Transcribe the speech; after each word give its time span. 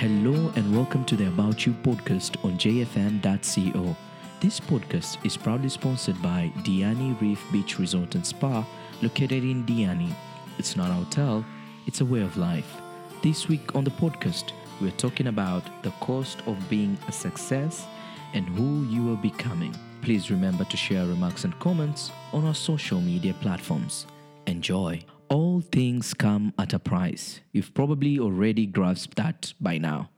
Hello 0.00 0.50
and 0.56 0.74
welcome 0.74 1.04
to 1.04 1.14
the 1.14 1.26
About 1.26 1.66
You 1.66 1.74
podcast 1.74 2.42
on 2.42 2.52
jfm.co. 2.52 3.94
This 4.40 4.58
podcast 4.58 5.22
is 5.26 5.36
proudly 5.36 5.68
sponsored 5.68 6.22
by 6.22 6.50
Diani 6.60 7.20
Reef 7.20 7.44
Beach 7.52 7.78
Resort 7.78 8.14
and 8.14 8.26
Spa, 8.26 8.66
located 9.02 9.44
in 9.44 9.66
Diani. 9.66 10.10
It's 10.56 10.74
not 10.74 10.88
a 10.88 10.94
hotel, 10.94 11.44
it's 11.86 12.00
a 12.00 12.04
way 12.06 12.22
of 12.22 12.38
life. 12.38 12.80
This 13.22 13.46
week 13.46 13.74
on 13.74 13.84
the 13.84 13.90
podcast, 13.90 14.52
we're 14.80 14.90
talking 14.92 15.26
about 15.26 15.82
the 15.82 15.90
cost 16.00 16.38
of 16.46 16.56
being 16.70 16.96
a 17.06 17.12
success 17.12 17.84
and 18.32 18.48
who 18.48 18.84
you 18.84 19.12
are 19.12 19.18
becoming. 19.18 19.76
Please 20.00 20.30
remember 20.30 20.64
to 20.64 20.78
share 20.78 21.04
remarks 21.04 21.44
and 21.44 21.58
comments 21.58 22.10
on 22.32 22.46
our 22.46 22.54
social 22.54 23.02
media 23.02 23.34
platforms. 23.34 24.06
Enjoy. 24.46 25.04
All 25.30 25.60
things 25.60 26.12
come 26.12 26.52
at 26.58 26.72
a 26.72 26.80
price. 26.80 27.40
You've 27.52 27.72
probably 27.72 28.18
already 28.18 28.66
grasped 28.66 29.14
that 29.14 29.54
by 29.60 29.78
now. 29.78 30.10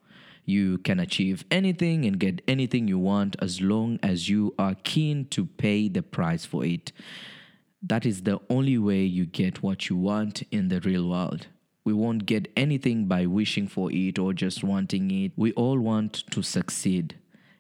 You 0.47 0.79
can 0.79 0.99
achieve 0.99 1.45
anything 1.51 2.07
and 2.07 2.19
get 2.19 2.41
anything 2.49 2.89
you 2.89 2.99
want 2.99 3.37
as 3.39 3.61
long 3.61 3.99
as 4.03 4.31
you 4.31 4.55
are 4.59 4.75
keen 4.85 5.27
to 5.27 5.45
pay 5.45 5.89
the 5.89 6.03
price 6.03 6.47
for 6.47 6.65
it. 6.65 6.93
That 7.83 8.07
is 8.07 8.23
the 8.23 8.41
only 8.49 8.79
way 8.79 9.03
you 9.03 9.27
get 9.27 9.63
what 9.63 9.91
you 9.91 9.97
want 9.97 10.45
in 10.51 10.69
the 10.69 10.81
real 10.81 11.07
world. 11.07 11.47
We 11.85 11.93
won't 11.93 12.25
get 12.25 12.51
anything 12.57 13.05
by 13.05 13.27
wishing 13.27 13.69
for 13.69 13.93
it 13.93 14.19
or 14.19 14.33
just 14.33 14.65
wanting 14.65 15.11
it. 15.11 15.33
We 15.37 15.53
all 15.53 15.79
want 15.79 16.25
to 16.31 16.43
succeed. 16.43 17.17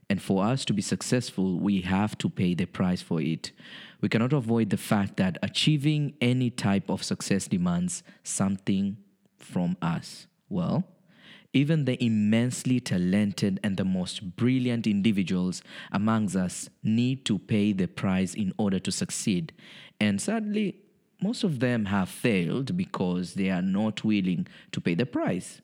And 0.08 0.22
for 0.22 0.42
us 0.42 0.64
to 0.66 0.72
be 0.72 0.82
successful, 0.82 1.58
we 1.58 1.82
have 1.82 2.16
to 2.18 2.30
pay 2.30 2.54
the 2.54 2.64
price 2.64 3.02
for 3.02 3.20
it. 3.20 3.52
We 4.02 4.08
cannot 4.08 4.32
avoid 4.32 4.70
the 4.70 4.76
fact 4.76 5.16
that 5.16 5.38
achieving 5.42 6.14
any 6.20 6.50
type 6.50 6.90
of 6.90 7.02
success 7.02 7.46
demands 7.46 8.02
something 8.24 8.98
from 9.38 9.76
us. 9.80 10.26
Well, 10.48 10.84
even 11.52 11.84
the 11.84 12.02
immensely 12.02 12.80
talented 12.80 13.60
and 13.62 13.76
the 13.76 13.84
most 13.84 14.36
brilliant 14.36 14.86
individuals 14.86 15.62
amongst 15.92 16.34
us 16.34 16.68
need 16.82 17.24
to 17.26 17.38
pay 17.38 17.72
the 17.72 17.86
price 17.86 18.34
in 18.34 18.52
order 18.58 18.80
to 18.80 18.90
succeed. 18.90 19.52
And 20.00 20.20
sadly, 20.20 20.76
most 21.22 21.44
of 21.44 21.60
them 21.60 21.84
have 21.84 22.08
failed 22.08 22.76
because 22.76 23.34
they 23.34 23.50
are 23.50 23.62
not 23.62 24.02
willing 24.02 24.48
to 24.72 24.80
pay 24.80 24.94
the 24.94 25.06
price. 25.06 25.60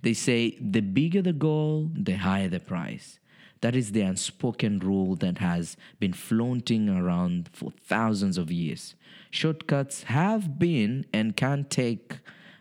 They 0.00 0.14
say 0.14 0.56
the 0.60 0.80
bigger 0.80 1.20
the 1.20 1.34
goal, 1.34 1.90
the 1.92 2.14
higher 2.14 2.48
the 2.48 2.60
price. 2.60 3.18
That 3.62 3.76
is 3.76 3.92
the 3.92 4.02
unspoken 4.02 4.80
rule 4.80 5.14
that 5.16 5.38
has 5.38 5.76
been 5.98 6.12
flaunting 6.12 6.88
around 6.88 7.48
for 7.52 7.70
thousands 7.70 8.36
of 8.36 8.50
years. 8.50 8.94
Shortcuts 9.30 10.02
have 10.04 10.58
been 10.58 11.06
and 11.12 11.36
can 11.36 11.64
take 11.64 12.18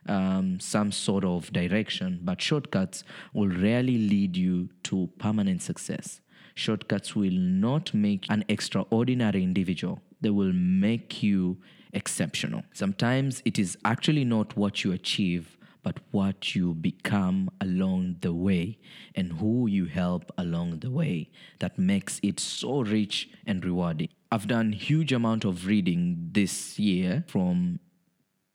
um, 0.08 0.60
some 0.60 0.92
sort 0.92 1.26
of 1.26 1.52
direction, 1.52 2.20
but 2.24 2.40
shortcuts 2.40 3.04
will 3.34 3.48
rarely 3.48 3.98
lead 3.98 4.38
you 4.38 4.70
to 4.84 5.10
permanent 5.18 5.64
success. 5.64 6.22
Shortcuts 6.54 7.16
will 7.16 7.32
not 7.32 7.94
make 7.94 8.26
an 8.30 8.46
extraordinary 8.48 9.44
individual, 9.44 10.02
they 10.22 10.30
will 10.30 10.54
make 10.54 11.24
you 11.24 11.58
exceptional. 11.94 12.64
Sometimes 12.74 13.42
it 13.44 13.58
is 13.58 13.78
actually 13.84 14.24
not 14.24 14.56
what 14.56 14.84
you 14.84 14.92
achieve, 14.92 15.58
but 15.84 16.00
what 16.12 16.56
you 16.56 16.74
become 16.74 17.50
along 17.60 18.18
the 18.22 18.34
way 18.34 18.78
and 19.16 19.34
who 19.34 19.68
you 19.68 19.86
help 19.86 20.32
along 20.38 20.80
the 20.80 20.92
way 20.92 21.30
that 21.60 21.78
makes 21.78 22.20
it 22.22 22.40
so 22.40 22.82
rich 22.82 23.30
and 23.46 23.66
rewarding. 23.66 24.10
I've 24.32 24.48
done 24.48 24.72
huge 24.72 25.12
amount 25.12 25.44
of 25.44 25.66
reading 25.66 26.30
this 26.32 26.80
year 26.80 27.24
from 27.28 27.80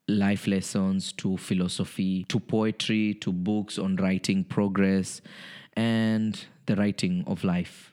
life 0.08 0.46
lessons 0.46 1.12
to 1.12 1.36
philosophy 1.36 2.24
to 2.28 2.38
poetry 2.38 3.14
to 3.14 3.32
books 3.32 3.78
on 3.78 3.96
writing 3.96 4.44
progress 4.44 5.20
and 5.74 6.44
the 6.66 6.76
writing 6.76 7.24
of 7.26 7.44
life. 7.44 7.92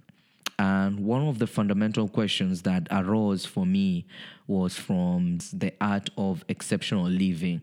And 0.60 1.00
one 1.00 1.24
of 1.24 1.40
the 1.40 1.48
fundamental 1.48 2.08
questions 2.08 2.62
that 2.62 2.88
arose 2.92 3.46
for 3.46 3.66
me 3.66 4.06
was 4.48 4.78
from 4.78 5.40
the 5.52 5.74
art 5.82 6.10
of 6.18 6.46
exceptional 6.48 7.10
living. 7.10 7.62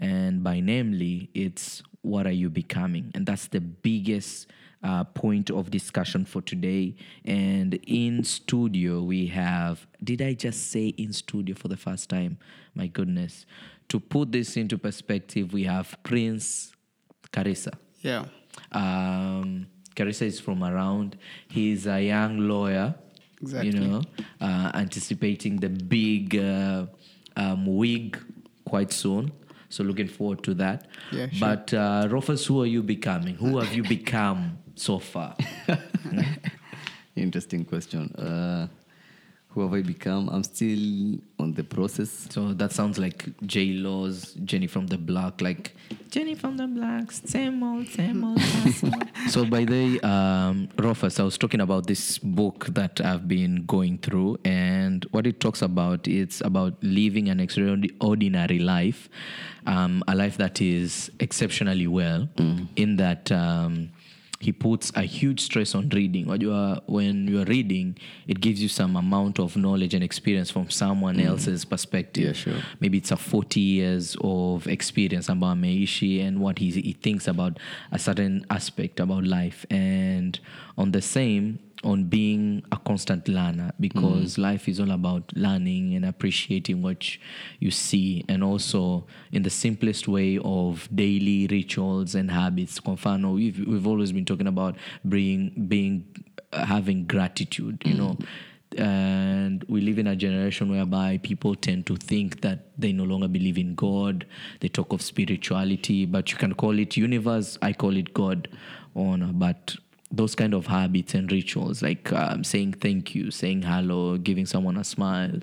And 0.00 0.42
by 0.42 0.58
namely, 0.60 1.30
it's 1.34 1.82
what 2.02 2.26
are 2.26 2.32
you 2.32 2.50
becoming? 2.50 3.12
And 3.14 3.26
that's 3.26 3.46
the 3.48 3.60
biggest 3.60 4.46
uh, 4.82 5.04
point 5.04 5.50
of 5.50 5.70
discussion 5.70 6.24
for 6.24 6.40
today. 6.40 6.96
And 7.24 7.74
in 7.86 8.24
studio, 8.24 9.02
we 9.02 9.26
have, 9.26 9.86
did 10.02 10.22
I 10.22 10.32
just 10.32 10.70
say 10.70 10.86
in 10.88 11.12
studio 11.12 11.54
for 11.54 11.68
the 11.68 11.76
first 11.76 12.08
time? 12.08 12.38
My 12.74 12.86
goodness. 12.86 13.44
To 13.90 14.00
put 14.00 14.32
this 14.32 14.56
into 14.56 14.78
perspective, 14.78 15.52
we 15.52 15.64
have 15.64 15.94
Prince 16.02 16.72
Carissa. 17.30 17.74
Yeah. 18.00 18.24
Um, 18.72 19.66
Carissa 19.94 20.22
is 20.22 20.40
from 20.40 20.64
around. 20.64 21.18
He's 21.48 21.86
a 21.86 22.00
young 22.02 22.38
lawyer, 22.38 22.94
Exactly. 23.42 23.70
you 23.70 23.78
know, 23.78 24.02
uh, 24.40 24.70
anticipating 24.74 25.56
the 25.56 25.68
big 25.68 26.36
uh, 26.38 26.86
um, 27.36 27.66
wig 27.66 28.18
quite 28.64 28.92
soon. 28.92 29.32
So 29.70 29.84
looking 29.84 30.08
forward 30.08 30.42
to 30.44 30.54
that. 30.54 30.88
Yeah, 31.12 31.28
sure. 31.30 31.40
But 31.40 31.72
uh, 31.72 32.08
Rufus, 32.10 32.44
who 32.46 32.60
are 32.62 32.66
you 32.66 32.82
becoming? 32.82 33.36
Who 33.36 33.58
have 33.58 33.72
you 33.72 33.82
become 33.82 34.58
so 34.74 34.98
far? 34.98 35.36
Interesting 37.16 37.64
question. 37.64 38.12
Uh, 38.14 38.66
who 39.50 39.62
have 39.62 39.74
I 39.74 39.82
become? 39.82 40.28
I'm 40.28 40.44
still 40.44 41.18
on 41.40 41.54
the 41.54 41.64
process. 41.64 42.28
So 42.30 42.52
that 42.52 42.70
sounds 42.72 42.98
like 42.98 43.26
J 43.46 43.72
Law's 43.72 44.34
Jenny 44.44 44.68
from 44.68 44.86
the 44.86 44.96
Block, 44.96 45.40
like 45.40 45.74
Jenny 46.08 46.36
from 46.36 46.56
the 46.56 46.68
Block, 46.68 47.10
same 47.10 47.60
old, 47.62 47.88
same 48.00 48.24
old. 48.24 48.40
so 49.28 49.44
by 49.44 49.64
the 49.64 49.72
way, 49.72 50.00
um, 50.00 50.68
Rufus, 50.76 51.18
I 51.18 51.24
was 51.24 51.36
talking 51.36 51.60
about 51.60 51.88
this 51.88 52.18
book 52.18 52.66
that 52.66 53.00
I've 53.00 53.26
been 53.26 53.66
going 53.66 53.98
through, 53.98 54.38
and 54.44 55.04
what 55.10 55.26
it 55.26 55.40
talks 55.40 55.62
about, 55.62 56.06
it's 56.06 56.40
about 56.42 56.74
living 56.82 57.28
an 57.28 57.40
extraordinary 57.40 58.60
life, 58.60 59.08
um, 59.66 60.04
a 60.06 60.14
life 60.14 60.36
that 60.36 60.60
is 60.60 61.10
exceptionally 61.18 61.88
well, 61.88 62.28
in 62.76 62.96
that. 62.98 63.32
Um, 63.32 63.90
he 64.40 64.52
puts 64.52 64.90
a 64.96 65.02
huge 65.02 65.40
stress 65.40 65.74
on 65.74 65.90
reading. 65.90 66.24
Wajua, 66.24 66.80
when 66.86 67.28
you're 67.28 67.44
reading, 67.44 67.98
it 68.26 68.40
gives 68.40 68.62
you 68.62 68.68
some 68.68 68.96
amount 68.96 69.38
of 69.38 69.54
knowledge 69.54 69.92
and 69.92 70.02
experience 70.02 70.50
from 70.50 70.70
someone 70.70 71.16
mm. 71.16 71.26
else's 71.26 71.66
perspective. 71.66 72.24
Yeah, 72.24 72.32
sure. 72.32 72.62
Maybe 72.80 72.96
it's 72.96 73.10
a 73.10 73.18
40 73.18 73.60
years 73.60 74.16
of 74.22 74.66
experience 74.66 75.28
about 75.28 75.58
ameishi 75.58 76.26
and 76.26 76.40
what 76.40 76.58
he, 76.58 76.70
he 76.70 76.94
thinks 76.94 77.28
about 77.28 77.58
a 77.92 77.98
certain 77.98 78.46
aspect 78.48 78.98
about 78.98 79.24
life. 79.24 79.66
And 79.68 80.40
on 80.78 80.92
the 80.92 81.02
same, 81.02 81.58
on 81.82 82.04
being 82.04 82.62
a 82.72 82.76
constant 82.76 83.26
learner 83.26 83.72
because 83.80 84.36
life 84.36 84.68
is 84.68 84.78
all 84.78 84.90
about 84.90 85.32
learning 85.34 85.94
and 85.94 86.04
appreciating 86.04 86.82
what 86.82 87.16
you 87.58 87.70
see 87.70 88.22
and 88.28 88.44
also 88.44 89.06
in 89.32 89.42
the 89.42 89.50
simplest 89.50 90.06
way 90.06 90.38
of 90.44 90.88
daily 90.94 91.46
rituals 91.46 92.14
and 92.14 92.30
habits 92.30 92.80
kwa 92.82 92.94
mfano 92.94 93.32
we've, 93.32 93.66
we've 93.66 93.86
always 93.86 94.12
been 94.12 94.24
talking 94.24 94.46
about 94.46 94.76
being 95.08 95.50
being 95.56 96.02
uh, 96.52 96.64
having 96.66 97.04
gratitude 97.06 97.78
you 97.84 97.94
know 97.94 98.16
and 98.76 99.64
we 99.68 99.80
live 99.80 99.98
in 99.98 100.06
a 100.06 100.14
generation 100.16 100.70
whereby 100.70 101.18
people 101.22 101.54
tend 101.54 101.86
to 101.86 101.96
think 101.96 102.40
that 102.42 102.58
they 102.78 102.92
no 102.92 103.02
longer 103.02 103.26
believe 103.26 103.58
in 103.58 103.74
God. 103.74 104.26
They 104.60 104.68
talk 104.68 104.92
of 104.92 105.02
spirituality, 105.02 106.06
but 106.06 106.30
you 106.30 106.38
can 106.38 106.54
call 106.54 106.78
it 106.78 106.96
universe. 106.96 107.58
I 107.62 107.72
call 107.72 107.96
it 107.96 108.14
God, 108.14 108.46
honor. 108.94 109.32
But 109.32 109.74
those 110.10 110.34
kind 110.34 110.54
of 110.54 110.66
habits 110.66 111.14
and 111.14 111.30
rituals, 111.30 111.82
like 111.82 112.12
um, 112.12 112.42
saying 112.42 112.74
thank 112.74 113.14
you, 113.14 113.30
saying 113.30 113.62
hello, 113.62 114.16
giving 114.16 114.46
someone 114.46 114.76
a 114.76 114.84
smile, 114.84 115.38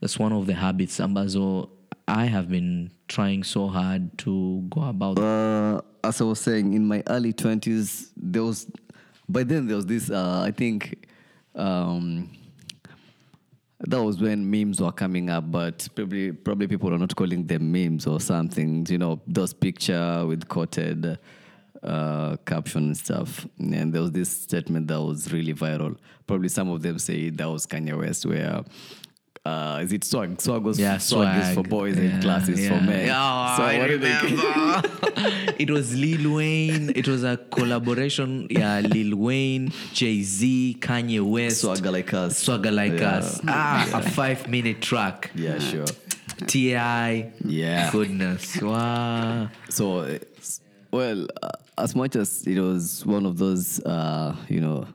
that's 0.00 0.18
one 0.18 0.32
of 0.32 0.46
the 0.46 0.54
habits. 0.54 0.98
Ambazo, 0.98 1.70
I 2.06 2.26
have 2.26 2.48
been 2.50 2.90
trying 3.08 3.42
so 3.42 3.68
hard 3.68 4.16
to 4.18 4.66
go 4.68 4.82
about. 4.82 5.18
Uh, 5.18 5.80
as 6.04 6.20
I 6.20 6.24
was 6.24 6.40
saying, 6.40 6.74
in 6.74 6.86
my 6.86 7.02
early 7.06 7.32
20s, 7.32 8.10
there 8.16 8.42
was, 8.42 8.66
by 9.28 9.44
then 9.44 9.66
there 9.66 9.76
was 9.76 9.86
this, 9.86 10.10
uh, 10.10 10.42
I 10.46 10.50
think, 10.50 11.08
um, 11.54 12.30
that 13.86 14.02
was 14.02 14.20
when 14.20 14.48
memes 14.48 14.80
were 14.80 14.92
coming 14.92 15.30
up, 15.30 15.50
but 15.50 15.88
probably 15.94 16.30
probably 16.30 16.68
people 16.68 16.94
are 16.94 16.98
not 16.98 17.16
calling 17.16 17.46
them 17.46 17.72
memes 17.72 18.06
or 18.06 18.20
something. 18.20 18.86
You 18.88 18.98
know, 18.98 19.20
those 19.26 19.52
picture 19.52 20.24
with 20.24 20.46
quoted 20.48 21.18
uh, 21.82 22.36
caption 22.46 22.84
and 22.84 22.96
stuff. 22.96 23.46
And 23.58 23.92
there 23.92 24.02
was 24.02 24.12
this 24.12 24.30
statement 24.30 24.88
that 24.88 25.00
was 25.00 25.32
really 25.32 25.54
viral. 25.54 25.96
Probably 26.26 26.48
some 26.48 26.68
of 26.70 26.82
them 26.82 26.98
say 26.98 27.30
that 27.30 27.48
was 27.50 27.66
Kanye 27.66 27.98
West, 27.98 28.26
where. 28.26 28.62
Uh, 29.44 29.80
is 29.82 29.92
it 29.92 30.04
swag? 30.04 30.40
Swag 30.40 30.62
was 30.62 30.78
Yeah, 30.78 30.98
swag, 30.98 31.42
is 31.42 31.54
for 31.54 31.64
boys 31.64 31.96
Yeah, 31.96 32.02
and 32.04 32.22
classes 32.22 32.60
yeah. 32.60 32.68
for 32.78 32.84
men. 32.84 33.06
Yeah, 33.08 33.56
so 33.56 33.62
I 33.64 33.78
what 33.78 33.88
do 33.88 33.98
they- 33.98 34.20
remember. 34.22 35.54
it 35.58 35.68
was 35.68 35.92
Lil 35.96 36.34
Wayne. 36.36 36.90
It 36.94 37.08
was 37.08 37.24
a 37.24 37.36
collaboration. 37.50 38.46
Yeah, 38.50 38.78
Lil 38.80 39.16
Wayne, 39.16 39.72
Jay 39.92 40.22
Z, 40.22 40.76
Kanye 40.78 41.28
West, 41.28 41.62
Swagger 41.62 41.90
like 41.90 42.14
us. 42.14 42.38
Swagger 42.38 42.70
like 42.70 43.00
Yeah. 43.00 43.16
us. 43.16 43.40
Ah, 43.48 43.90
a 43.94 44.02
five-minute 44.10 44.80
track. 44.80 45.32
Yeah, 45.34 45.58
sure. 45.58 45.86
T.I. 46.46 47.32
Yeah. 47.44 47.90
Goodness. 47.90 48.60
Wow. 48.62 49.48
So 49.70 49.98
uh, 49.98 50.18
Well, 50.92 51.26
uh, 51.42 51.48
as 51.78 51.94
much 51.96 52.16
as 52.16 52.46
it 52.46 52.58
was 52.60 53.04
one 53.06 53.24
of 53.24 53.38
those, 53.38 53.80
uh, 53.80 54.36
you 54.48 54.60
know, 54.60 54.86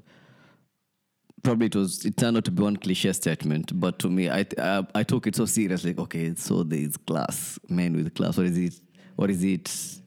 probably 1.44 1.68
it 1.68 1.76
was 1.76 2.06
it 2.06 2.18
turned 2.18 2.38
out 2.38 2.46
to 2.46 2.52
be 2.52 2.62
one 2.62 2.78
cliche 2.78 3.12
statement, 3.14 3.80
but 3.80 3.98
to 4.00 4.10
me, 4.10 4.30
I 4.30 4.46
I, 4.60 4.86
I 4.94 5.04
took 5.04 5.26
it 5.28 5.36
so 5.36 5.46
seriously. 5.46 5.92
Like, 5.94 6.00
okay, 6.02 6.36
so 6.36 6.64
there 6.64 6.80
is 6.80 6.98
class, 6.98 7.58
men 7.68 7.96
with 7.96 8.14
class. 8.14 8.38
What 8.38 8.46
is 8.46 8.58
it? 8.58 8.80
What 9.16 9.32
is 9.32 9.44
it? 9.44 10.02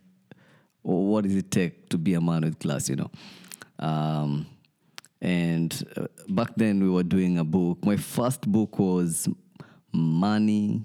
What 0.82 1.24
does 1.24 1.34
it 1.34 1.50
take 1.50 1.88
to 1.90 1.98
be 1.98 2.14
a 2.14 2.20
man 2.20 2.42
with 2.42 2.58
class? 2.60 2.88
You 2.88 2.96
know. 2.96 3.10
Um, 3.80 4.46
and 5.20 5.86
uh, 5.96 6.06
back 6.28 6.52
then 6.56 6.80
we 6.82 6.88
were 6.88 7.02
doing 7.02 7.38
a 7.38 7.44
book. 7.44 7.84
My 7.84 7.96
first 7.96 8.42
book 8.50 8.78
was 8.78 9.28
money, 9.92 10.82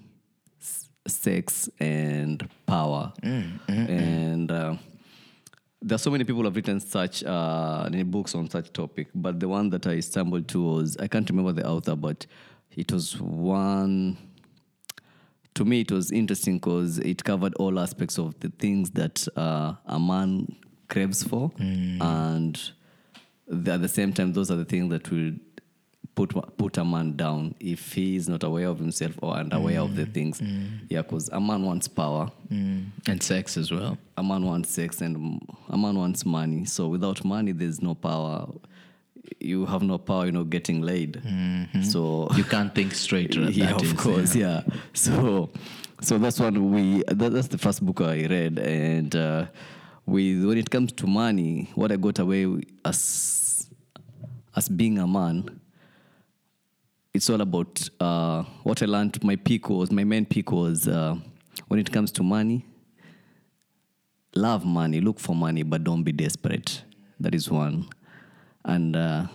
s- 0.62 0.90
sex, 1.07 1.69
and 1.80 2.50
power. 2.66 3.13
And 3.68 4.52
uh, 4.52 4.75
there 5.81 5.95
are 5.95 6.00
so 6.00 6.10
many 6.12 6.24
people 6.24 6.42
who 6.42 6.45
have 6.45 6.56
written 6.56 6.80
such 6.80 7.24
uh, 7.24 7.89
books 8.06 8.33
on 8.36 8.50
such 8.50 8.72
topic, 8.74 9.07
but 9.13 9.39
the 9.39 9.48
one 9.48 9.69
that 9.69 9.86
I 9.88 10.00
stumbled 10.00 10.48
to 10.50 10.63
was 10.63 10.98
I 10.98 11.07
can't 11.07 11.30
remember 11.30 11.51
the 11.51 11.68
author, 11.68 11.95
but 11.95 12.25
it 12.75 12.92
was 12.92 13.19
one. 13.19 14.18
To 15.56 15.63
me, 15.63 15.81
it 15.81 15.92
was 15.92 16.12
interesting 16.12 16.57
because 16.57 16.98
it 17.00 17.24
covered 17.24 17.54
all 17.56 17.80
aspects 17.80 18.18
of 18.19 18.38
the 18.42 18.50
things 18.50 18.92
that 18.92 19.25
uh, 19.38 19.75
a 19.86 19.98
man 20.00 20.54
craves 20.89 21.24
for, 21.24 21.51
and 21.60 22.60
the- 23.48 23.74
at 23.74 23.81
the 23.81 23.88
same 23.88 24.12
time, 24.12 24.33
those 24.33 24.51
are 24.51 24.57
the 24.57 24.66
things 24.66 24.89
that 24.89 25.10
will 25.12 25.31
put 26.16 26.34
put 26.58 26.78
a 26.78 26.86
man 26.86 27.16
down 27.18 27.54
if 27.60 27.94
he 27.94 28.16
is 28.16 28.28
not 28.30 28.44
aware 28.44 28.68
of 28.68 28.80
himself 28.80 29.14
or 29.22 29.34
unaware 29.36 29.82
of 29.82 29.96
the 29.96 30.06
things. 30.06 30.42
Yeah, 30.90 31.02
because 31.02 31.30
a 31.30 31.40
man 31.40 31.64
wants 31.64 31.88
power, 31.88 32.32
Mm. 32.52 32.86
And 33.08 33.22
sex 33.24 33.58
as 33.58 33.72
well. 33.72 33.98
a 34.18 34.24
man 34.24 34.46
wants 34.46 34.70
sex, 34.70 35.02
and 35.02 35.42
a 35.70 35.78
man 35.78 35.96
wants 35.98 36.26
money. 36.26 36.64
So 36.66 36.88
without 36.88 37.24
money, 37.26 37.52
there's 37.52 37.82
no 37.82 37.96
power. 37.96 38.48
You 39.40 39.66
have 39.66 39.82
no 39.82 39.98
power, 39.98 40.28
you 40.28 40.32
know, 40.32 40.44
getting 40.44 40.82
laid. 40.84 41.22
So 41.84 42.28
You 42.36 42.44
can't 42.44 42.74
think 42.76 42.94
straight. 42.94 43.36
yeah, 43.36 43.74
That 43.74 43.82
of 43.82 43.84
is, 43.84 43.94
course, 43.94 44.36
yeah. 44.36 44.62
So, 44.94 45.50
so 46.02 46.18
that's 46.20 46.40
one 46.40 46.72
we. 46.72 47.04
That, 47.08 47.32
that's 47.34 47.48
the 47.48 47.58
first 47.58 47.84
book 47.86 48.02
I 48.02 48.26
read, 48.28 48.60
and 48.60 49.16
uh, 49.16 49.46
with 50.06 50.46
when 50.46 50.58
it 50.60 50.70
comes 50.70 50.92
to 50.94 51.08
money, 51.08 51.72
what 51.76 51.92
I 51.92 51.96
got 51.98 52.20
away 52.20 52.46
with 52.46 52.66
as 52.86 53.68
as 54.56 54.70
being 54.70 55.00
a 55.00 55.08
man, 55.08 55.60
it's 57.16 57.30
all 57.30 57.42
about 57.42 57.90
uh, 58.00 58.44
what 58.64 58.84
I 58.84 58.86
learned. 58.86 59.24
My 59.24 59.36
peak 59.36 59.70
was 59.70 59.92
my 59.92 60.04
main 60.04 60.26
peak 60.26 60.52
was 60.52 60.88
uh, 60.88 61.16
when 61.68 61.80
it 61.80 61.92
comes 61.92 62.12
to 62.14 62.24
money. 62.24 62.66
Love 64.36 64.66
money, 64.66 65.00
look 65.00 65.20
for 65.20 65.34
money, 65.34 65.64
but 65.64 65.84
don't 65.84 66.04
be 66.04 66.12
desperate. 66.12 66.84
That 67.20 67.34
is 67.34 67.50
one, 67.50 67.90
and. 68.64 68.96
Uh, 68.96 69.28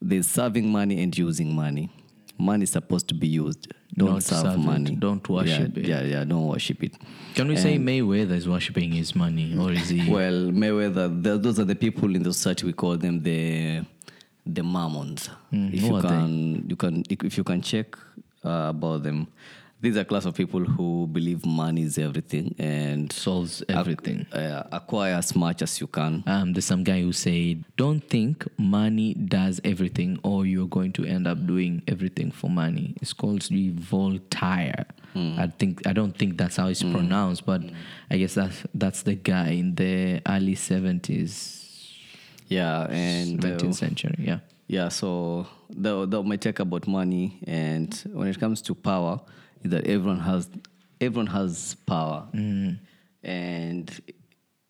there's 0.00 0.28
serving 0.28 0.70
money 0.70 1.02
and 1.02 1.16
using 1.16 1.54
money. 1.54 1.90
Money 2.38 2.64
is 2.64 2.70
supposed 2.70 3.08
to 3.08 3.14
be 3.14 3.26
used. 3.26 3.72
Don't 3.96 4.12
Not 4.12 4.22
serve 4.22 4.42
serve 4.42 4.54
it. 4.54 4.58
money. 4.58 4.94
Don't 4.94 5.26
worship 5.28 5.76
yeah, 5.76 5.82
it. 5.82 5.88
Yeah, 5.88 6.02
yeah, 6.02 6.24
don't 6.24 6.46
worship 6.46 6.82
it. 6.82 6.94
Can 7.34 7.48
we 7.48 7.56
say 7.56 7.78
Mayweather 7.78 8.32
is 8.32 8.46
worshipping 8.46 8.92
his 8.92 9.14
money, 9.14 9.56
or 9.58 9.72
is 9.72 9.88
he? 9.88 10.10
Well, 10.16 10.50
Mayweather, 10.52 11.22
th- 11.24 11.40
those 11.40 11.58
are 11.58 11.64
the 11.64 11.74
people 11.74 12.14
in 12.14 12.22
the 12.22 12.32
society 12.32 12.66
we 12.66 12.74
call 12.74 12.98
them 12.98 13.22
the 13.22 13.86
the 14.46 14.62
mammons. 14.62 15.28
Mm, 15.52 15.74
if 15.74 15.82
you 15.82 15.96
are 15.96 16.02
they? 16.02 16.08
can, 16.08 16.66
you 16.68 16.76
can, 16.76 17.02
if 17.10 17.36
you 17.36 17.44
can 17.44 17.60
check 17.62 17.96
uh, 18.44 18.68
about 18.70 19.02
them, 19.02 19.26
these 19.78 19.96
are 19.98 20.00
a 20.00 20.04
class 20.06 20.24
of 20.24 20.34
people 20.34 20.60
who 20.64 21.06
believe 21.06 21.44
money 21.44 21.82
is 21.82 21.98
everything 21.98 22.54
and 22.58 23.12
solves 23.12 23.62
everything. 23.68 24.24
uh, 24.32 24.62
acquire 24.72 25.14
as 25.14 25.36
much 25.36 25.60
as 25.60 25.78
you 25.80 25.86
can. 25.86 26.24
Um, 26.26 26.54
there's 26.54 26.64
some 26.64 26.82
guy 26.82 27.02
who 27.02 27.12
said, 27.12 27.62
"Don't 27.76 28.00
think 28.00 28.46
money 28.56 29.12
does 29.14 29.60
everything, 29.64 30.18
or 30.22 30.46
you're 30.46 30.66
going 30.66 30.92
to 30.92 31.04
end 31.04 31.26
up 31.26 31.46
doing 31.46 31.82
everything 31.86 32.30
for 32.30 32.48
money." 32.48 32.94
It's 33.02 33.12
called 33.12 33.42
the 33.42 33.70
Voltaire. 33.70 34.86
I 35.14 35.46
think 35.58 35.86
I 35.86 35.94
don't 35.94 36.14
think 36.16 36.36
that's 36.36 36.56
how 36.56 36.68
it's 36.68 36.82
pronounced, 36.82 37.46
but 37.46 37.62
I 38.10 38.18
guess 38.18 38.34
that's 38.34 38.64
that's 38.74 39.02
the 39.02 39.14
guy 39.14 39.48
in 39.50 39.74
the 39.74 40.20
early 40.26 40.54
seventies, 40.56 41.65
Yeah, 42.48 42.86
and 42.90 43.44
uh, 43.44 43.72
century. 43.72 44.14
Yeah. 44.18 44.38
Yeah, 44.68 44.88
so 44.88 45.46
that, 45.70 46.10
that 46.10 46.22
my 46.22 46.36
take 46.36 46.58
about 46.58 46.88
money, 46.88 47.38
and 47.46 47.94
when 48.12 48.26
it 48.26 48.38
comes 48.40 48.60
to 48.62 48.74
power, 48.74 49.20
is 49.62 49.70
that 49.70 49.86
everyone 49.86 50.18
has 50.20 50.48
everyone 51.00 51.28
has 51.28 51.76
power, 51.86 52.26
and 53.22 54.00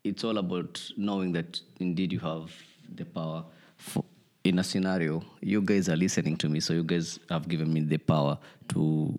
it's 0.05 0.23
all 0.23 0.37
about 0.37 0.90
knowing 0.96 1.32
that 1.32 1.61
indeed 1.81 2.12
you 2.12 2.19
have 2.20 2.52
the 2.94 3.05
power. 3.06 3.44
For, 3.79 4.05
in 4.44 4.58
a 4.58 4.64
scenario, 4.64 5.25
you 5.40 5.61
guys 5.61 5.88
are 5.88 5.96
listening 5.96 6.37
to 6.37 6.49
me, 6.49 6.61
so 6.61 6.72
you 6.75 6.84
guys 6.84 7.19
have 7.31 7.49
given 7.49 7.72
me 7.72 7.81
the 7.81 7.99
power 7.99 8.38
to 8.69 9.19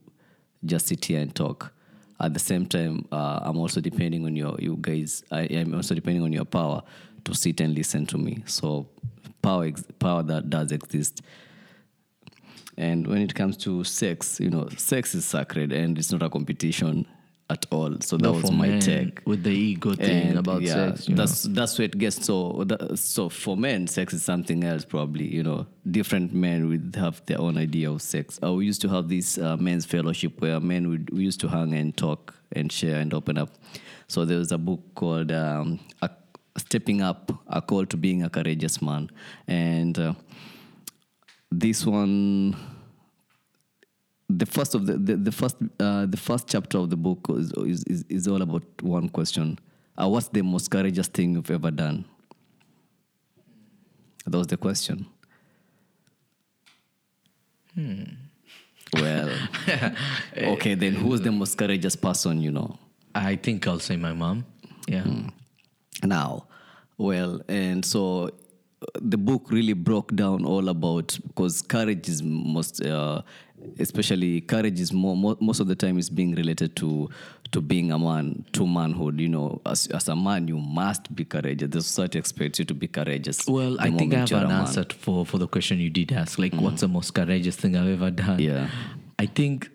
just 0.63 0.87
sit 0.87 1.03
here 1.05 1.19
and 1.19 1.33
talk. 1.33 1.73
At 2.19 2.33
the 2.33 2.39
same 2.39 2.65
time, 2.65 3.05
uh, 3.11 3.39
I'm 3.43 3.57
also 3.57 3.81
depending 3.81 4.25
on 4.25 4.35
your 4.35 4.55
you 4.59 4.77
guys. 4.79 5.23
I 5.31 5.41
am 5.41 5.75
also 5.75 5.95
depending 5.95 6.23
on 6.23 6.33
your 6.33 6.45
power 6.45 6.81
to 7.27 7.35
sit 7.35 7.61
and 7.61 7.75
listen 7.75 8.05
to 8.07 8.17
me. 8.17 8.43
So 8.45 8.87
power 9.41 9.65
ex- 9.65 9.83
power 9.99 10.23
that 10.23 10.49
does 10.49 10.71
exist. 10.71 11.21
And 12.77 13.07
when 13.07 13.21
it 13.21 13.33
comes 13.33 13.57
to 13.57 13.83
sex, 13.83 14.39
you 14.39 14.49
know, 14.49 14.69
sex 14.77 15.15
is 15.15 15.25
sacred 15.25 15.71
and 15.71 15.97
it's 15.97 16.11
not 16.11 16.21
a 16.21 16.29
competition 16.29 17.07
at 17.49 17.65
all. 17.71 17.95
So 18.01 18.17
that 18.17 18.23
Not 18.23 18.41
was 18.43 18.51
my 18.51 18.77
take. 18.79 19.21
with 19.25 19.43
the 19.43 19.51
ego 19.51 19.95
thing 19.95 20.29
And, 20.29 20.39
about 20.39 20.61
yeah, 20.61 20.73
sex. 20.73 21.07
You 21.07 21.15
know? 21.15 21.21
that's 21.25 21.43
that's 21.43 21.77
where 21.79 21.85
it 21.85 21.97
gets 21.97 22.23
so. 22.25 22.63
That, 22.65 22.99
so 22.99 23.29
for 23.29 23.55
men, 23.57 23.87
sex 23.87 24.13
is 24.13 24.21
something 24.23 24.63
else. 24.63 24.85
Probably, 24.85 25.25
you 25.25 25.43
know, 25.43 25.65
different 25.89 26.33
men 26.33 26.67
would 26.69 26.95
have 26.97 27.25
their 27.25 27.39
own 27.39 27.57
idea 27.57 27.89
of 27.89 28.01
sex. 28.01 28.37
Uh, 28.43 28.53
we 28.53 28.65
used 28.65 28.81
to 28.81 28.89
have 28.89 29.07
this 29.07 29.37
uh, 29.37 29.55
men's 29.57 29.85
fellowship 29.85 30.39
where 30.41 30.59
men 30.59 30.89
would 30.89 31.09
we 31.09 31.23
used 31.23 31.39
to 31.39 31.47
hang 31.47 31.73
and 31.73 31.95
talk 31.97 32.35
and 32.51 32.71
share 32.71 32.99
and 32.99 33.13
open 33.13 33.37
up. 33.37 33.49
So 34.07 34.23
there 34.25 34.37
was 34.37 34.51
a 34.51 34.57
book 34.57 34.81
called 34.95 35.31
um, 35.31 35.79
a, 36.01 36.09
"Stepping 36.57 37.01
Up: 37.01 37.31
A 37.47 37.61
Call 37.61 37.85
to 37.85 37.97
Being 37.97 38.23
a 38.23 38.29
Courageous 38.29 38.81
Man," 38.81 39.09
and 39.47 39.97
uh, 39.97 40.13
this 41.51 41.85
one 41.85 42.55
the 44.29 44.45
first 44.45 44.75
of 44.75 44.85
the 44.85 44.97
the, 44.97 45.15
the 45.15 45.31
first 45.31 45.55
uh, 45.79 46.05
the 46.05 46.17
first 46.17 46.47
chapter 46.47 46.77
of 46.77 46.89
the 46.89 46.97
book 46.97 47.27
is 47.29 47.53
is, 47.85 48.03
is, 48.09 48.27
all 48.27 48.41
about 48.41 48.63
one 48.81 49.07
question 49.07 49.57
uh, 49.97 50.07
what's 50.07 50.27
the 50.29 50.41
most 50.41 50.69
courageous 50.69 51.07
thing 51.07 51.33
you've 51.33 51.49
ever 51.49 51.71
done 51.71 52.03
that 54.25 54.37
was 54.37 54.47
the 54.47 54.57
question 54.57 55.05
Hmm. 57.73 58.03
well 58.93 59.29
okay 60.37 60.73
then 60.73 60.93
who's 60.93 61.21
the 61.21 61.31
most 61.31 61.57
courageous 61.57 61.95
person 61.95 62.41
you 62.41 62.51
know 62.51 62.77
I 63.17 63.35
think 63.35 63.67
I'll 63.67 63.79
say 63.79 63.95
my 63.97 64.13
mom. 64.13 64.45
Yeah. 64.87 65.05
now 66.03 66.45
well 66.97 67.41
and 67.47 67.85
so 67.85 68.25
uh, 68.81 68.85
the 69.01 69.17
book 69.17 69.49
really 69.49 69.73
broke 69.73 70.15
down 70.15 70.45
all 70.45 70.69
about 70.69 71.17
because 71.27 71.61
courage 71.61 72.07
is 72.07 72.21
most 72.21 72.83
uh, 72.83 73.21
especially 73.79 74.41
courage 74.41 74.79
is 74.79 74.93
more, 74.93 75.15
more 75.15 75.35
most 75.39 75.59
of 75.59 75.67
the 75.67 75.75
time 75.75 75.97
is 75.97 76.09
being 76.09 76.35
related 76.35 76.75
to 76.75 77.09
to 77.51 77.61
being 77.61 77.91
a 77.91 77.97
man 77.97 78.45
to 78.51 78.67
manhood 78.67 79.19
you 79.19 79.29
know 79.29 79.61
as, 79.65 79.87
as 79.87 80.07
a 80.09 80.15
man 80.15 80.47
you 80.47 80.59
must 80.59 81.15
be 81.15 81.23
courageous 81.25 81.69
the 81.69 81.81
society 81.81 82.19
expects 82.19 82.59
you 82.59 82.65
to 82.65 82.73
be 82.73 82.87
courageous 82.87 83.47
Well, 83.47 83.77
I 83.79 83.89
think 83.91 84.13
I 84.13 84.19
have 84.19 84.31
an 84.31 84.51
answer 84.51 84.85
for, 84.99 85.25
for 85.25 85.37
the 85.37 85.47
question 85.47 85.79
you 85.79 85.89
did 85.89 86.11
ask. 86.11 86.37
Like, 86.37 86.53
what's 86.53 86.81
the 86.81 86.87
most 86.87 87.13
courageous 87.13 87.55
thing 87.55 87.75
I've 87.75 87.87
ever 87.89 88.11
done? 88.11 88.39
Yeah. 88.39 88.69
I 89.17 89.25
think 89.25 89.69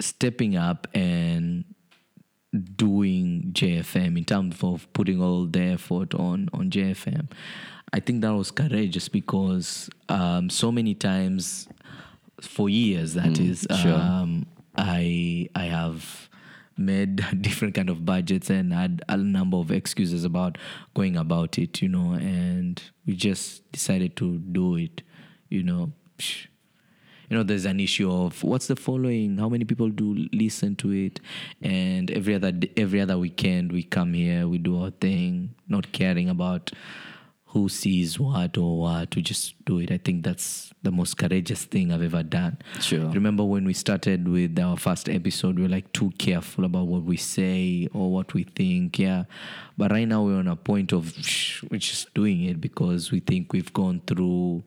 stepping 0.00 0.56
up 0.56 0.88
and 0.94 1.64
doing 2.52 3.50
JFM 3.52 4.18
in 4.18 4.24
terms 4.24 4.62
of 4.62 4.90
putting 4.92 5.22
all 5.22 5.46
the 5.46 5.60
effort 5.60 6.14
on 6.14 6.48
on 6.52 6.70
JFM. 6.70 7.30
I 7.92 8.00
think 8.00 8.22
that 8.22 8.34
was 8.34 8.50
courageous 8.50 9.08
because 9.08 9.90
um, 10.08 10.48
so 10.48 10.72
many 10.72 10.94
times, 10.94 11.68
for 12.40 12.68
years, 12.68 13.14
that 13.14 13.38
is, 13.38 13.66
sure. 13.82 13.94
um, 13.94 14.46
I 14.76 15.48
I 15.54 15.64
have 15.64 16.30
made 16.76 17.16
different 17.42 17.74
kind 17.74 17.90
of 17.90 18.04
budgets 18.06 18.48
and 18.48 18.72
had 18.72 19.02
a 19.08 19.16
number 19.16 19.58
of 19.58 19.70
excuses 19.70 20.24
about 20.24 20.56
going 20.94 21.16
about 21.16 21.58
it, 21.58 21.82
you 21.82 21.88
know, 21.88 22.12
and 22.12 22.82
we 23.06 23.14
just 23.14 23.70
decided 23.72 24.16
to 24.16 24.38
do 24.38 24.76
it, 24.76 25.02
you 25.48 25.62
know. 25.62 25.92
Psh, 26.18 26.46
you 27.32 27.38
know 27.38 27.42
there's 27.42 27.64
an 27.64 27.80
issue 27.80 28.12
of 28.12 28.44
what's 28.44 28.66
the 28.66 28.76
following 28.76 29.38
how 29.38 29.48
many 29.48 29.64
people 29.64 29.88
do 29.88 30.28
listen 30.34 30.76
to 30.76 30.90
it 30.90 31.18
and 31.62 32.10
every 32.10 32.34
other 32.34 32.52
every 32.76 33.00
other 33.00 33.16
weekend 33.16 33.72
we 33.72 33.82
come 33.82 34.12
here 34.12 34.46
we 34.46 34.58
do 34.58 34.78
our 34.82 34.90
thing 34.90 35.54
not 35.66 35.90
caring 35.92 36.28
about 36.28 36.70
who 37.46 37.70
sees 37.70 38.20
what 38.20 38.58
or 38.58 38.78
what 38.78 39.14
we 39.14 39.20
just 39.20 39.62
do 39.66 39.78
it. 39.78 39.92
I 39.92 39.98
think 39.98 40.24
that's 40.24 40.72
the 40.82 40.90
most 40.90 41.18
courageous 41.18 41.66
thing 41.66 41.92
I've 41.92 42.02
ever 42.02 42.22
done. 42.22 42.56
Sure. 42.80 43.10
Remember 43.10 43.44
when 43.44 43.66
we 43.66 43.74
started 43.74 44.26
with 44.26 44.58
our 44.58 44.78
first 44.78 45.06
episode, 45.10 45.56
we 45.56 45.64
were 45.64 45.68
like 45.68 45.92
too 45.92 46.12
careful 46.16 46.64
about 46.64 46.86
what 46.86 47.02
we 47.02 47.18
say 47.18 47.88
or 47.92 48.10
what 48.10 48.32
we 48.32 48.44
think. 48.44 48.98
Yeah. 48.98 49.24
But 49.76 49.90
right 49.90 50.08
now 50.08 50.22
we're 50.22 50.38
on 50.38 50.48
a 50.48 50.56
point 50.56 50.94
of 50.94 51.12
shh, 51.12 51.62
we're 51.64 51.76
just 51.76 52.14
doing 52.14 52.42
it 52.44 52.58
because 52.58 53.12
we 53.12 53.20
think 53.20 53.52
we've 53.52 53.72
gone 53.74 54.00
through 54.06 54.62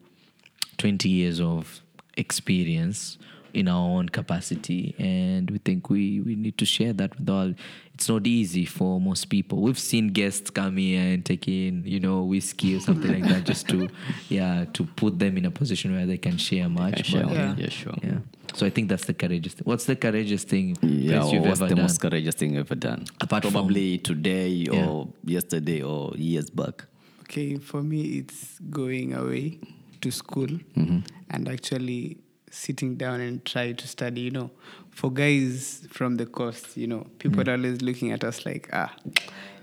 20 0.77 1.09
years 1.09 1.41
of 1.41 1.81
experience 2.17 3.17
in 3.53 3.69
our 3.69 3.87
own 3.97 4.09
capacity 4.09 4.93
and 4.99 5.49
we 5.49 5.57
think 5.59 5.89
we, 5.89 6.19
we 6.19 6.35
need 6.35 6.57
to 6.57 6.65
share 6.65 6.91
that 6.91 7.17
with 7.17 7.29
all 7.29 7.53
it's 7.93 8.09
not 8.09 8.27
easy 8.27 8.65
for 8.65 8.99
most 8.99 9.25
people 9.29 9.61
we've 9.61 9.79
seen 9.79 10.09
guests 10.09 10.49
come 10.49 10.75
here 10.75 10.99
and 11.13 11.23
take 11.23 11.47
in 11.47 11.81
you 11.85 11.97
know 12.01 12.21
whiskey 12.23 12.75
or 12.75 12.81
something 12.81 13.09
like 13.13 13.23
that 13.31 13.45
just 13.45 13.69
to 13.69 13.87
yeah 14.29 14.65
to 14.73 14.83
put 14.97 15.17
them 15.19 15.37
in 15.37 15.45
a 15.45 15.51
position 15.51 15.95
where 15.95 16.05
they 16.05 16.17
can 16.17 16.35
share 16.37 16.67
much 16.67 16.95
Can 16.95 17.03
share 17.05 17.23
but- 17.23 17.33
Yeah. 17.33 17.55
yeah, 17.57 17.69
sure. 17.69 17.95
yeah 18.03 18.17
so 18.53 18.65
i 18.65 18.69
think 18.69 18.89
that's 18.89 19.05
the 19.05 19.13
courageous 19.13 19.53
thing 19.53 19.63
what's 19.63 19.85
the 19.85 19.95
courageous 19.95 20.43
thing 20.43 20.75
Yeah, 20.81 21.19
Prince, 21.19 21.31
you've 21.31 21.43
what's 21.45 21.61
ever 21.61 21.69
the 21.69 21.75
done 21.75 21.81
most 21.83 22.01
courageous 22.01 22.35
thing 22.35 22.55
you've 22.55 22.65
ever 22.69 22.75
done? 22.75 23.05
Apart 23.21 23.43
from- 23.43 23.53
Probably 23.53 23.99
today 23.99 24.49
Yeah. 24.49 24.85
or 24.85 25.07
yesterday 25.23 25.81
or 25.81 26.11
years 26.17 26.49
back. 26.49 26.83
Okay, 27.21 27.55
for 27.57 27.81
me, 27.81 28.01
it's 28.19 28.59
going 28.69 29.13
away 29.13 29.59
to 30.01 30.11
school 30.11 30.47
Mm-hmm. 30.75 30.99
And 31.29 31.47
actually 31.49 32.17
sitting 32.51 32.95
down 32.95 33.19
and 33.21 33.43
try 33.45 33.71
to 33.73 33.87
study. 33.87 34.21
You 34.21 34.31
know, 34.31 34.51
for 34.91 35.11
guys 35.11 35.85
from 35.91 36.15
the 36.17 36.25
coast, 36.25 36.77
you 36.77 36.87
know, 36.87 37.05
people 37.19 37.43
Mm. 37.43 37.47
are 37.47 37.51
always 37.57 37.81
looking 37.81 38.11
at 38.11 38.23
us 38.23 38.45
like, 38.45 38.69
ah, 38.73 38.93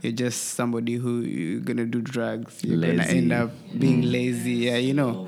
you're 0.02 0.12
just 0.12 0.54
somebody 0.54 0.94
who 0.94 1.20
you're 1.20 1.60
gonna 1.60 1.86
do 1.86 2.00
drugs. 2.00 2.62
You're 2.64 2.80
gonna 2.80 3.04
end 3.04 3.32
up 3.32 3.50
Mm. 3.50 3.80
being 3.80 4.02
lazy. 4.02 4.52
Yeah, 4.66 4.76
you 4.78 4.94
know. 4.94 5.26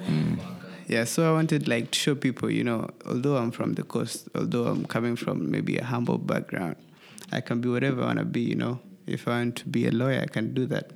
Yeah, 0.86 1.04
so 1.04 1.26
I 1.28 1.32
wanted 1.32 1.66
like 1.66 1.92
to 1.92 1.98
show 1.98 2.14
people, 2.14 2.50
you 2.50 2.62
know, 2.62 2.90
although 3.06 3.36
I'm 3.38 3.50
from 3.50 3.72
the 3.74 3.82
coast, 3.84 4.28
although 4.34 4.66
I'm 4.66 4.84
coming 4.84 5.16
from 5.16 5.50
maybe 5.50 5.78
a 5.78 5.84
humble 5.84 6.18
background, 6.18 6.76
I 7.32 7.40
can 7.40 7.60
be 7.62 7.70
whatever 7.70 8.02
I 8.02 8.06
want 8.06 8.18
to 8.18 8.24
be, 8.26 8.42
you 8.42 8.54
know. 8.56 8.80
If 9.06 9.28
I 9.28 9.38
want 9.40 9.56
to 9.56 9.68
be 9.68 9.86
a 9.86 9.90
lawyer, 9.90 10.20
I 10.22 10.26
can 10.26 10.54
do 10.54 10.66
that. 10.66 10.90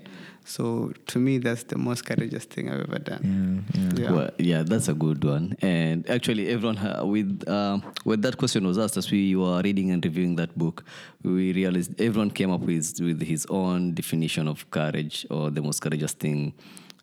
So 0.45 0.95
to 1.09 1.19
me, 1.19 1.37
that's 1.39 1.65
the 1.65 1.77
most 1.77 2.07
courageous 2.07 2.45
thing 2.47 2.71
I've 2.71 2.81
ever 2.89 2.99
done. 2.99 3.67
yeah, 3.75 3.81
yeah. 3.83 4.03
Yeah. 4.05 4.13
Well, 4.13 4.31
yeah, 4.39 4.63
that's 4.63 4.89
a 4.89 4.95
good 4.95 5.23
one. 5.23 5.55
And 5.61 6.09
actually, 6.09 6.49
everyone 6.49 6.77
ha- 6.77 7.05
with 7.05 7.47
um, 7.49 7.83
when 8.05 8.23
that 8.23 8.39
question 8.39 8.67
was 8.67 8.79
asked 8.79 8.97
as 8.97 9.11
we 9.11 9.37
were 9.37 9.61
reading 9.63 9.91
and 9.91 10.03
reviewing 10.03 10.37
that 10.37 10.57
book, 10.57 10.85
we 11.23 11.53
realized 11.53 12.01
everyone 12.01 12.31
came 12.31 12.51
up 12.51 12.63
with 12.63 12.99
with 13.01 13.21
his 13.21 13.45
own 13.51 13.93
definition 13.93 14.49
of 14.49 14.71
courage 14.71 15.27
or 15.31 15.51
the 15.51 15.61
most 15.61 15.81
courageous 15.81 16.15
thing 16.15 16.55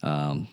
um, 0.02 0.48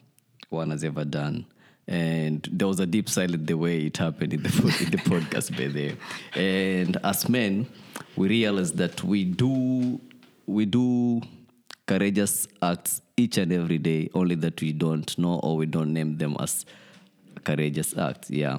one 0.51 0.71
has 0.71 0.85
ever 0.85 1.05
done. 1.07 1.47
And 1.89 2.47
there 2.53 2.69
was 2.69 2.79
a 2.79 2.87
deep 2.87 3.09
silence 3.09 3.43
the 3.47 3.55
way 3.55 3.87
it 3.87 3.97
happened 3.97 4.35
in 4.35 4.43
the 4.43 4.49
pod- 4.63 4.81
in 4.83 4.91
the 4.91 4.99
podcast 4.99 5.57
by 5.57 5.69
there. 5.69 5.97
And 6.35 6.97
as 7.03 7.27
men, 7.29 7.67
we 8.17 8.29
realized 8.29 8.77
that 8.77 9.03
we 9.03 9.25
do 9.25 9.99
we 10.47 10.67
do 10.67 11.21
courageous 11.87 12.47
acts 12.63 13.01
each 13.17 13.39
and 13.39 13.53
every 13.53 13.79
day, 13.79 14.09
only 14.15 14.35
that 14.37 14.61
we 14.61 14.73
don't 14.73 15.17
know 15.19 15.39
or 15.43 15.57
we 15.57 15.67
don't 15.67 15.93
name 15.93 16.17
them 16.19 16.37
as 16.41 16.65
courageous 17.45 17.97
acts. 17.97 18.31
Yeah, 18.31 18.59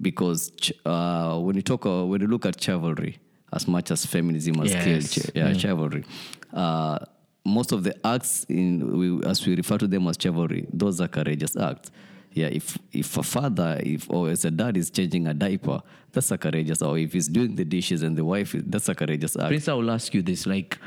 because 0.00 0.50
ch- 0.52 0.72
uh, 0.84 1.38
when 1.38 1.56
you 1.56 1.62
talk, 1.62 1.86
uh, 1.86 2.04
when 2.04 2.20
you 2.20 2.26
look 2.28 2.46
at 2.46 2.60
chivalry, 2.60 3.18
as 3.52 3.66
much 3.66 3.90
as 3.90 4.06
feminism 4.06 4.54
has 4.56 4.72
killed 4.84 5.10
ch- 5.10 5.30
yeah, 5.34 5.52
chivalry, 5.52 6.04
uh, 6.52 6.98
most 7.44 7.72
of 7.72 7.82
the 7.84 7.94
acts 8.06 8.44
in 8.48 8.96
we, 8.98 9.26
as 9.26 9.44
we 9.46 9.56
refer 9.56 9.78
to 9.78 9.86
them 9.86 10.06
as 10.06 10.16
chivalry, 10.20 10.66
those 10.72 11.00
are 11.00 11.08
courageous 11.08 11.56
acts. 11.56 11.90
Yeah, 12.32 12.46
if 12.46 12.78
if 12.92 13.16
a 13.16 13.22
father, 13.22 13.80
if 13.82 14.08
or 14.08 14.30
as 14.30 14.44
a 14.44 14.50
dad 14.50 14.76
is 14.76 14.90
changing 14.90 15.26
a 15.26 15.34
diaper, 15.34 15.82
that's 16.12 16.30
a 16.30 16.38
courageous. 16.38 16.80
Or 16.80 16.96
if 16.96 17.12
he's 17.12 17.28
doing 17.28 17.56
the 17.56 17.64
dishes 17.64 18.02
and 18.02 18.16
the 18.16 18.24
wife, 18.24 18.54
that's 18.66 18.88
a 18.88 18.94
courageous 18.94 19.36
act. 19.36 19.48
Prince, 19.48 19.68
I 19.68 19.74
will 19.74 19.90
ask 19.90 20.14
you 20.14 20.22
this: 20.22 20.46
like, 20.46 20.78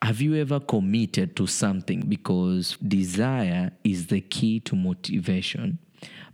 have 0.00 0.20
you 0.20 0.36
ever 0.36 0.60
committed 0.60 1.34
to 1.36 1.46
something? 1.46 2.02
Because 2.02 2.76
desire 2.76 3.72
is 3.82 4.06
the 4.06 4.20
key 4.20 4.60
to 4.60 4.76
motivation, 4.76 5.78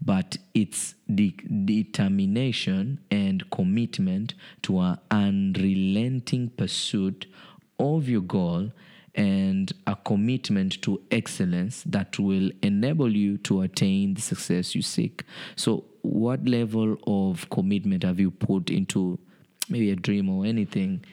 but 0.02 0.36
it's 0.52 0.94
the 1.08 1.34
determination 1.64 3.00
and 3.10 3.50
commitment 3.50 4.34
to 4.62 4.80
an 4.80 4.98
unrelenting 5.10 6.50
pursuit 6.50 7.26
of 7.78 8.08
your 8.08 8.22
goal 8.22 8.70
and 9.18 9.72
a 9.88 9.96
commitment 9.96 10.80
to 10.82 11.00
excellence 11.10 11.82
that 11.84 12.18
will 12.20 12.50
enable 12.62 13.14
you 13.14 13.36
to 13.38 13.62
attain 13.62 14.14
the 14.14 14.20
success 14.20 14.76
you 14.76 14.80
seek. 14.82 15.24
So, 15.56 15.84
what 16.02 16.44
level 16.46 16.96
of 17.06 17.50
commitment 17.50 18.04
have 18.04 18.20
you 18.20 18.30
put 18.30 18.70
into 18.70 19.18
maybe 19.68 19.90
a 19.90 19.96
dream 19.96 20.28
or 20.30 20.46
anything 20.46 21.04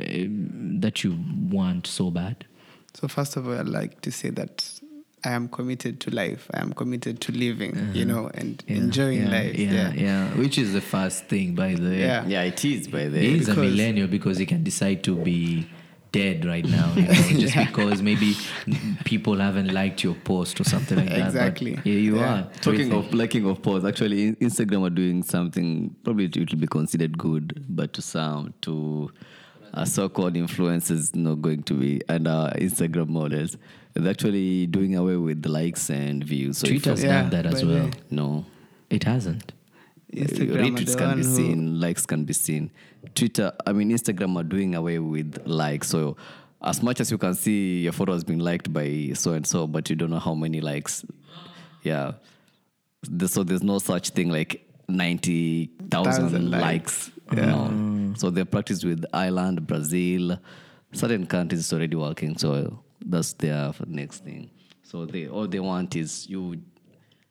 um, 0.00 0.80
that 0.80 1.02
you 1.02 1.18
want 1.50 1.88
so 1.88 2.10
bad? 2.12 2.46
So 2.94 3.08
first 3.08 3.36
of 3.36 3.48
all, 3.48 3.54
I'd 3.58 3.68
like 3.68 4.02
to 4.02 4.12
say 4.12 4.30
that 4.30 4.80
I 5.24 5.30
am 5.32 5.48
committed 5.48 5.98
to 6.00 6.10
life. 6.10 6.48
I 6.54 6.60
am 6.60 6.72
committed 6.74 7.20
to 7.22 7.32
living, 7.32 7.90
you 7.92 8.04
know, 8.04 8.30
and 8.34 8.62
enjoying 8.68 9.22
yeah, 9.22 9.30
life. 9.30 9.58
Yeah, 9.58 9.72
Yeah. 9.72 9.92
yeah, 9.94 10.28
Which 10.36 10.58
is 10.58 10.72
the 10.72 10.80
first 10.80 11.24
thing, 11.24 11.54
by 11.54 11.74
the 11.74 11.82
way. 11.82 12.00
Yeah. 12.00 12.26
Yeah, 12.26 12.42
it 12.42 12.64
is 12.64 12.88
by 12.88 13.08
the 13.08 13.18
He 13.18 13.38
is 13.38 13.48
a 13.48 13.54
millennial 13.56 14.08
because 14.08 14.38
he 14.38 14.46
can 14.46 14.62
decide 14.62 15.02
to 15.04 15.16
be 15.16 15.66
dead 16.12 16.44
right 16.44 16.64
now, 16.64 16.92
you 16.94 17.02
know, 17.02 17.12
just 17.40 17.56
because 17.56 18.02
maybe 18.02 18.34
people 19.04 19.36
haven't 19.38 19.72
liked 19.72 20.04
your 20.04 20.14
post 20.14 20.60
or 20.60 20.64
something 20.64 20.98
like 20.98 21.08
that. 21.08 21.26
Exactly. 21.26 21.74
But 21.76 21.84
here 21.84 21.98
you 21.98 22.16
Yeah. 22.16 22.34
are. 22.34 22.50
Talking 22.60 22.90
Twitter. 22.90 23.06
of 23.08 23.14
liking 23.14 23.46
of 23.46 23.62
posts, 23.62 23.86
actually, 23.88 24.32
Instagram 24.34 24.86
are 24.86 24.90
doing 24.90 25.22
something. 25.22 25.94
Probably 26.04 26.26
it 26.26 26.36
will 26.36 26.58
be 26.58 26.66
considered 26.66 27.16
good, 27.18 27.64
but 27.68 27.92
to 27.94 28.02
some, 28.02 28.52
to 28.62 29.10
uh, 29.74 29.84
so-called 29.86 30.34
influencers, 30.34 31.14
not 31.16 31.40
going 31.40 31.62
to 31.64 31.74
be, 31.74 32.02
and 32.08 32.28
uh, 32.28 32.50
Instagram 32.56 33.08
models, 33.08 33.56
they're 33.94 34.10
actually 34.10 34.66
doing 34.66 34.94
away 34.96 35.16
with 35.16 35.40
the 35.42 35.48
likes 35.48 35.88
and 35.90 36.22
views. 36.24 36.58
So 36.58 36.66
if 36.66 36.82
Twitter's 36.82 37.02
you- 37.02 37.08
Yeah, 37.08 37.22
done 37.22 37.30
that 37.30 37.46
as 37.46 37.64
well. 37.64 37.84
way. 37.84 37.90
no, 38.10 38.44
It 38.90 39.04
hasn't. 39.04 39.52
Instagram 40.12 40.76
retweets 40.76 40.96
can 40.96 41.16
be 41.16 41.24
who- 41.24 41.36
seen, 41.36 41.80
likes 41.80 42.06
can 42.06 42.24
be 42.24 42.32
seen. 42.32 42.70
Twitter, 43.14 43.52
I 43.66 43.72
mean, 43.72 43.90
Instagram 43.90 44.36
are 44.38 44.44
doing 44.44 44.74
away 44.74 44.98
with 44.98 45.38
likes. 45.46 45.88
So 45.88 46.16
as 46.62 46.82
much 46.82 47.00
as 47.00 47.10
you 47.10 47.18
can 47.18 47.34
see 47.34 47.80
your 47.80 47.92
photo 47.92 48.12
has 48.12 48.24
been 48.24 48.38
liked 48.38 48.72
by 48.72 49.10
so 49.14 49.32
and 49.32 49.46
so, 49.46 49.66
but 49.66 49.88
you 49.90 49.96
don't 49.96 50.10
know 50.10 50.18
how 50.18 50.34
many 50.34 50.60
likes. 50.60 51.04
Yeah. 51.82 52.12
So 53.26 53.42
there's 53.42 53.62
no 53.62 53.78
such 53.78 54.10
thing 54.10 54.28
like 54.30 54.68
90,000 54.88 55.90
Thousand 55.90 56.50
likes. 56.50 57.10
Yeah. 57.32 57.46
No. 57.46 58.14
So 58.16 58.30
they're 58.30 58.44
practiced 58.44 58.84
with 58.84 59.04
Ireland, 59.12 59.66
Brazil, 59.66 60.38
certain 60.92 61.26
countries 61.26 61.60
is 61.60 61.72
already 61.72 61.96
working. 61.96 62.36
So 62.36 62.78
that's 63.04 63.32
their 63.32 63.72
next 63.86 64.22
thing. 64.24 64.50
So 64.82 65.06
they 65.06 65.26
all 65.26 65.48
they 65.48 65.60
want 65.60 65.96
is 65.96 66.28
you 66.28 66.60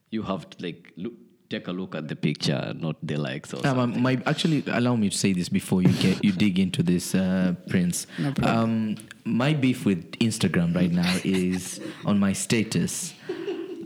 you 0.09 0.23
have 0.23 0.49
to 0.49 0.65
like 0.65 0.91
look, 0.97 1.13
take 1.51 1.67
a 1.67 1.71
look 1.71 1.93
at 1.95 2.07
the 2.07 2.15
picture, 2.15 2.73
not 2.79 2.95
the 3.03 3.17
likes. 3.17 3.53
Or 3.53 3.57
Um, 3.67 3.75
something. 3.77 4.01
my 4.01 4.13
actually 4.25 4.63
allow 4.67 4.95
me 4.95 5.09
to 5.09 5.17
say 5.17 5.33
this 5.33 5.49
before 5.49 5.81
you 5.83 5.93
get 6.05 6.23
you 6.23 6.31
dig 6.31 6.57
into 6.59 6.81
this, 6.83 7.13
uh, 7.13 7.53
Prince. 7.69 8.07
No 8.17 8.31
problem. 8.31 8.57
um, 8.57 8.95
my 9.25 9.53
beef 9.53 9.85
with 9.85 10.11
Instagram 10.19 10.73
right 10.75 10.91
now 10.91 11.13
is 11.23 11.79
on 12.05 12.19
my 12.19 12.33
status. 12.33 13.13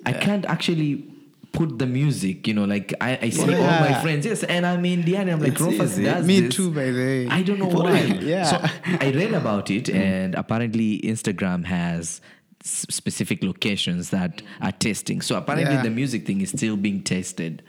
I 0.05 0.13
can't 0.13 0.45
actually 0.45 1.03
put 1.51 1.79
the 1.79 1.85
music. 1.87 2.47
You 2.47 2.53
know, 2.53 2.65
like 2.65 2.93
I, 3.01 3.17
I 3.21 3.29
see 3.29 3.41
all 3.55 3.79
my 3.87 3.93
friends. 4.01 4.25
Yes, 4.25 4.43
and 4.43 4.65
I'm 4.65 4.83
in 4.85 4.99
Indiana. 4.99 5.31
I'm 5.33 5.39
like, 5.41 5.53
It's 5.53 5.61
Rufus 5.61 5.93
easy. 5.93 6.03
does 6.03 6.25
Me 6.25 6.41
this. 6.41 6.55
too, 6.55 6.69
by 6.71 6.91
the 6.91 6.99
way. 6.99 7.27
I 7.29 7.41
don't 7.43 7.59
know 7.59 7.67
why. 7.83 8.01
Yeah. 8.21 8.43
So 8.43 8.57
I 8.85 9.11
read 9.11 9.33
about 9.33 9.71
it, 9.71 9.89
and 9.89 10.35
apparently 10.35 10.99
Instagram 11.01 11.65
has 11.65 12.01
s- 12.01 12.21
specific 12.65 13.43
locations 13.43 14.09
that 14.09 14.41
are 14.59 14.71
testing. 14.71 15.21
So 15.21 15.37
apparently 15.37 15.75
Yeah. 15.75 15.83
the 15.83 15.89
music 15.91 16.25
thing 16.25 16.41
is 16.41 16.49
still 16.49 16.75
being 16.75 17.03
tested. 17.03 17.61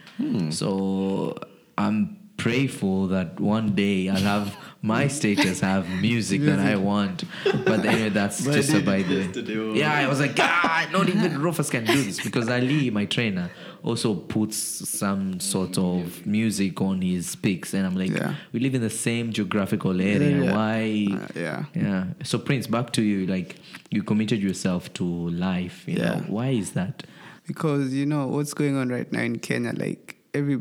So 0.50 1.37
I'm 1.76 2.17
prayerful 2.38 3.09
that 3.09 3.41
one 3.41 3.75
day 3.75 4.09
I'll 4.09 4.17
have 4.17 4.57
my 4.83 5.09
status 5.09 5.61
have 5.61 5.88
music 6.00 6.43
that 6.43 6.59
I 6.59 6.76
want. 6.76 7.25
But 7.45 7.85
anyway, 7.85 8.09
that's 8.11 8.45
just 8.57 8.73
by 8.85 8.97
it 8.99 9.33
the 9.35 9.61
oh. 9.61 9.75
yeah. 9.75 9.93
I 9.93 10.07
was 10.07 10.21
like, 10.21 10.37
God, 10.37 10.93
not 10.93 11.09
even 11.09 11.41
Rufus 11.41 11.71
can 11.71 11.85
do 11.85 12.03
this 12.03 12.21
because 12.23 12.49
Ali, 12.49 12.91
my 12.91 13.05
trainer, 13.05 13.50
also 13.83 14.14
puts 14.14 14.56
some 14.56 15.38
sort 15.40 15.78
of 15.78 16.26
music 16.26 16.80
on 16.80 17.00
his 17.02 17.37
pics, 17.37 17.75
and 17.75 17.87
I'm 17.87 17.95
like, 17.97 18.11
Yeah. 18.11 18.35
we 18.52 18.61
live 18.61 18.75
in 18.75 18.80
the 18.83 18.90
same 18.90 19.33
geographical 19.33 20.00
area. 20.00 20.45
Yeah. 20.45 20.52
Why? 20.54 21.06
Uh, 21.12 21.26
yeah. 21.35 21.64
Yeah. 21.75 22.04
So 22.25 22.38
Prince, 22.38 22.66
back 22.66 22.92
to 22.95 23.02
you. 23.02 23.26
Like 23.26 23.56
you 23.90 24.02
committed 24.02 24.40
yourself 24.42 24.92
to 24.95 25.04
life. 25.04 25.85
You 25.87 25.97
know 25.99 26.02
Yeah. 26.04 26.21
why 26.28 26.49
is 26.50 26.73
that? 26.73 27.04
because 27.47 27.95
you 27.95 28.04
know 28.04 28.26
what's 28.26 28.52
going 28.54 28.76
on 28.76 28.88
right 28.88 29.11
now 29.12 29.21
in 29.23 29.38
Kenya. 29.38 29.73
Like 29.73 30.16
every 30.35 30.61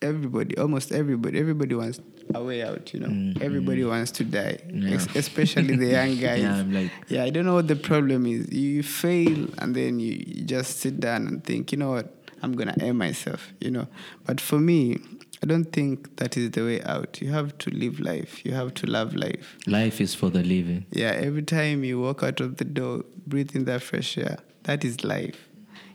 everybody, 0.00 0.56
almost 0.58 0.92
everybody, 0.92 1.38
everybody 1.38 1.74
wants 1.74 2.00
a 2.34 2.42
way 2.42 2.62
out. 2.62 2.94
You 2.94 3.00
know, 3.00 3.32
everybody 3.40 3.82
wants 3.84 4.12
to 4.12 4.24
die, 4.24 4.58
Yeah. 4.72 4.94
ex- 4.94 5.08
especially 5.16 5.74
the 5.76 5.86
young 5.86 6.16
guys. 6.26 6.40
Yeah, 6.42 6.54
I'm 6.56 6.72
like- 6.72 6.92
yeah, 7.08 7.24
I 7.24 7.30
don't 7.30 7.44
know 7.44 7.54
what 7.54 7.66
the 7.68 7.74
problem 7.76 8.26
is. 8.26 8.52
You 8.52 8.82
fail 8.84 9.48
and 9.58 9.74
then 9.74 9.98
you, 9.98 10.12
you 10.24 10.44
just 10.44 10.78
sit 10.78 11.00
down 11.00 11.26
and 11.26 11.42
think, 11.44 11.72
you 11.72 11.78
know 11.78 11.90
what, 11.90 12.14
I'm 12.42 12.52
gonna 12.52 12.74
air 12.80 12.94
myself. 12.94 13.52
You 13.60 13.70
know, 13.70 13.88
but 14.26 14.40
for 14.40 14.58
me. 14.58 14.98
I 15.42 15.46
don't 15.46 15.72
think 15.72 16.16
that 16.16 16.36
is 16.36 16.50
the 16.50 16.62
way 16.62 16.82
out. 16.82 17.22
You 17.22 17.30
have 17.30 17.56
to 17.58 17.70
live 17.70 17.98
life. 17.98 18.44
You 18.44 18.52
have 18.52 18.74
to 18.74 18.86
love 18.86 19.14
life. 19.14 19.56
Life 19.66 19.98
is 19.98 20.14
for 20.14 20.28
the 20.28 20.42
living. 20.42 20.84
Yeah, 20.90 21.12
every 21.12 21.40
time 21.42 21.82
you 21.82 21.98
walk 21.98 22.22
out 22.22 22.40
of 22.40 22.58
the 22.58 22.64
door, 22.66 23.06
breathe 23.26 23.56
in 23.56 23.64
that 23.64 23.82
fresh 23.82 24.18
air, 24.18 24.40
that 24.64 24.84
is 24.84 25.02
life. 25.02 25.48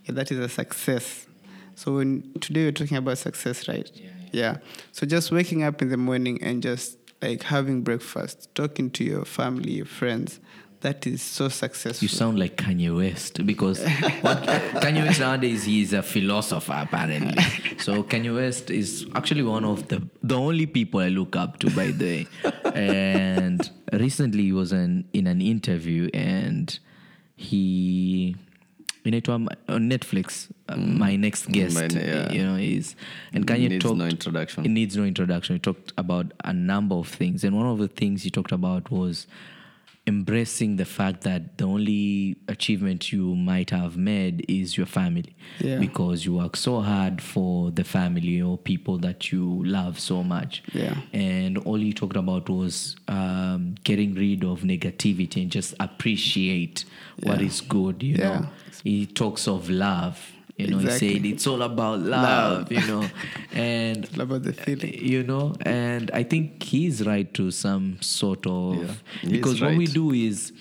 Yeah, 0.06 0.14
that 0.16 0.32
is 0.32 0.40
a 0.40 0.50
success. 0.50 1.28
So 1.76 1.98
when 1.98 2.34
today 2.42 2.64
we're 2.64 2.72
talking 2.72 2.98
about 2.98 3.20
success, 3.20 3.68
right? 3.68 3.88
Yeah, 3.94 4.10
Yeah. 4.32 4.58
So 4.92 5.06
just 5.06 5.32
waking 5.32 5.62
up 5.62 5.80
in 5.82 5.90
the 5.90 5.98
morning 5.98 6.42
and 6.42 6.64
just 6.64 6.98
like 7.22 7.44
having 7.44 7.84
breakfast, 7.84 8.50
talking 8.56 8.90
to 8.92 9.04
your 9.04 9.26
family, 9.26 9.74
your 9.74 9.86
friends, 9.86 10.40
that 10.86 11.08
is 11.08 11.22
so 11.22 11.46
successful. 11.50 12.04
You 12.06 12.10
sound 12.10 12.38
like 12.44 12.56
Kanye 12.64 12.92
West 12.96 13.34
because 13.52 13.80
what, 14.26 14.38
Kanye 14.84 15.02
West 15.06 15.20
nowadays 15.20 15.64
he's 15.66 15.94
a 15.94 16.04
philosopher 16.04 16.78
apparently. 16.86 17.42
So 17.86 18.04
Kanye 18.12 18.34
West 18.42 18.70
is 18.82 19.06
actually 19.20 19.44
one 19.56 19.66
of 19.74 19.88
the 19.92 19.98
the 20.32 20.38
only 20.48 20.68
people 20.78 21.00
I 21.08 21.10
look 21.20 21.36
up 21.44 21.58
to 21.62 21.70
by 21.80 21.88
the 22.02 22.06
way. 22.14 22.28
And 22.74 23.62
recently 24.06 24.44
he 24.44 24.52
was 24.62 24.72
in, 24.72 25.06
in 25.14 25.26
an 25.28 25.42
interview 25.42 26.10
and 26.14 26.68
he 27.36 28.36
inaitwa 29.06 29.36
on 29.70 29.90
Netflix 29.90 30.50
uh, 30.70 30.76
my 30.78 31.16
next 31.16 31.44
guest 31.52 31.78
Mm. 31.78 32.08
Yeah. 32.08 32.32
you 32.38 32.44
know 32.48 32.56
is 32.56 32.96
and 33.34 33.46
Kanye 33.46 33.70
Needs 33.70 33.84
talked 33.86 33.98
no 33.98 34.06
introduction. 34.08 34.66
it 34.66 34.70
needs 34.80 34.98
no 34.98 35.04
introduction 35.04 35.56
he 35.56 35.60
talked 35.60 35.94
about 35.98 36.28
a 36.44 36.54
number 36.54 36.96
of 36.96 37.08
things 37.08 37.44
and 37.44 37.56
one 37.56 37.68
of 37.74 37.78
the 37.78 37.88
things 38.02 38.24
he 38.24 38.32
talked 38.32 38.52
about 38.52 38.90
was 38.90 39.28
embracing 40.08 40.76
the 40.76 40.86
fact 40.86 41.22
that 41.22 41.58
the 41.58 41.64
only 41.66 42.36
achievement 42.48 43.12
you 43.12 43.36
might 43.36 43.72
have 43.72 43.98
made 43.98 44.46
is 44.48 44.78
your 44.78 44.86
family 44.86 45.36
Yeah. 45.60 45.80
because 45.80 46.26
you 46.26 46.36
work 46.36 46.56
so 46.56 46.82
hard 46.82 47.22
for 47.22 47.72
the 47.72 47.84
family 47.84 48.40
or 48.42 48.58
people 48.58 48.98
that 49.00 49.32
you 49.32 49.64
love 49.66 50.00
so 50.00 50.24
much 50.24 50.62
Yeah. 50.74 50.96
and 51.12 51.58
all 51.60 51.76
he 51.78 51.92
talked 51.92 52.16
about 52.18 52.50
was 52.50 52.96
um, 53.08 53.76
getting 53.84 54.14
rid 54.14 54.44
of 54.44 54.62
negativity 54.62 55.42
and 55.42 55.52
just 55.52 55.74
appreciate 55.80 56.86
what 57.24 57.40
Yeah. 57.40 57.48
is 57.48 57.62
good 57.62 58.04
you 58.04 58.16
Yeah. 58.16 58.40
know 58.40 58.50
he 58.84 59.08
talks 59.08 59.48
of 59.48 59.70
love 59.70 60.34
you 60.58 60.68
know 60.68 60.80
Exactly. 60.80 61.08
he 61.10 61.14
said 61.16 61.26
it's 61.26 61.48
all 61.48 61.62
about 61.62 62.00
love, 62.00 62.70
Love. 62.70 62.72
you 62.72 62.88
know 62.88 63.08
and 63.54 64.08
All 64.16 64.22
about 64.22 64.44
the 64.44 64.54
feeling. 64.54 64.94
Uh, 64.94 64.98
you 65.02 65.24
know 65.24 65.54
and 65.66 66.10
i 66.14 66.24
think 66.24 66.64
he's 66.64 67.06
right 67.06 67.34
to 67.34 67.52
some 67.52 68.02
sort 68.02 68.46
of 68.48 68.78
Yeah, 69.24 69.32
because 69.32 69.62
what 69.62 69.76
we 69.76 69.86
do 69.86 70.12
is 70.12 70.54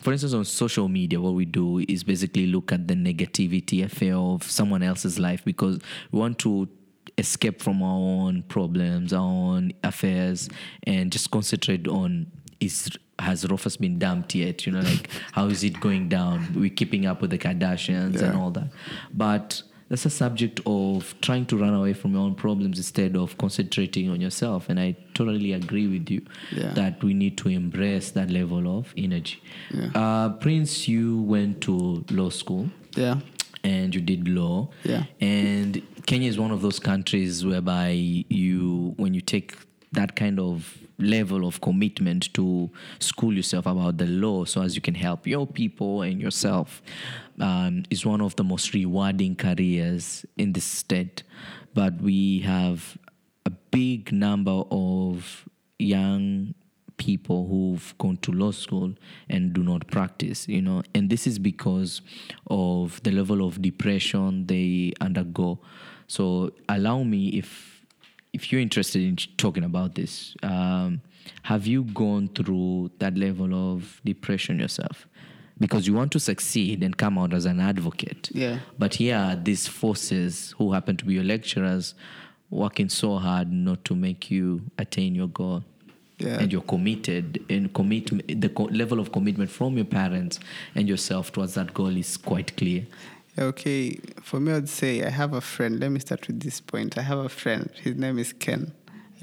for 0.00 0.12
instance 0.12 0.34
on 0.34 0.44
social 0.44 0.88
media 0.88 1.20
what 1.20 1.34
we 1.34 1.44
do 1.44 1.78
is 1.88 2.04
basically 2.04 2.46
look 2.46 2.72
at 2.72 2.86
the 2.88 2.94
negativity 2.94 3.82
affair 3.84 4.16
of 4.16 4.42
someone 4.44 4.82
else's 4.82 5.18
life 5.18 5.44
because 5.44 5.78
we 6.12 6.18
want 6.18 6.38
to 6.40 6.68
escape 7.16 7.60
from 7.62 7.82
our 7.82 7.98
own 7.98 8.42
problems 8.44 9.12
our 9.12 9.22
own 9.22 9.72
affairs 9.82 10.48
and 10.84 11.10
just 11.10 11.30
concentrate 11.30 11.88
on 11.88 12.30
is 12.60 12.90
has 13.18 13.44
Rufus 13.48 13.76
been 13.76 13.98
dumped 13.98 14.34
yet? 14.34 14.66
You 14.66 14.72
know, 14.72 14.80
like 14.80 15.08
how 15.32 15.46
is 15.46 15.64
it 15.64 15.80
going 15.80 16.08
down? 16.08 16.52
We're 16.54 16.70
keeping 16.70 17.06
up 17.06 17.20
with 17.20 17.30
the 17.30 17.38
Kardashians 17.38 18.20
and 18.22 18.36
all 18.36 18.50
that. 18.52 18.68
But 19.12 19.62
that's 19.88 20.04
a 20.04 20.10
subject 20.10 20.60
of 20.66 21.14
trying 21.22 21.46
to 21.46 21.56
run 21.56 21.72
away 21.72 21.94
from 21.94 22.12
your 22.12 22.20
own 22.20 22.34
problems 22.34 22.76
instead 22.76 23.16
of 23.16 23.38
concentrating 23.38 24.10
on 24.10 24.20
yourself. 24.20 24.68
And 24.68 24.78
I 24.78 24.96
totally 25.14 25.52
agree 25.54 25.86
with 25.86 26.10
you 26.10 26.22
Yeah. 26.52 26.72
that 26.74 27.02
we 27.02 27.14
need 27.14 27.38
to 27.38 27.48
embrace 27.48 28.10
that 28.10 28.30
level 28.30 28.78
of 28.78 28.92
energy. 28.98 29.42
Yeah. 29.72 29.88
Uh, 29.94 30.28
Prince, 30.34 30.88
you 30.88 31.22
went 31.22 31.62
to 31.62 32.04
law 32.10 32.28
school 32.28 32.68
Yeah. 32.96 33.20
and 33.64 33.94
you 33.94 34.02
did 34.02 34.28
law. 34.28 34.68
Yeah. 34.84 35.04
And 35.22 35.80
Kenya 36.06 36.28
is 36.28 36.38
one 36.38 36.50
of 36.50 36.60
those 36.60 36.78
countries 36.78 37.44
whereby 37.46 37.90
you, 38.28 38.92
when 38.98 39.14
you 39.14 39.22
take 39.22 39.56
that 39.92 40.14
kind 40.16 40.38
of 40.38 40.76
level 40.98 41.46
of 41.46 41.60
commitment 41.60 42.32
to 42.34 42.70
school 42.98 43.32
yourself 43.32 43.66
about 43.66 43.98
the 43.98 44.06
law 44.06 44.44
so 44.44 44.62
as 44.62 44.74
you 44.74 44.80
can 44.82 44.94
help 44.94 45.26
your 45.26 45.46
people 45.46 46.02
and 46.02 46.20
yourself 46.20 46.82
um, 47.40 47.84
is 47.90 48.04
one 48.04 48.20
of 48.20 48.34
the 48.36 48.44
most 48.44 48.74
rewarding 48.74 49.36
careers 49.36 50.26
in 50.36 50.52
this 50.52 50.64
state. 50.64 51.22
But 51.74 52.00
we 52.00 52.40
have 52.40 52.98
a 53.46 53.50
big 53.50 54.12
number 54.12 54.62
of 54.70 55.48
young 55.78 56.54
people 56.96 57.46
who've 57.46 57.94
gone 57.98 58.16
to 58.18 58.32
law 58.32 58.50
school 58.50 58.92
and 59.30 59.52
do 59.52 59.62
not 59.62 59.86
practice, 59.86 60.48
you 60.48 60.60
know, 60.60 60.82
and 60.94 61.08
this 61.08 61.26
is 61.26 61.38
because 61.38 62.02
of 62.48 63.00
the 63.04 63.12
level 63.12 63.46
of 63.46 63.62
depression 63.62 64.46
they 64.46 64.92
undergo. 65.00 65.60
So 66.08 66.52
allow 66.68 67.04
me 67.04 67.28
if 67.28 67.77
if 68.32 68.52
you're 68.52 68.60
interested 68.60 69.02
in 69.02 69.16
talking 69.36 69.64
about 69.64 69.94
this, 69.94 70.34
um, 70.42 71.00
have 71.42 71.66
you 71.66 71.84
gone 71.84 72.28
through 72.28 72.90
that 72.98 73.16
level 73.16 73.72
of 73.72 74.00
depression 74.04 74.58
yourself? 74.58 75.06
Because 75.58 75.86
you 75.86 75.94
want 75.94 76.12
to 76.12 76.20
succeed 76.20 76.82
and 76.84 76.96
come 76.96 77.18
out 77.18 77.34
as 77.34 77.44
an 77.44 77.58
advocate. 77.58 78.30
Yeah. 78.32 78.60
But 78.78 78.94
here 78.94 79.16
are 79.16 79.34
these 79.34 79.66
forces 79.66 80.54
who 80.56 80.72
happen 80.72 80.96
to 80.98 81.04
be 81.04 81.14
your 81.14 81.24
lecturers 81.24 81.94
working 82.50 82.88
so 82.88 83.16
hard 83.16 83.52
not 83.52 83.84
to 83.86 83.94
make 83.94 84.30
you 84.30 84.62
attain 84.78 85.14
your 85.14 85.28
goal. 85.28 85.64
Yeah. 86.18 86.40
And 86.40 86.52
you're 86.52 86.62
committed 86.62 87.44
and 87.48 87.72
commit 87.72 88.40
the 88.40 88.48
co- 88.48 88.64
level 88.64 88.98
of 88.98 89.12
commitment 89.12 89.50
from 89.50 89.76
your 89.76 89.84
parents 89.84 90.40
and 90.74 90.88
yourself 90.88 91.30
towards 91.32 91.54
that 91.54 91.72
goal 91.74 91.96
is 91.96 92.16
quite 92.16 92.56
clear. 92.56 92.86
Okay, 93.38 93.98
for 94.22 94.40
me, 94.40 94.52
I'd 94.52 94.68
say 94.68 95.02
I 95.04 95.10
have 95.10 95.32
a 95.32 95.40
friend. 95.40 95.78
Let 95.80 95.90
me 95.92 96.00
start 96.00 96.26
with 96.26 96.40
this 96.40 96.60
point. 96.60 96.98
I 96.98 97.02
have 97.02 97.18
a 97.18 97.28
friend. 97.28 97.70
His 97.82 97.94
name 97.96 98.18
is 98.18 98.32
Ken. 98.32 98.72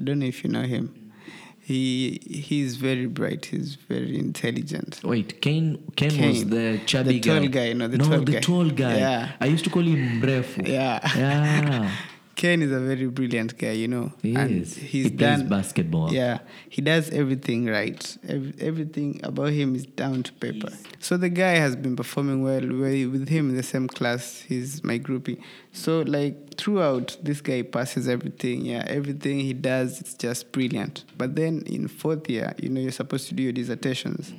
I 0.00 0.04
don't 0.04 0.18
know 0.20 0.26
if 0.26 0.42
you 0.42 0.50
know 0.50 0.62
him. 0.62 1.12
He 1.60 2.20
he's 2.30 2.76
very 2.76 3.06
bright. 3.06 3.46
He's 3.46 3.74
very 3.74 4.16
intelligent. 4.18 5.00
Wait, 5.02 5.40
Ken 5.42 5.78
Ken, 5.96 6.28
was 6.28 6.46
the 6.46 6.80
chubby 6.86 7.18
The 7.18 7.28
tall 7.28 7.40
guy. 7.40 7.46
guy, 7.48 7.72
no, 7.72 7.88
the 7.88 7.98
no, 7.98 8.04
tall 8.08 8.20
the 8.20 8.32
guy. 8.32 8.40
tall 8.40 8.70
guy. 8.70 8.96
Yeah. 8.98 9.32
I 9.40 9.46
used 9.46 9.64
to 9.64 9.70
call 9.70 9.82
him 9.82 10.20
Mrefu. 10.22 10.66
Yeah. 10.66 11.00
Yeah. 11.16 11.90
Ken 12.36 12.60
is 12.60 12.70
a 12.70 12.78
very 12.78 13.06
brilliant 13.06 13.56
guy, 13.56 13.72
you 13.72 13.88
know. 13.88 14.12
He 14.22 14.34
and 14.34 14.62
is. 14.62 14.76
He's 14.76 15.04
He 15.04 15.10
plays 15.10 15.38
done 15.38 15.48
basketball. 15.48 16.12
Yeah, 16.12 16.40
he 16.68 16.82
does 16.82 17.08
everything 17.08 17.64
right. 17.64 18.16
Every, 18.28 18.54
everything 18.60 19.20
about 19.24 19.50
him 19.52 19.74
is 19.74 19.86
down 19.86 20.22
to 20.22 20.32
paper. 20.34 20.68
So 21.00 21.16
the 21.16 21.30
guy 21.30 21.56
has 21.56 21.74
been 21.76 21.96
performing 21.96 22.42
well. 22.42 22.60
We're 22.60 23.08
with 23.08 23.30
him 23.30 23.48
in 23.48 23.56
the 23.56 23.62
same 23.62 23.88
class. 23.88 24.42
He's 24.42 24.84
my 24.84 24.98
groupie. 24.98 25.40
So 25.72 26.02
like 26.02 26.58
throughout, 26.58 27.16
this 27.22 27.40
guy 27.40 27.62
passes 27.62 28.06
everything. 28.06 28.66
Yeah, 28.66 28.84
everything 28.86 29.40
he 29.40 29.54
does, 29.54 30.02
it's 30.02 30.12
just 30.14 30.52
brilliant. 30.52 31.04
But 31.16 31.36
then 31.36 31.62
in 31.64 31.88
fourth 31.88 32.28
year, 32.28 32.54
you 32.58 32.68
know, 32.68 32.82
you're 32.82 32.92
supposed 32.92 33.28
to 33.28 33.34
do 33.34 33.44
your 33.44 33.52
dissertations. 33.52 34.34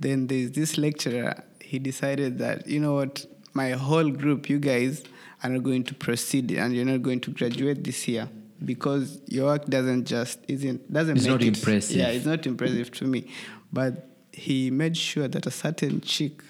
Then 0.00 0.26
there's 0.26 0.50
this 0.50 0.76
lecturer. 0.76 1.44
He 1.60 1.78
decided 1.78 2.38
that 2.38 2.66
you 2.66 2.80
know 2.80 2.94
what, 2.94 3.24
my 3.54 3.70
whole 3.70 4.10
group, 4.10 4.50
you 4.50 4.58
guys 4.58 5.04
are 5.42 5.50
not 5.50 5.62
going 5.62 5.84
to 5.84 5.94
proceed, 5.94 6.50
and 6.52 6.74
you're 6.74 6.84
not 6.84 7.02
going 7.02 7.20
to 7.20 7.30
graduate 7.30 7.84
this 7.84 8.06
year 8.08 8.28
because 8.64 9.20
your 9.26 9.46
work 9.46 9.64
doesn't 9.66 10.04
just 10.04 10.38
isn't 10.48 10.92
doesn't 10.92 11.16
It's 11.16 11.26
make 11.26 11.32
not 11.32 11.42
it. 11.42 11.56
impressive. 11.56 11.96
Yeah, 11.96 12.08
it's 12.08 12.26
not 12.26 12.46
impressive 12.46 12.90
to 12.92 13.04
me. 13.04 13.28
But 13.72 14.08
he 14.32 14.70
made 14.70 14.96
sure 14.96 15.28
that 15.28 15.46
a 15.46 15.50
certain 15.50 16.00
chick 16.00 16.42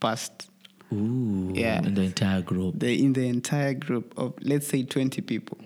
passed 0.00 0.50
Ooh. 0.92 1.50
Yeah. 1.54 1.82
In 1.84 1.94
the 1.94 2.02
entire 2.02 2.42
group. 2.42 2.78
the 2.78 3.02
in 3.04 3.12
the 3.14 3.26
entire 3.28 3.74
group 3.74 4.12
of 4.16 4.34
let's 4.40 4.66
say 4.68 4.82
20 4.84 5.20
people 5.22 5.58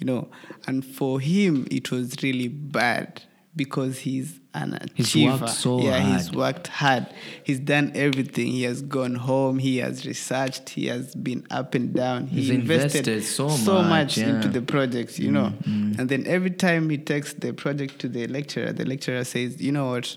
you 0.00 0.04
know 0.06 0.28
and 0.66 0.84
for 0.84 1.20
him 1.20 1.66
it 1.70 1.90
was 1.90 2.16
really 2.22 2.48
bad 2.48 3.22
because 3.56 4.00
he's 4.00 4.40
an 4.62 4.88
He's 4.94 5.06
achiever 5.08 5.36
worked 5.38 5.48
so 5.50 5.80
yeah 5.80 5.98
he's 6.16 6.32
worked 6.32 6.66
hard. 6.68 7.06
He's 7.44 7.60
done 7.60 7.92
everything. 7.94 8.48
He 8.48 8.62
has 8.64 8.82
gone 8.82 9.14
home. 9.14 9.58
He 9.58 9.78
has 9.78 10.04
researched. 10.06 10.70
He 10.70 10.86
has 10.86 11.14
been 11.14 11.46
up 11.50 11.74
and 11.74 11.94
down. 11.94 12.26
He 12.26 12.40
He's 12.42 12.50
invested 12.50 13.22
so 13.24 13.48
much, 13.82 14.18
yeah. 14.18 14.28
into 14.36 14.48
the 14.48 14.62
project 14.62 15.18
you 15.18 15.30
know. 15.30 15.52
Mm, 15.62 15.98
and 15.98 16.08
then 16.08 16.26
every 16.26 16.50
time 16.50 16.90
he 16.90 16.98
takes 16.98 17.32
the 17.34 17.52
project 17.52 17.98
to 18.00 18.08
the 18.08 18.26
lecturer 18.26 18.72
the 18.72 18.84
lecturer 18.84 19.24
says 19.24 19.60
you 19.60 19.72
know 19.72 19.90
what? 19.90 20.16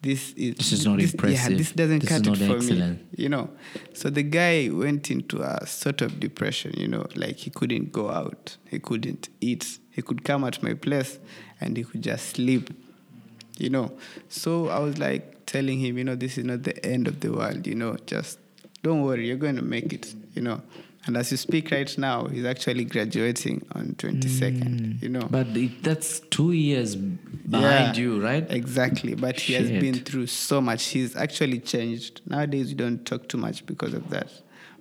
This 0.00 0.32
is 0.34 0.54
This 0.54 0.72
is 0.72 0.86
not 0.86 1.00
yeah 1.00 1.06
impressive. 1.10 1.58
this 1.58 1.72
doesn't 1.72 2.00
This 2.00 2.08
cut 2.08 2.26
it 2.26 2.36
for 2.46 2.56
excellent. 2.56 3.00
me 3.00 3.06
you 3.24 3.28
know. 3.28 3.50
So 3.94 4.10
the 4.10 4.22
guy 4.22 4.68
went 4.72 5.10
into 5.10 5.42
a 5.42 5.66
sort 5.66 6.02
of 6.02 6.20
depression 6.20 6.72
you 6.76 6.86
know 6.88 7.04
like 7.16 7.36
he 7.36 7.50
couldn't 7.50 7.90
go 7.92 8.08
out 8.10 8.56
he 8.70 8.78
couldn't 8.78 9.28
eat 9.40 9.78
he 9.90 10.00
could 10.00 10.22
come 10.24 10.44
at 10.44 10.62
my 10.62 10.74
place 10.74 11.18
and 11.60 11.76
he 11.76 11.82
could 11.84 12.02
just 12.02 12.26
sleep 12.36 12.70
you 13.58 13.70
know 13.70 13.90
so 14.28 14.68
i 14.68 14.78
was 14.78 14.98
like 14.98 15.44
telling 15.46 15.78
him 15.78 15.98
you 15.98 16.04
know 16.04 16.14
this 16.14 16.38
is 16.38 16.44
not 16.44 16.62
the 16.62 16.84
end 16.84 17.06
of 17.06 17.20
the 17.20 17.30
world 17.30 17.66
you 17.66 17.74
know 17.74 17.96
just 18.06 18.38
don't 18.82 19.02
worry 19.02 19.26
you're 19.26 19.36
going 19.36 19.56
to 19.56 19.62
make 19.62 19.92
it 19.92 20.14
you 20.34 20.42
know 20.42 20.60
And 21.04 21.16
as 21.16 21.32
you 21.32 21.36
speak 21.36 21.72
right 21.72 21.98
now, 21.98 22.26
he's 22.28 22.44
actually 22.44 22.84
graduating 22.84 23.66
on 23.72 23.96
22nd, 23.98 25.02
you 25.02 25.08
know. 25.08 25.26
But 25.28 25.48
it, 25.56 25.82
that's 25.82 26.20
two 26.20 26.52
years 26.52 26.94
behind 26.94 27.96
Yeah, 27.96 28.02
you, 28.02 28.22
right? 28.22 28.46
Exactly. 28.48 29.16
But 29.16 29.40
he 29.40 29.54
has 29.54 29.68
been 29.68 29.94
through 29.94 30.28
so 30.28 30.60
much. 30.60 30.84
He's 30.86 31.16
actually 31.16 31.58
changed. 31.58 32.20
Nowadays, 32.26 32.68
we 32.68 32.74
don't 32.74 33.04
talk 33.04 33.28
too 33.28 33.36
much 33.36 33.66
because 33.66 33.94
of 33.94 34.10
that, 34.10 34.28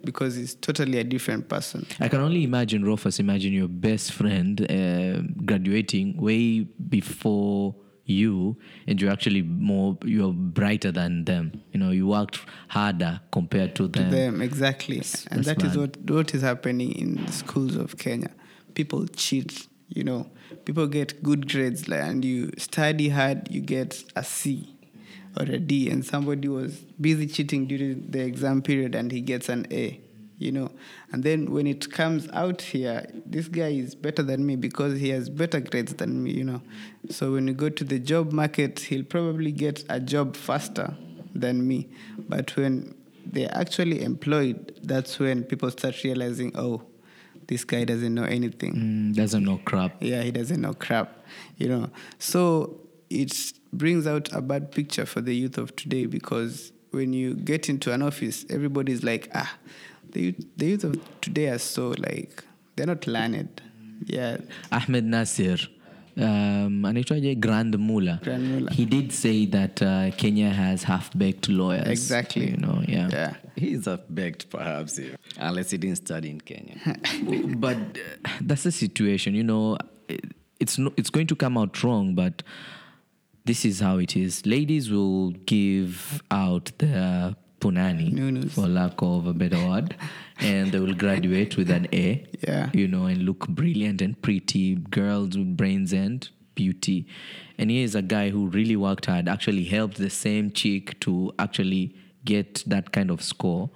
because 0.04 0.36
he's 0.36 0.54
totally 0.54 1.00
a 1.00 1.04
different 1.04 1.50
person. 1.50 1.88
I 2.00 2.08
can 2.08 2.20
only 2.22 2.44
imagine, 2.44 2.84
Rufus, 2.86 3.20
imagine 3.20 3.54
your 3.54 3.68
best 3.68 4.12
friend 4.12 4.62
uh, 4.62 5.22
graduating 5.44 6.22
way 6.22 6.60
before 6.60 7.74
you, 8.12 8.58
and 8.88 9.02
you're 9.02 9.12
actually 9.12 9.42
more, 9.42 9.98
you're 10.04 10.34
brighter 10.34 10.92
than 10.92 11.26
them. 11.26 11.64
You 11.72 11.80
know, 11.80 11.92
you 11.92 12.08
worked 12.08 12.40
harder 12.68 13.22
compared 13.32 13.76
to 13.76 13.88
them 13.88 14.10
to 14.10 14.16
them. 14.16 14.42
exactly 14.42 15.02
and 15.30 15.44
that 15.44 15.62
is 15.64 15.76
mad. 15.76 15.78
what 15.78 16.10
what 16.10 16.34
is 16.34 16.42
happening 16.42 16.92
in 16.94 17.28
schools 17.28 17.76
of 17.76 17.98
kenya 17.98 18.32
people 18.74 19.08
cheat 19.08 19.68
you 19.90 20.04
know 20.04 20.30
people 20.66 20.88
get 20.88 21.22
good 21.24 21.50
grades 21.52 21.88
like, 21.88 22.02
and 22.02 22.24
you 22.24 22.52
study 22.58 23.10
hard 23.10 23.50
you 23.52 23.62
get 23.62 24.04
a 24.16 24.24
c 24.24 24.76
or 25.38 25.44
a 25.44 25.60
d 25.60 25.90
and 25.90 26.06
somebody 26.06 26.48
was 26.48 26.80
busy 27.00 27.28
cheating 27.28 27.66
during 27.68 28.10
the 28.10 28.20
exam 28.20 28.62
period 28.62 28.96
and 28.96 29.12
he 29.12 29.22
gets 29.22 29.50
an 29.50 29.66
a 29.72 30.00
you 30.42 30.52
know. 30.52 30.72
And 31.12 31.24
then 31.24 31.52
when 31.52 31.68
it 31.68 31.92
comes 31.92 32.28
out 32.34 32.62
here 32.62 33.06
this 33.26 33.48
guy 33.48 33.70
is 33.70 33.96
better 33.96 34.24
than 34.24 34.46
me 34.46 34.56
because 34.56 35.00
he 35.00 35.10
has 35.10 35.30
better 35.30 35.60
grades 35.60 35.94
than 35.94 36.24
me 36.24 36.32
you 36.32 36.44
know. 36.44 36.62
So 37.10 37.34
when 37.34 37.48
you 37.48 37.54
go 37.54 37.70
to 37.70 37.84
the 37.84 38.00
job 38.00 38.32
market 38.32 38.80
he'll 38.80 39.04
probably 39.04 39.52
get 39.52 39.84
a 39.90 40.00
job 40.00 40.36
faster 40.36 40.96
than 41.34 41.68
me. 41.68 41.90
But 42.18 42.56
when 42.58 42.96
they're 43.26 43.56
actually 43.56 44.02
employed 44.04 44.80
that's 44.84 45.20
when 45.20 45.44
people 45.44 45.70
start 45.72 46.04
realizing 46.04 46.52
oh 46.56 46.82
this 47.48 47.64
guy 47.64 47.84
doesn't 47.84 48.14
know 48.14 48.24
anything. 48.24 48.74
Mm, 48.76 49.16
doesn't 49.16 49.44
know 49.44 49.60
crap. 49.66 49.98
yeah 50.02 50.22
he 50.24 50.32
doesn't 50.32 50.62
know 50.62 50.74
crap 50.74 51.26
you 51.58 51.68
know. 51.70 51.90
So 52.20 52.82
it 53.10 53.34
brings 53.74 54.08
out 54.08 54.32
a 54.32 54.42
bad 54.42 54.72
picture 54.72 55.06
for 55.06 55.22
the 55.22 55.36
youth 55.36 55.58
of 55.58 55.76
today 55.76 56.06
because 56.06 56.72
when 56.92 57.14
you 57.14 57.34
get 57.36 57.70
into 57.70 57.92
an 57.92 58.02
office 58.02 58.46
everybody's 58.50 59.04
like 59.04 59.30
ah 59.34 59.54
the 60.12 60.22
youth, 60.22 60.46
the 60.58 60.66
youth 60.66 60.84
of 60.84 61.22
today 61.22 61.50
are 61.50 61.58
so 61.60 61.94
like 61.98 62.44
they're 62.76 62.88
not 62.88 63.08
learned 63.08 63.62
yeah 64.06 64.38
Ahmed 64.72 65.06
Nasir, 65.06 65.58
um, 66.18 66.84
anaitwaje 66.84 67.40
Grand 67.40 67.78
Mullah. 67.78 68.20
Grand 68.24 68.52
Mullah. 68.52 68.72
He 68.72 68.86
did 68.86 69.12
say 69.12 69.46
that 69.48 69.82
uh, 69.82 70.12
Kenya 70.18 70.50
has 70.50 70.84
half-baked 70.84 71.50
lawyers. 71.50 71.88
exactly 71.88 72.52
You 72.52 72.58
know, 72.58 72.84
yeah. 72.88 73.10
yeah 73.12 73.34
He's 73.56 73.88
a 73.88 73.98
begged, 74.10 74.50
perhaps, 74.50 74.98
yeah. 74.98 75.16
unless 75.38 75.72
he 75.72 75.78
didn't 75.78 75.98
study 75.98 76.30
in 76.32 76.42
Kenya. 76.42 76.78
but 77.58 77.78
uh, 77.78 78.30
that's 78.42 78.64
the 78.64 78.72
situation. 78.72 79.36
You 79.36 79.44
know, 79.44 79.78
it, 80.08 80.34
it's 80.60 80.78
no, 80.78 80.92
it's 80.98 81.10
going 81.10 81.28
to 81.28 81.36
come 81.36 81.58
out 81.58 81.84
wrong, 81.84 82.16
but 82.16 82.44
this 83.46 83.66
is 83.66 83.80
how 83.80 83.98
it 83.98 84.16
is. 84.16 84.46
Ladies 84.46 84.92
will 84.92 85.32
give 85.32 86.22
out 86.32 86.72
their 86.80 87.36
punani, 87.62 88.12
Nunus. 88.12 88.54
for 88.54 88.68
lack 88.68 89.02
of 89.02 89.28
a 89.28 89.34
better 89.34 89.58
word, 89.68 89.96
and 90.40 90.72
they 90.72 90.80
will 90.80 90.94
graduate 90.96 91.56
with 91.56 91.70
an 91.70 91.88
A. 91.94 92.26
Yeah. 92.46 92.70
you 92.74 92.88
know, 92.88 93.06
and 93.06 93.20
look 93.24 93.48
brilliant 93.48 94.02
and 94.02 94.22
pretty. 94.22 94.76
Girls 94.76 95.38
with 95.38 95.56
brains 95.56 95.94
and 95.94 96.28
beauty. 96.56 97.08
And 97.58 97.72
here's 97.72 97.96
a 97.96 98.02
guy 98.02 98.30
who 98.32 98.48
really 98.48 98.76
worked 98.76 99.06
hard, 99.06 99.30
actually 99.30 99.66
helped 99.66 99.98
the 99.98 100.10
same 100.10 100.52
chick 100.52 101.00
to 101.02 101.32
actually 101.40 101.96
get 102.26 102.64
that 102.68 102.92
kind 102.92 103.10
of 103.12 103.22
score, 103.22 103.70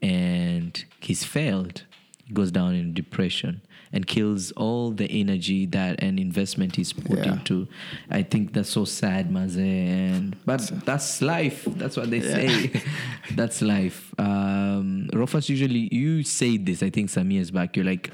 and 0.00 0.84
he's 1.00 1.24
failed. 1.24 1.84
He 2.24 2.32
goes 2.32 2.50
down 2.50 2.74
in 2.74 2.94
depression 2.94 3.62
and 3.94 4.06
kills 4.06 4.50
all 4.52 4.90
the 4.90 5.06
energy 5.10 5.64
that 5.66 6.02
an 6.02 6.18
investment 6.18 6.78
is 6.78 6.92
put 6.92 7.18
Yeah. 7.20 7.32
into. 7.34 7.66
I 8.10 8.22
think 8.24 8.52
that's 8.52 8.68
so 8.68 8.84
sad, 8.84 9.30
Maze. 9.30 9.56
And 9.56 10.36
but 10.44 10.60
that's 10.84 11.22
life. 11.22 11.64
That's 11.76 11.96
what 11.96 12.10
they 12.10 12.20
say. 12.20 12.72
that's 13.34 13.62
life. 13.62 14.13
Um, 14.18 15.08
Rufus 15.12 15.48
usually 15.48 15.88
you 15.92 16.22
say 16.22 16.56
this. 16.56 16.82
I 16.82 16.90
think 16.90 17.10
some 17.10 17.30
years 17.30 17.50
back. 17.50 17.76
You're 17.76 17.84
like, 17.86 18.10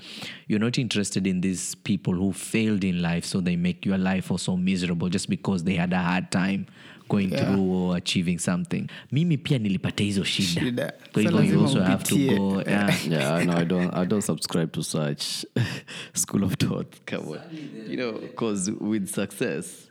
you're 0.49 0.59
not 0.61 0.79
interested 0.79 1.27
in 1.27 1.41
these 1.41 1.75
people 1.75 2.15
who 2.15 2.33
failed 2.33 2.85
in 2.85 3.03
life, 3.03 3.25
so 3.25 3.41
they 3.41 3.57
make 3.57 3.85
your 3.85 3.99
life 3.99 4.31
also 4.31 4.57
miserable 4.57 5.09
just 5.09 5.29
because 5.29 5.65
they 5.65 5.75
had 5.75 5.93
a 5.93 5.99
hard 5.99 6.31
time 6.31 6.67
going 7.09 7.31
Yeah. 7.33 7.45
through 7.45 7.63
or 7.63 7.97
achieving 7.97 8.39
something. 8.39 8.89
Mimi 9.13 9.37
pia 9.37 9.59
nilipata 9.59 10.05
hizo 10.05 10.25
shida. 10.25 10.61
Shida. 10.63 10.93
Kwa 11.13 11.23
So 11.23 11.29
hivyo 11.31 11.45
you 11.45 11.61
lazima 11.61 11.63
also 11.63 11.83
have 11.83 12.05
to 12.05 12.17
go. 12.17 12.63
Yeah. 12.67 12.95
yeah, 13.09 13.35
I 13.35 13.45
know. 13.45 13.57
I 13.57 13.65
don't. 13.65 13.95
I 13.95 14.05
don't 14.07 14.23
subscribe 14.25 14.73
to 14.73 14.83
such 14.83 15.45
school 16.15 16.45
of 16.45 16.55
thought. 16.55 16.95
Come 17.07 17.29
on, 17.29 17.41
you 17.89 17.97
know, 17.97 18.13
because 18.13 18.71
with 18.71 19.09
success, 19.09 19.91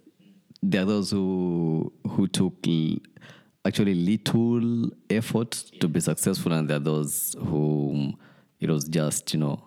there 0.63 0.81
are 0.83 0.85
those 0.85 1.11
who 1.11 1.91
who 2.07 2.27
took 2.27 2.53
l- 2.67 2.97
actually 3.65 3.93
little 3.95 4.89
effort 5.09 5.51
to 5.79 5.87
be 5.87 5.99
successful, 5.99 6.53
and 6.53 6.69
there 6.69 6.77
are 6.77 6.81
those 6.81 7.35
who 7.39 8.13
it 8.59 8.69
was 8.69 8.85
just 8.85 9.33
you 9.33 9.39
know 9.39 9.61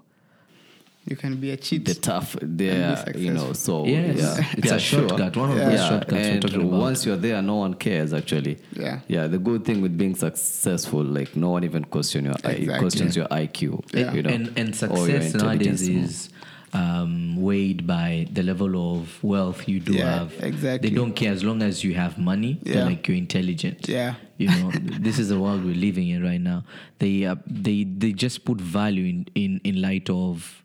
you 1.05 1.16
can 1.16 1.37
be 1.40 1.50
a 1.50 1.57
cheat 1.57 1.85
the 1.85 1.94
tough. 1.94 2.37
There, 2.40 3.05
you 3.16 3.33
know. 3.33 3.52
So 3.55 3.85
Yes. 3.87 4.18
yeah, 4.18 4.46
It's 4.57 4.66
yeah, 4.68 4.74
a 4.76 4.78
sure. 4.78 5.09
shortcut, 5.09 5.37
one 5.37 5.50
of 5.50 5.57
those 5.59 5.72
yeah, 5.72 5.88
shortcuts 5.88 6.12
we're 6.12 6.31
and 6.33 6.42
talking 6.42 6.61
about. 6.61 6.81
once 6.81 7.05
you're 7.05 7.16
there, 7.16 7.42
no 7.42 7.57
one 7.57 7.74
cares. 7.74 8.12
Actually, 8.12 8.59
Yeah. 8.78 9.00
yeah. 9.09 9.26
The 9.26 9.38
good 9.38 9.64
thing 9.64 9.83
with 9.83 9.98
being 9.98 10.14
successful, 10.14 11.02
like 11.02 11.35
no 11.35 11.50
one 11.50 11.64
even 11.64 11.85
question 11.87 12.26
your 12.26 12.35
I- 12.44 12.50
Exactly. 12.52 12.78
questions 12.78 13.16
your 13.16 13.26
IQ. 13.26 13.83
Yeah. 13.92 14.12
You 14.14 14.22
know, 14.22 14.31
and 14.31 14.52
and 14.57 14.76
success 14.76 15.35
nowadays 15.35 15.35
intelligence. 15.35 15.81
is 15.83 16.28
um, 16.72 17.37
weighed 17.37 17.87
by 17.87 18.26
the 18.32 18.42
level 18.42 18.94
of 18.94 19.22
wealth 19.22 19.68
you 19.68 19.78
do 19.80 19.92
Yeah, 19.92 20.18
have. 20.20 20.32
exactly. 20.42 20.88
They 20.88 20.94
don't 20.96 21.12
care 21.14 21.32
as 21.32 21.44
long 21.44 21.62
as 21.62 21.85
you 21.85 21.94
have 21.94 22.18
money. 22.18 22.58
They're 22.62 22.76
Yeah. 22.76 22.85
like 22.87 23.06
you're 23.08 23.16
intelligent. 23.16 23.88
Yeah. 23.88 24.14
You 24.38 24.48
know, 24.48 24.70
this 25.00 25.18
is 25.18 25.28
the 25.28 25.38
world 25.38 25.64
we're 25.64 25.74
living 25.74 26.08
in 26.08 26.22
right 26.22 26.40
now. 26.40 26.64
They 26.98 27.26
uh, 27.26 27.37
they 27.46 27.85
they 27.85 28.12
just 28.12 28.44
put 28.44 28.58
value 28.61 29.04
in 29.04 29.26
in 29.35 29.61
in 29.64 29.82
light 29.82 30.08
of 30.11 30.62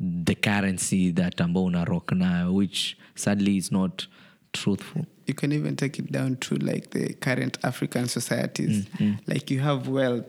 the 0.00 0.34
currency 0.34 1.12
that 1.12 1.40
ambao 1.40 1.68
rock 1.86 2.12
now, 2.12 2.50
which 2.50 2.96
sadly 3.14 3.56
is 3.56 3.70
not 3.70 4.06
truthful. 4.52 5.06
you 5.26 5.34
can 5.34 5.52
even 5.52 5.76
take 5.76 5.98
it 5.98 6.10
down 6.10 6.36
to 6.36 6.56
like 6.56 6.90
the 6.90 7.14
current 7.14 7.56
African 7.62 8.08
societies. 8.08 8.86
Mm, 8.98 9.18
Like 9.26 9.50
you 9.54 9.60
have 9.60 9.86
wealth, 9.88 10.26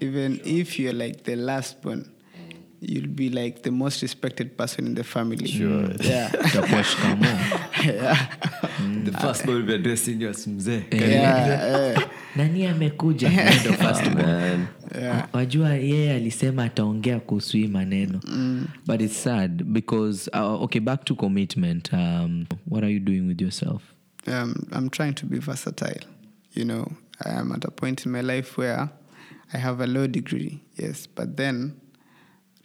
even 0.00 0.40
if 0.44 0.78
you're 0.78 0.92
like 0.92 1.24
the 1.24 1.36
last 1.36 1.80
born, 1.82 2.10
you'll 2.88 3.08
be 3.14 3.28
like 3.30 3.62
the 3.62 3.70
most 3.70 4.02
respected 4.02 4.56
person 4.56 4.86
in 4.86 4.94
the 4.94 5.04
family. 5.04 5.46
Sure. 5.48 5.90
Yeah. 6.00 6.32
Utakuwa 6.44 6.84
shikamoo. 6.84 7.38
the 9.04 9.12
first 9.12 9.46
boy 9.46 9.54
will 9.54 9.62
be 9.66 9.74
addressing 9.74 10.20
you 10.22 10.28
as 10.28 10.46
mzee. 10.46 10.84
yeah. 10.92 11.92
eh, 11.96 12.08
nani 12.36 12.66
amekuja 12.66 13.28
Ndio 13.60 13.72
first 13.72 14.02
born. 14.02 14.26
Man. 14.26 14.66
wajua 15.32 15.74
yeye 15.74 16.14
alisema 16.14 16.64
ataongea 16.64 17.20
kuhusu 17.20 17.56
hii 17.56 17.66
maneno 17.68 18.20
but 18.86 19.00
it's 19.00 19.22
sad 19.22 19.64
because 19.64 20.30
uh, 20.34 20.62
okay 20.62 20.80
back 20.80 21.04
to 21.04 21.14
commitment 21.14 21.92
um, 21.92 22.46
what 22.70 22.84
are 22.84 22.92
you 22.94 23.00
doing 23.00 23.20
with 23.20 23.40
yourself 23.40 23.82
um, 24.26 24.54
I'm 24.72 24.88
trying 24.90 25.12
to 25.14 25.26
be 25.26 25.38
versatile. 25.38 26.00
You 26.54 26.64
know, 26.64 26.92
I 27.24 27.30
am 27.38 27.52
at 27.52 27.64
a 27.64 27.70
point 27.70 28.06
in 28.06 28.12
my 28.12 28.22
life 28.22 28.56
where 28.56 28.88
I 29.52 29.58
have 29.58 29.80
a 29.80 29.86
low 29.86 30.06
degree, 30.06 30.60
yes, 30.76 31.06
but 31.14 31.36
then 31.36 31.72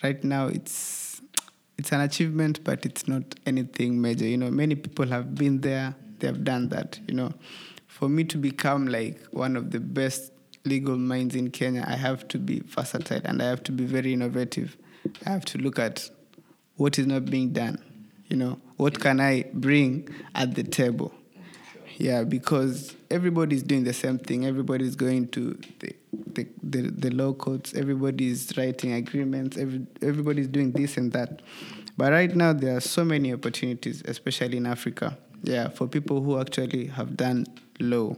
right 0.03 0.23
now 0.23 0.47
it's 0.47 1.21
it's 1.77 1.93
an 1.93 2.01
achievement, 2.01 2.63
but 2.65 2.85
it's 2.85 3.07
not 3.07 3.23
anything 3.45 4.01
major. 4.01 4.25
You 4.25 4.37
know, 4.37 4.51
many 4.51 4.75
people 4.75 5.07
have 5.07 5.33
been 5.33 5.61
there, 5.61 5.95
they 6.19 6.27
have 6.27 6.43
done 6.43 6.67
that. 6.69 6.99
You 7.07 7.13
know, 7.13 7.33
for 7.87 8.09
me 8.09 8.25
to 8.25 8.37
become 8.37 8.87
like 8.87 9.23
one 9.31 9.55
of 9.55 9.71
the 9.71 9.79
best 9.79 10.33
legal 10.65 10.97
minds 10.97 11.35
in 11.35 11.51
Kenya, 11.51 11.85
I 11.87 11.95
have 11.95 12.27
to 12.29 12.37
be 12.37 12.59
versatile 12.59 13.21
and 13.23 13.41
I 13.41 13.45
have 13.45 13.63
to 13.63 13.71
be 13.71 13.85
very 13.85 14.11
innovative. 14.11 14.75
I 15.25 15.29
have 15.29 15.45
to 15.45 15.57
look 15.57 15.79
at 15.79 16.09
what 16.75 16.99
is 16.99 17.07
not 17.07 17.25
being 17.25 17.53
done. 17.53 17.81
You 18.27 18.35
know, 18.35 18.59
what 18.75 18.99
can 18.99 19.21
I 19.21 19.45
bring 19.53 20.09
at 20.35 20.55
the 20.55 20.63
table? 20.63 21.13
Yeah, 21.97 22.23
because 22.23 22.95
everybody's 23.09 23.63
doing 23.63 23.85
the 23.85 23.93
same 23.93 24.19
thing. 24.19 24.45
Everybody's 24.45 24.95
going 24.95 25.29
to 25.29 25.59
the 25.79 25.95
the, 26.11 26.47
the, 26.63 26.81
the 26.81 27.11
law 27.11 27.33
courts. 27.33 27.73
Everybody's 27.73 28.55
writing 28.57 28.93
agreements. 28.93 29.57
Every, 29.57 29.85
everybody's 30.01 30.47
doing 30.47 30.71
this 30.71 30.97
and 30.97 31.11
that. 31.13 31.41
But 31.97 32.11
right 32.11 32.33
now, 32.35 32.53
there 32.53 32.77
are 32.77 32.81
so 32.81 33.03
many 33.03 33.33
opportunities, 33.33 34.01
especially 34.05 34.57
in 34.57 34.65
Africa. 34.65 35.17
Yeah, 35.43 35.69
for 35.69 35.87
people 35.87 36.21
who 36.21 36.39
actually 36.39 36.87
have 36.87 37.15
done 37.15 37.45
law, 37.79 38.15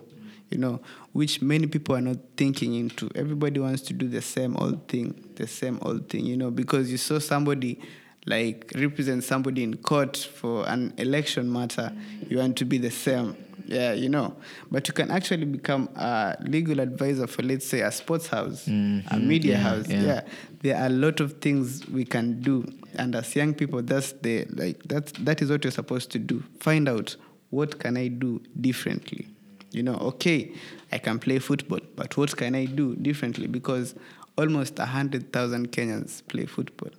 you 0.49 0.57
know, 0.57 0.81
which 1.13 1.41
many 1.41 1.67
people 1.67 1.95
are 1.95 2.01
not 2.01 2.17
thinking 2.35 2.73
into. 2.75 3.09
Everybody 3.15 3.59
wants 3.59 3.81
to 3.83 3.93
do 3.93 4.07
the 4.07 4.21
same 4.21 4.55
old 4.57 4.87
thing, 4.87 5.29
the 5.35 5.47
same 5.47 5.79
old 5.81 6.09
thing, 6.09 6.25
you 6.25 6.35
know, 6.35 6.51
because 6.51 6.91
you 6.91 6.97
saw 6.97 7.19
somebody 7.19 7.79
like 8.25 8.71
represent 8.75 9.23
somebody 9.23 9.63
in 9.63 9.77
court 9.77 10.17
for 10.17 10.67
an 10.69 10.93
election 10.97 11.51
matter, 11.51 11.91
you 12.27 12.37
want 12.37 12.57
to 12.57 12.65
be 12.65 12.77
the 12.77 12.91
same. 12.91 13.35
Yeah, 13.65 13.93
you 13.93 14.09
know. 14.09 14.35
But 14.69 14.87
you 14.87 14.93
can 14.93 15.11
actually 15.11 15.45
become 15.45 15.89
a 15.95 16.37
legal 16.41 16.79
advisor 16.79 17.27
for, 17.27 17.41
let's 17.43 17.67
say, 17.67 17.81
a 17.81 17.91
sports 17.91 18.27
house, 18.27 18.67
a 18.67 18.69
mm-hmm. 18.69 19.27
media 19.27 19.53
yeah, 19.53 19.57
house. 19.57 19.87
yeah. 19.87 20.01
Yeah. 20.01 20.21
there 20.61 20.77
are 20.77 20.85
a 20.85 20.89
lot 20.89 21.19
of 21.19 21.41
things 21.41 21.85
we 21.87 22.05
can 22.05 22.41
do, 22.41 22.65
and 22.95 23.15
as 23.15 23.35
young 23.35 23.53
people, 23.53 23.81
that's 23.81 24.11
the 24.13 24.45
like 24.51 24.81
that's 24.83 25.11
that 25.13 25.41
is 25.41 25.49
what 25.49 25.63
you're 25.63 25.71
supposed 25.71 26.11
to 26.11 26.19
do. 26.19 26.43
Find 26.59 26.87
out 26.87 27.15
what 27.49 27.79
can 27.79 27.97
I 27.97 28.07
do 28.07 28.41
differently. 28.59 29.27
You 29.71 29.83
know, 29.83 29.95
okay, 29.95 30.53
I 30.91 30.97
can 30.97 31.19
play 31.19 31.39
football, 31.39 31.79
but 31.95 32.15
what 32.17 32.35
can 32.35 32.55
I 32.55 32.65
do 32.65 32.95
differently? 32.95 33.47
Because 33.47 33.95
almost 34.37 34.79
a 34.79 34.85
hundred 34.85 35.31
thousand 35.33 35.71
Kenyans 35.71 36.25
play 36.27 36.45
football. 36.45 36.91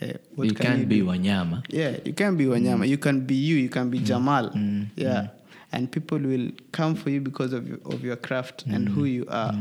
Eh, 0.00 0.12
what 0.34 0.46
you 0.46 0.54
can 0.54 0.66
can't 0.66 0.88
be 0.88 1.00
do? 1.00 1.06
wanyama 1.06 1.64
Yeah, 1.68 1.96
you 2.04 2.12
can 2.12 2.36
be 2.36 2.44
Wanyama. 2.44 2.84
Mm. 2.84 2.88
You 2.88 2.98
can 2.98 3.20
be 3.26 3.34
you. 3.34 3.56
You 3.56 3.68
can 3.68 3.90
be 3.90 3.98
mm. 3.98 4.04
Jamal. 4.04 4.50
Mm. 4.50 4.86
Yeah, 4.96 5.28
and 5.72 5.90
people 5.90 6.18
will 6.18 6.50
come 6.72 6.94
for 6.94 7.10
you 7.10 7.20
because 7.20 7.52
of 7.52 7.68
your, 7.68 7.78
of 7.84 8.02
your 8.02 8.16
craft 8.16 8.64
and 8.66 8.88
who 8.88 9.04
you 9.04 9.26
are. 9.28 9.54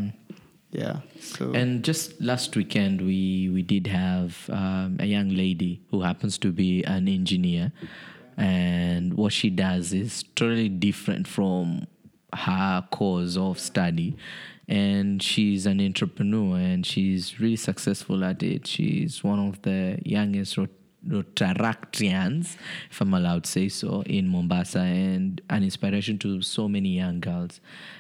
Yeah. 0.71 0.99
So 1.19 1.53
And 1.53 1.83
just 1.83 2.19
last 2.21 2.55
weekend, 2.55 3.01
we 3.01 3.49
we 3.49 3.63
did 3.63 3.87
have 3.87 4.49
um, 4.49 4.97
a 4.99 5.05
young 5.05 5.29
lady 5.29 5.81
who 5.89 6.01
happens 6.01 6.37
to 6.39 6.51
be 6.51 6.83
an 6.83 7.07
engineer, 7.07 7.71
and 8.35 9.13
what 9.13 9.33
she 9.33 9.49
does 9.49 9.93
is 9.93 10.23
totally 10.35 10.69
different 10.69 11.27
from 11.27 11.87
her 12.33 12.85
course 12.91 13.37
of 13.37 13.59
study. 13.59 14.17
And 14.69 15.23
she's 15.23 15.65
an 15.65 15.79
entrepreneur, 15.79 16.57
and 16.57 16.85
she's 16.85 17.39
really 17.39 17.55
successful 17.55 18.25
at 18.25 18.43
it. 18.43 18.67
She's 18.67 19.23
one 19.23 19.39
of 19.39 19.61
the 19.61 19.99
youngest 20.03 20.57
Rotaractians, 21.07 22.57
if 22.89 23.01
I'm 23.01 23.13
allowed 23.13 23.45
to 23.45 23.49
say 23.49 23.69
so, 23.69 24.01
in 24.03 24.27
Mombasa, 24.27 24.79
and 24.79 25.41
an 25.49 25.63
inspiration 25.63 26.17
to 26.19 26.41
so 26.41 26.67
many 26.67 26.89
young 26.89 27.19
girls. 27.19 27.59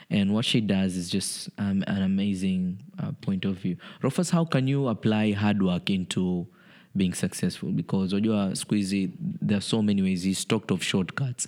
And 0.09 0.33
what 0.33 0.45
she 0.45 0.61
does 0.61 0.95
is 0.95 1.09
just 1.09 1.49
um, 1.57 1.83
an 1.87 2.01
amazing 2.01 2.79
uh, 2.99 3.11
point 3.21 3.45
of 3.45 3.57
view. 3.57 3.77
Rufus, 4.01 4.29
how 4.29 4.45
can 4.45 4.67
you 4.67 4.87
apply 4.87 5.31
hard 5.33 5.61
work 5.61 5.89
into 5.89 6.47
being 6.95 7.13
successful? 7.13 7.69
Because 7.69 8.13
when 8.13 8.23
you 8.23 8.33
are 8.33 8.49
hizi 8.49 9.11
there 9.19 9.57
are 9.57 9.61
so 9.61 9.81
many 9.81 10.01
ways. 10.01 10.23
He's 10.23 10.43
talked 10.45 10.71
of 10.71 10.83
shortcuts. 10.83 11.47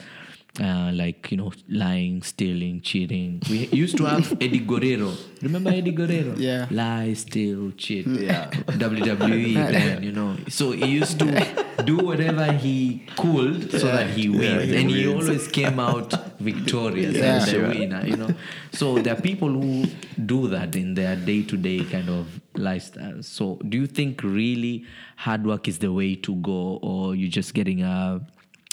Uh, 0.59 0.91
like 0.93 1.31
you 1.31 1.37
know, 1.37 1.53
lying, 1.69 2.21
stealing, 2.23 2.81
cheating. 2.81 3.41
We 3.49 3.67
used 3.67 3.95
to 3.97 4.05
have 4.05 4.31
Eddie 4.41 4.59
Guerrero. 4.59 5.13
Remember 5.41 5.69
Eddie 5.69 5.91
Guerrero? 5.91 6.35
Yeah. 6.37 6.65
Lie, 6.71 7.13
steal, 7.13 7.71
cheat. 7.77 8.05
Yeah. 8.07 8.49
WWE 8.49 9.53
then, 9.71 10.03
you 10.03 10.11
know. 10.11 10.35
So 10.49 10.71
he 10.71 10.87
used 10.87 11.17
to 11.19 11.65
do 11.85 11.97
whatever 11.97 12.51
he 12.51 13.03
could 13.15 13.71
so 13.71 13.87
that 13.87 14.09
he 14.09 14.27
wins. 14.27 14.71
and 14.73 14.89
he 14.89 15.07
always 15.07 15.47
came 15.47 15.79
out 15.79 16.11
victorious 16.39 17.15
Yeah. 17.15 17.35
and 17.35 17.41
the 17.45 17.51
Sure. 17.51 17.67
winner, 17.69 18.05
you 18.05 18.17
know. 18.17 18.33
So 18.73 18.97
there 18.99 19.13
are 19.17 19.21
people 19.21 19.49
who 19.49 19.85
do 20.25 20.47
that 20.49 20.75
in 20.75 20.93
their 20.95 21.15
day 21.15 21.43
to 21.43 21.55
day 21.55 21.85
kind 21.85 22.09
of 22.09 22.27
lifestyle. 22.55 23.21
So 23.23 23.59
do 23.69 23.77
you 23.77 23.87
think 23.87 24.23
really 24.23 24.83
hard 25.15 25.45
work 25.45 25.69
is 25.69 25.79
the 25.79 25.93
way 25.93 26.15
to 26.15 26.35
go 26.37 26.79
or 26.81 27.15
you're 27.15 27.29
just 27.29 27.53
getting 27.53 27.81
a, 27.83 28.19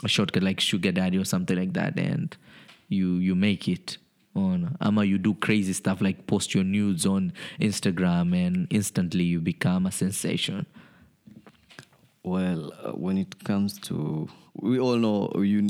a 0.05 0.09
shortcut 0.09 0.43
like 0.43 0.61
sugar 0.61 0.93
daddy 0.93 1.19
or 1.19 1.25
something 1.25 1.57
like 1.59 1.73
that 1.73 1.99
and 1.99 2.37
you 2.89 3.15
you 3.15 3.35
make 3.35 3.67
it 3.69 3.99
on 4.35 4.77
ama 4.81 5.05
you 5.05 5.17
do 5.19 5.35
crazy 5.35 5.73
stuff 5.73 6.01
like 6.01 6.27
post 6.27 6.55
your 6.55 6.65
nudes 6.65 7.07
on 7.07 7.33
Instagram 7.61 8.37
and 8.37 8.67
instantly 8.71 9.25
you 9.25 9.41
become 9.41 9.87
a 9.87 9.93
sensation. 9.93 10.67
Well, 12.23 12.73
uh, 12.83 12.91
when 12.91 13.19
it 13.19 13.45
comes 13.45 13.79
to, 13.83 14.29
we 14.55 14.81
all 14.81 14.97
know 14.97 15.31
you 15.37 15.69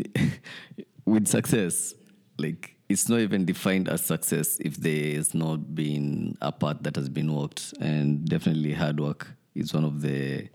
with 1.05 1.29
success, 1.29 1.93
like 2.39 2.77
it's 2.89 3.11
not 3.11 3.21
even 3.21 3.45
defined 3.45 3.91
as 3.91 4.03
success 4.03 4.57
if 4.61 4.77
there 4.77 5.17
has 5.17 5.35
not 5.35 5.75
been 5.75 6.39
a 6.41 6.51
part 6.53 6.83
that 6.85 6.97
has 6.97 7.11
been 7.11 7.35
worked, 7.35 7.75
and 7.79 8.27
definitely 8.27 8.73
hard 8.73 9.01
work 9.01 9.29
is 9.55 9.75
one 9.75 9.85
of 9.85 10.01
the 10.01 10.49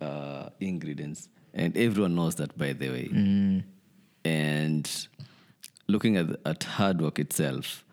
uh, 0.00 0.48
ingredients, 0.58 1.28
and 1.54 1.76
everyone 1.76 2.14
knows 2.14 2.34
that, 2.36 2.56
by 2.56 2.72
the 2.72 2.90
way. 2.90 3.62
And 4.24 5.06
looking 5.88 6.16
at 6.16 6.26
at 6.46 6.64
hard 6.64 7.00
work 7.00 7.18
itself, 7.18 7.84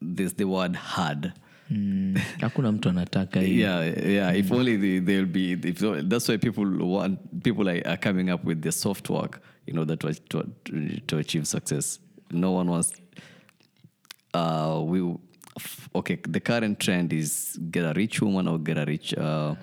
there's 0.00 0.34
the 0.34 0.44
word 0.44 0.76
hard. 0.76 1.32
hakuna 2.40 2.72
mtu 2.72 2.88
anataka. 2.88 3.40
Yeah, 3.42 3.84
yeah. 4.08 4.32
If 4.32 4.52
only 4.52 4.76
they, 4.76 4.98
they'll 4.98 5.26
be. 5.26 5.52
If 5.52 5.78
that's 6.08 6.28
why 6.28 6.36
people 6.36 6.64
want 6.64 7.44
people 7.44 7.68
are, 7.68 7.80
are 7.86 7.96
coming 7.96 8.28
up 8.30 8.44
with 8.44 8.62
the 8.62 8.72
soft 8.72 9.08
work, 9.08 9.40
you 9.66 9.74
know, 9.74 9.84
that 9.84 10.02
was 10.02 10.20
to, 10.30 10.44
to 11.06 11.18
achieve 11.18 11.46
success. 11.46 12.00
No 12.32 12.50
one 12.52 12.68
wants. 12.68 12.92
Uh, 14.34 14.82
we 14.84 15.14
okay. 15.94 16.16
The 16.16 16.40
current 16.40 16.80
trend 16.80 17.12
is 17.12 17.56
get 17.70 17.84
a 17.84 17.92
rich 17.94 18.20
woman 18.20 18.48
or 18.48 18.58
get 18.58 18.76
a 18.76 18.84
rich 18.84 19.14
uh, 19.14 19.54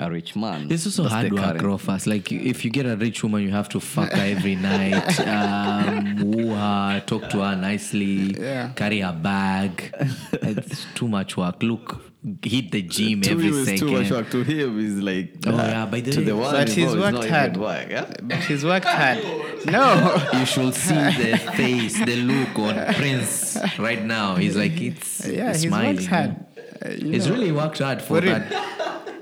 a 0.00 0.10
rich 0.10 0.36
man. 0.36 0.70
It's 0.70 0.84
also 0.86 1.02
That's 1.04 1.14
hard 1.14 1.30
the 1.30 1.34
work, 1.36 1.44
current- 1.44 1.62
Rufus. 1.62 2.06
Like 2.06 2.30
if 2.32 2.64
you 2.64 2.70
get 2.70 2.86
a 2.86 2.96
rich 2.96 3.22
woman, 3.22 3.42
you 3.42 3.50
have 3.50 3.68
to 3.70 3.80
fuck 3.80 4.10
her 4.12 4.22
every 4.22 4.54
night, 4.70 5.20
um, 5.20 6.30
woo 6.30 6.48
her, 6.54 7.02
talk 7.06 7.28
to 7.30 7.38
her 7.42 7.56
nicely, 7.56 8.34
Yeah. 8.38 8.70
carry 8.74 9.00
her 9.00 9.12
bag. 9.12 9.94
It's 10.32 10.86
too 10.94 11.08
much 11.08 11.36
work. 11.36 11.62
Look, 11.62 12.02
hit 12.42 12.72
the 12.72 12.82
gym 12.82 13.22
To 13.22 13.30
every 13.30 13.52
second. 13.64 13.78
too 13.78 13.92
much 13.92 14.10
work. 14.10 14.30
To 14.32 14.42
him, 14.42 14.78
is 14.78 15.00
like 15.00 15.34
Oh, 15.46 15.52
uh, 15.52 15.56
yeah, 15.56 15.86
by 15.86 16.00
the 16.00 16.10
to 16.12 16.18
way- 16.18 16.24
the 16.24 16.36
one 16.36 16.52
But 16.52 16.68
he's 16.68 16.94
worked 16.94 17.24
hard. 17.28 17.56
work. 17.56 17.88
Yeah? 17.90 18.10
but 18.22 18.38
he's 18.44 18.64
worked 18.64 18.86
hard. 18.98 19.18
No. 19.66 20.28
You 20.38 20.44
should 20.46 20.74
see 20.74 20.94
the 20.94 21.38
face, 21.56 21.98
the 22.04 22.16
look 22.16 22.58
on 22.58 22.94
Prince 22.94 23.56
right 23.78 24.04
now. 24.04 24.36
He's 24.36 24.56
like 24.56 24.78
it's 24.80 25.26
yeah, 25.26 25.52
he's 25.52 25.62
he's 25.62 25.70
smiling. 25.70 25.96
worked 25.96 26.06
hard. 26.08 26.36
Uh, 26.84 26.90
you 26.90 27.12
He's 27.12 27.26
know. 27.26 27.32
really 27.34 27.52
worked 27.52 27.78
hard 27.78 28.02
for 28.02 28.20
For 28.20 28.20
that. 28.20 28.52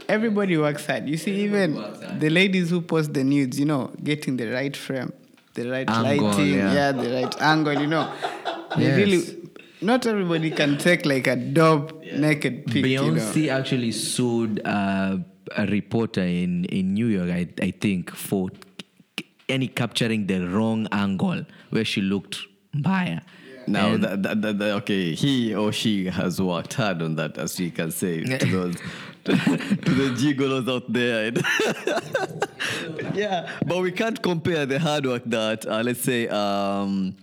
Everybody 0.09 0.57
works 0.57 0.87
hard. 0.87 1.09
You 1.09 1.17
see, 1.17 1.33
even 1.45 1.75
the 2.19 2.31
ladies 2.31 2.71
who 2.71 2.81
post 2.83 3.15
the 3.15 3.25
nudes, 3.25 3.59
you 3.59 3.65
know, 3.65 3.91
getting 4.03 4.37
the 4.37 4.51
right 4.51 4.77
frame, 4.77 5.13
the 5.55 5.69
right 5.71 5.89
Angle, 5.89 6.29
lighting, 6.29 6.55
yeah. 6.55 6.73
yeah. 6.73 6.93
the 6.93 7.11
right 7.15 7.43
angle, 7.43 7.81
you 7.81 7.87
know. 7.87 8.13
They 8.77 8.95
really 8.97 9.23
not 9.81 10.07
everybody 10.07 10.51
can 10.51 10.79
take 10.79 11.05
like 11.07 11.27
a 11.27 11.37
dope 11.37 12.03
naked 12.05 12.67
pic. 12.67 12.85
You 12.87 12.99
know. 12.99 13.21
Beyonce 13.21 13.49
actually 13.49 13.93
sued 13.93 14.61
uh, 14.65 15.19
a 15.57 15.67
reporter 15.67 16.23
in, 16.23 16.65
in 16.67 16.95
New 16.95 17.07
York, 17.07 17.31
I, 17.31 17.49
I 17.63 17.71
think, 17.71 18.11
for 18.11 18.49
any 19.49 19.69
capturing 19.69 20.27
the 20.27 20.47
wrong 20.49 20.89
angle 20.91 21.45
where 21.71 21.85
she 21.85 22.01
looked 22.01 22.39
mbaya. 22.75 23.23
Now, 23.67 23.89
And- 23.95 24.05
that, 24.05 24.23
that, 24.23 24.43
that, 24.43 24.59
that- 24.59 24.75
okay, 24.83 25.15
he 25.15 25.55
or 25.55 25.73
she 25.73 26.07
has 26.07 26.41
worked 26.41 26.75
hard 26.75 27.01
on 27.03 27.17
that, 27.17 27.39
as 27.39 27.59
we 27.59 27.71
can 27.71 27.91
say 27.91 28.23
to 28.23 28.47
those 28.47 28.77
to, 29.85 29.95
the 29.95 30.15
gigolos 30.17 30.69
out 30.69 30.93
there. 30.93 31.33
yeah, 33.15 33.51
but 33.67 33.81
we 33.83 33.93
can't 33.93 34.23
compare 34.23 34.67
the 34.67 34.79
hard 34.79 35.07
work 35.07 35.23
that, 35.27 35.67
uh, 35.67 35.83
let's 35.83 36.01
say, 36.01 36.29
um, 36.29 37.17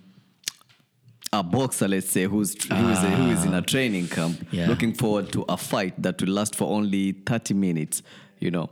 a 1.34 1.44
boxer, 1.44 1.88
let's 1.88 2.10
say, 2.10 2.24
who's 2.26 2.56
who, 2.66 2.90
is 2.90 3.00
who 3.00 3.30
is 3.32 3.46
in 3.46 3.54
a 3.54 3.62
training 3.62 4.08
camp, 4.08 4.38
Yeah. 4.52 4.68
looking 4.68 4.94
forward 4.94 5.32
to 5.32 5.46
a 5.48 5.56
fight 5.58 5.94
that 6.02 6.22
will 6.22 6.34
last 6.34 6.56
for 6.56 6.68
only 6.70 7.14
thirty 7.26 7.54
minutes. 7.54 8.02
You 8.40 8.52
know, 8.52 8.70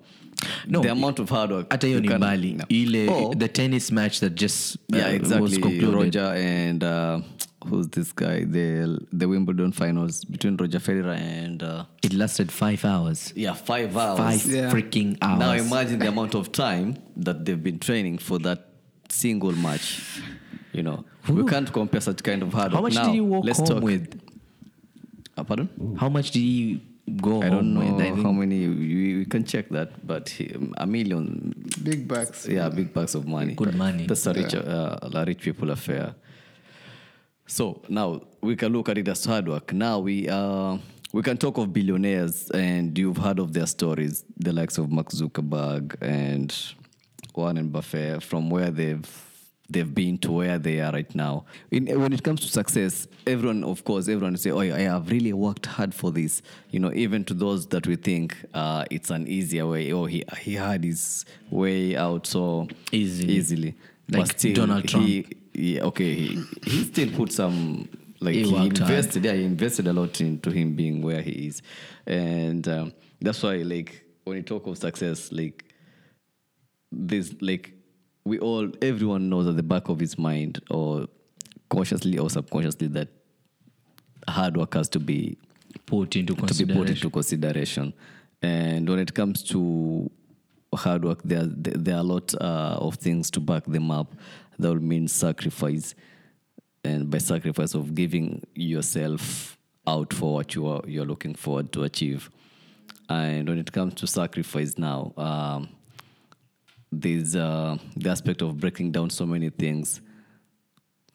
No, 0.68 0.82
the 0.82 0.90
amount 0.92 1.20
of 1.20 1.30
hard 1.30 1.52
work. 1.52 1.68
hata 1.72 1.88
hiyo 1.88 2.00
you 2.00 2.10
ni 2.10 2.16
mbali 2.16 2.58
ile 2.70 3.08
Or- 3.10 3.36
the 3.36 3.48
tennis 3.48 3.92
match 3.92 4.20
that 4.20 4.34
just 4.42 4.76
uh, 4.76 4.98
yeah, 4.98 5.06
was 5.08 5.16
exactly. 5.22 5.60
concluded. 5.60 5.94
Roger 5.96 6.34
and 6.36 6.84
uh, 6.84 7.20
who's 7.68 7.88
this 7.90 8.12
guy? 8.12 8.44
The 8.46 9.00
the 9.12 9.28
Wimbledon 9.28 9.72
finals 9.72 10.24
between 10.26 10.56
Roger 10.58 10.80
Federer 10.80 11.18
and 11.18 11.62
uh, 11.64 11.86
it 12.04 12.14
lasted 12.14 12.52
five 12.52 12.84
hours 12.86 13.34
yeah, 13.36 13.54
five 13.54 13.96
hours. 13.98 14.18
five 14.20 14.46
Yeah. 14.46 14.72
freaking 14.72 15.18
hours 15.22 15.40
Now 15.40 15.52
imagine 15.54 16.00
the 16.00 16.08
amount 16.16 16.36
of 16.36 16.52
time 16.52 16.96
that 17.18 17.46
they've 17.46 17.62
been 17.62 17.80
training 17.80 18.18
for 18.20 18.40
that 18.40 18.70
single 19.10 19.52
match. 19.54 20.02
You 20.72 20.84
know, 20.84 21.04
we 21.28 21.44
can't 21.46 21.72
compare 21.74 22.02
such 22.02 22.22
kind 22.24 22.42
of 22.44 22.54
hard 22.54 22.72
work. 22.72 22.78
how 22.78 22.82
much 22.82 22.94
now, 22.94 23.06
did 23.08 23.16
you 23.16 23.26
walk 23.26 23.44
let's 23.46 23.60
home 23.60 23.68
talk. 23.68 23.84
with 23.84 24.22
Uh, 25.38 25.44
pardon? 25.44 25.68
how 25.98 26.10
much 26.10 26.32
did 26.32 26.42
you 26.42 26.80
go 27.22 27.42
I 27.42 27.50
don't 27.50 27.74
know 27.74 27.80
with 27.82 28.24
how 28.24 28.32
many. 28.32 28.68
We, 28.68 29.18
we 29.20 29.26
can 29.26 29.44
check 29.44 29.70
that, 29.70 30.06
but 30.06 30.30
he, 30.30 30.54
a 30.78 30.86
million 30.86 31.54
Big 31.84 32.08
bucks. 32.08 32.48
yeah, 32.48 32.70
big 32.70 32.94
bucks 32.94 33.16
of 33.16 33.26
money. 33.28 33.56
Good 33.56 33.74
money. 33.76 34.06
That's 34.06 34.26
a 34.28 34.34
rich, 34.34 34.54
uh, 34.54 35.00
a 35.02 35.26
rich 35.26 35.42
people 35.42 35.72
affair. 35.72 36.14
So 37.50 37.82
now 37.90 38.22
we 38.42 38.56
can 38.56 38.72
look 38.72 38.90
at 38.90 38.98
it 39.00 39.08
as 39.08 39.26
hard 39.26 39.48
work. 39.48 39.74
Now 39.74 39.98
we 40.00 40.30
uh, 40.30 40.78
we 41.12 41.24
can 41.24 41.36
talk 41.36 41.58
of 41.58 41.74
billionaires, 41.74 42.50
and 42.52 42.96
you've 42.96 43.18
heard 43.18 43.40
of 43.40 43.54
their 43.54 43.66
stories, 43.66 44.24
the 44.38 44.54
likes 44.54 44.78
of 44.78 44.92
Mark 44.92 45.10
Zuckerberg 45.10 45.96
and 46.00 46.56
Warren 47.34 47.70
Buffett, 47.70 48.22
from 48.22 48.52
where 48.52 48.70
they've 48.70 49.26
they've 49.68 49.94
been 49.94 50.20
to 50.20 50.32
where 50.32 50.60
they 50.60 50.80
are 50.80 50.92
right 50.92 51.14
now. 51.16 51.46
In, 51.72 51.88
when 52.00 52.14
it 52.14 52.22
comes 52.24 52.42
to 52.42 52.48
success, 52.48 53.08
everyone, 53.26 53.64
of 53.64 53.84
course, 53.84 54.08
everyone 54.08 54.38
say, 54.38 54.52
"Oh, 54.52 54.60
I 54.60 54.82
have 54.82 55.10
really 55.10 55.34
worked 55.34 55.66
hard 55.66 55.96
for 55.96 56.12
this." 56.12 56.44
You 56.70 56.80
know, 56.80 56.94
even 56.94 57.26
to 57.26 57.34
those 57.34 57.66
that 57.70 57.88
we 57.88 57.96
think 57.96 58.38
uh, 58.54 58.86
it's 58.92 59.10
an 59.10 59.28
easier 59.28 59.66
way, 59.66 59.92
oh, 59.92 60.06
he 60.06 60.24
he 60.40 60.54
had 60.54 60.84
his 60.84 61.26
way 61.50 61.98
out 61.98 62.28
so 62.28 62.68
Easily. 62.92 63.34
easily. 63.34 63.76
Like 64.12 64.38
still, 64.38 64.54
Donald 64.54 64.88
Trump. 64.88 65.08
He, 65.08 65.26
yeah, 65.54 65.84
okay, 65.84 66.14
he, 66.14 66.44
he 66.66 66.84
still 66.84 67.10
put 67.12 67.32
some 67.32 67.90
like 68.20 68.36
He 68.36 68.44
he, 68.44 68.54
worked 68.54 68.78
hard. 68.78 68.90
invested. 68.92 69.26
Yeah, 69.26 69.34
he 69.34 69.44
invested 69.44 69.88
a 69.88 69.94
lot 69.94 70.20
into 70.22 70.52
him 70.52 70.76
being 70.76 71.02
where 71.02 71.22
he 71.22 71.48
is, 71.48 71.62
and 72.06 72.68
um, 72.68 72.94
that's 73.22 73.42
why 73.44 73.58
like 73.58 74.04
when 74.26 74.38
you 74.38 74.44
talk 74.44 74.68
of 74.68 74.78
success, 74.78 75.32
like 75.32 75.66
this 76.92 77.34
like 77.42 77.74
we 78.26 78.40
all 78.40 78.70
everyone 78.82 79.30
knows 79.30 79.48
at 79.48 79.56
the 79.56 79.64
back 79.64 79.90
of 79.90 80.00
his 80.00 80.18
mind 80.18 80.60
or 80.70 81.08
consciously 81.70 82.18
or 82.18 82.30
subconsciously 82.30 82.88
that 82.88 83.08
hard 84.28 84.58
work 84.58 84.74
has 84.74 84.90
to 84.90 85.00
be 85.00 85.38
put 85.86 86.16
into 86.16 86.34
to 86.34 86.36
be 86.36 86.42
put 86.42 86.48
consideration. 86.48 86.88
into 86.96 87.10
consideration. 87.10 87.94
And 88.42 88.88
when 88.90 89.00
it 89.00 89.14
comes 89.14 89.44
to 89.44 90.10
hard 90.74 91.04
work, 91.04 91.22
there 91.24 91.44
there, 91.46 91.74
there 91.76 91.96
are 91.96 92.00
a 92.00 92.04
lot 92.04 92.34
uh, 92.36 92.78
of 92.80 92.96
things 92.96 93.30
to 93.32 93.40
back 93.40 93.66
them 93.66 93.92
up. 93.92 94.14
That 94.60 94.70
will 94.70 94.82
mean 94.82 95.08
sacrifice, 95.08 95.96
and 96.84 97.10
by 97.10 97.18
sacrifice 97.18 97.74
of 97.74 97.96
giving 97.96 98.46
yourself 98.54 99.58
out 99.88 100.14
for 100.14 100.36
what 100.36 100.54
you 100.54 100.68
are 100.68 100.82
you're 100.86 101.06
looking 101.06 101.34
forward 101.34 101.72
to 101.72 101.84
achieve. 101.84 102.30
And 103.10 103.50
when 103.50 103.58
it 103.58 103.72
comes 103.72 103.96
to 103.96 104.06
sacrifice 104.06 104.78
now, 104.78 105.14
um, 105.18 105.70
there's 106.92 107.36
uh, 107.36 107.78
the 107.96 108.10
aspect 108.10 108.42
of 108.42 108.60
breaking 108.60 108.92
down 108.92 109.10
so 109.10 109.26
many 109.26 109.50
things 109.50 110.02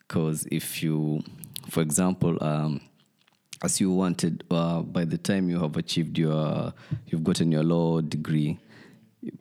because 0.07 0.46
if 0.50 0.83
you 0.83 1.22
for 1.68 1.83
example 1.83 2.42
um, 2.42 2.80
as 3.62 3.80
you 3.80 3.90
wanted 3.90 4.44
uh, 4.50 4.83
by 4.83 5.04
the 5.04 5.18
time 5.18 5.48
you 5.48 5.59
have 5.59 5.76
achieved 5.76 6.16
your 6.16 6.72
you've 7.07 7.24
gotten 7.24 7.50
your 7.50 7.64
law 7.64 8.00
degree 8.00 8.59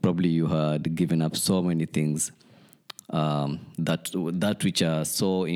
probably 0.02 0.30
you 0.30 0.48
had 0.48 0.96
given 0.96 1.22
up 1.22 1.36
so 1.36 1.62
many 1.62 1.86
things 1.86 2.32
um, 3.14 3.60
that 3.78 4.10
that 4.14 4.64
which 4.64 4.82
are 4.82 5.06
so 5.06 5.48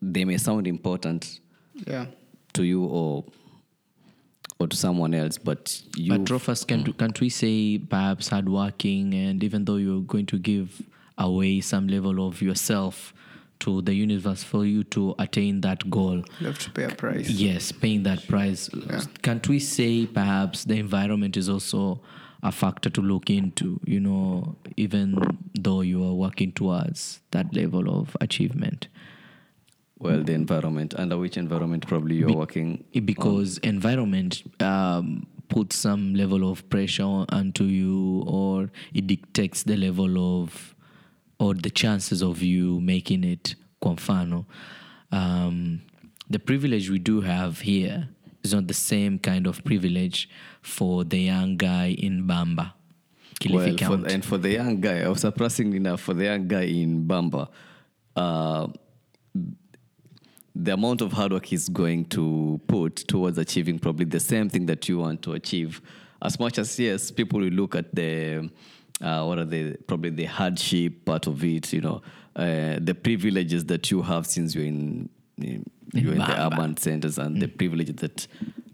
they 0.00 0.24
may 0.24 0.38
sound 0.38 0.66
important 0.66 1.40
Yeah. 1.86 2.06
to 2.54 2.62
you 2.64 2.84
or 2.84 3.24
or 4.58 4.68
to 4.68 4.76
someone 4.76 5.12
else 5.14 5.38
but 5.38 5.82
you 5.96 6.10
But 6.16 6.30
Rufus, 6.30 6.64
can 6.64 6.92
can't 6.94 7.20
we 7.20 7.28
say 7.28 7.78
perhaps 7.78 8.28
hardworking 8.28 9.14
and 9.14 9.42
even 9.44 9.64
though 9.66 9.76
you're 9.76 10.02
going 10.02 10.26
to 10.26 10.38
give 10.38 10.82
away 11.18 11.60
some 11.60 11.86
level 11.88 12.26
of 12.26 12.40
yourself 12.42 13.12
to 13.60 13.80
the 13.82 13.94
universe 13.94 14.42
for 14.42 14.64
you 14.64 14.82
to 14.84 15.14
attain 15.18 15.60
that 15.62 15.88
goal? 15.90 16.24
You 16.40 16.46
have 16.46 16.58
to 16.60 16.70
pay 16.70 16.84
a 16.84 16.88
price. 16.90 17.28
Yes, 17.30 17.72
paying 17.72 18.02
that 18.04 18.26
price. 18.26 18.70
Can't 19.22 19.46
we 19.48 19.58
say 19.58 20.06
perhaps 20.06 20.64
the 20.64 20.74
environment 20.78 21.36
is 21.36 21.48
also 21.48 22.00
a 22.42 22.50
factor 22.50 22.90
to 22.90 23.00
look 23.00 23.30
into, 23.30 23.78
you 23.84 24.00
know, 24.00 24.56
even 24.76 25.16
though 25.54 25.80
you 25.82 26.04
are 26.04 26.14
working 26.14 26.52
towards 26.52 27.20
that 27.30 27.54
level 27.54 27.88
of 28.00 28.16
achievement? 28.20 28.88
well 29.98 30.20
the 30.22 30.32
environment 30.32 30.94
under 30.98 31.16
which 31.16 31.36
environment 31.36 31.86
probably 31.86 32.16
you're 32.16 32.28
Be- 32.28 32.34
working 32.34 32.84
because 33.04 33.58
environment 33.58 34.42
um, 34.60 35.26
puts 35.48 35.76
some 35.76 36.14
level 36.14 36.50
of 36.50 36.68
pressure 36.70 37.24
onto 37.28 37.64
you 37.64 38.24
or 38.26 38.70
it 38.92 39.06
dictates 39.06 39.62
the 39.62 39.76
level 39.76 40.42
of 40.42 40.74
or 41.38 41.54
the 41.54 41.70
chances 41.70 42.22
of 42.22 42.42
you 42.42 42.80
making 42.80 43.22
it 43.24 43.54
kwa 43.80 43.92
mfano. 43.94 44.44
Um, 45.10 45.82
the 46.30 46.38
privilege 46.38 46.88
we 46.90 46.98
do 46.98 47.20
have 47.20 47.60
here 47.60 48.08
is 48.42 48.54
not 48.54 48.66
the 48.66 48.74
same 48.74 49.18
kind 49.18 49.46
of 49.46 49.62
privilege 49.64 50.28
for 50.62 51.04
the 51.04 51.18
young 51.18 51.56
guy 51.56 51.94
in 51.98 52.26
bamba 52.26 52.72
Kilifi 53.42 53.88
well, 53.88 53.98
for, 53.98 54.06
and 54.06 54.24
for 54.24 54.38
the 54.38 54.50
young 54.50 54.80
guy, 54.80 55.00
uh, 55.00 55.14
surprisingly 55.14 55.76
enough, 55.78 56.00
for 56.00 56.14
the 56.14 56.24
young 56.24 56.46
guy 56.46 56.62
in 56.62 57.06
Bamba, 57.06 57.48
uh, 58.16 58.68
the 60.54 60.74
amount 60.74 61.00
of 61.00 61.12
hard 61.12 61.32
work 61.32 61.46
he's 61.46 61.68
going 61.68 62.04
to 62.06 62.60
put 62.66 62.96
towards 62.96 63.38
achieving 63.38 63.78
probably 63.78 64.04
the 64.04 64.20
same 64.20 64.48
thing 64.48 64.66
that 64.66 64.88
you 64.88 64.98
want 64.98 65.22
to 65.22 65.32
achieve. 65.32 65.80
As 66.20 66.38
much 66.38 66.58
as 66.58 66.78
yes, 66.78 67.10
people 67.10 67.40
will 67.40 67.48
look 67.48 67.74
at 67.74 67.94
the 67.94 68.50
uh, 69.00 69.24
what 69.24 69.38
are 69.38 69.44
the 69.44 69.76
probably 69.86 70.10
the 70.10 70.26
hardship 70.26 71.04
part 71.04 71.26
of 71.26 71.42
it, 71.42 71.72
you 71.72 71.80
know, 71.80 72.02
uh, 72.36 72.78
the 72.80 72.94
privileges 72.94 73.64
that 73.66 73.90
you 73.90 74.02
have 74.02 74.26
since 74.26 74.54
you're 74.54 74.64
in, 74.64 75.08
in 75.38 75.64
you're 75.92 76.12
in 76.12 76.18
the 76.18 76.46
urban 76.46 76.76
centers 76.76 77.18
and 77.18 77.40
the 77.40 77.48
privilege 77.48 77.94
that 77.96 78.26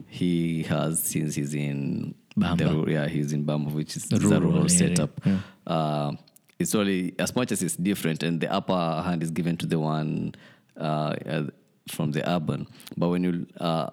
he 0.07 0.63
has 0.65 1.03
since 1.03 1.35
he's 1.35 1.55
in 1.55 2.15
Bamba. 2.39 2.89
yeah 2.89 3.07
he's 3.09 3.33
in 3.33 3.45
Bamba, 3.45 3.71
which 3.73 3.97
is 3.97 4.05
The 4.05 4.17
a 4.17 4.21
rural 4.21 4.41
rural 4.53 4.69
setup. 4.69 5.11
yeah. 5.25 5.39
Uh, 5.67 6.13
it's 6.59 6.75
only 6.75 7.15
as 7.19 7.37
much 7.37 7.53
as 7.53 7.63
it's 7.63 7.77
different, 7.77 8.23
and 8.23 8.41
the 8.41 8.51
upper 8.53 9.03
hand 9.05 9.23
is 9.23 9.31
given 9.31 9.57
to 9.59 9.67
the 9.67 9.79
one 9.79 10.35
uh, 10.77 11.15
uh, 11.35 11.43
from 11.89 12.11
the 12.13 12.23
urban. 12.29 12.67
But 12.97 13.09
when 13.11 13.23
you 13.25 13.47
uh, 13.61 13.91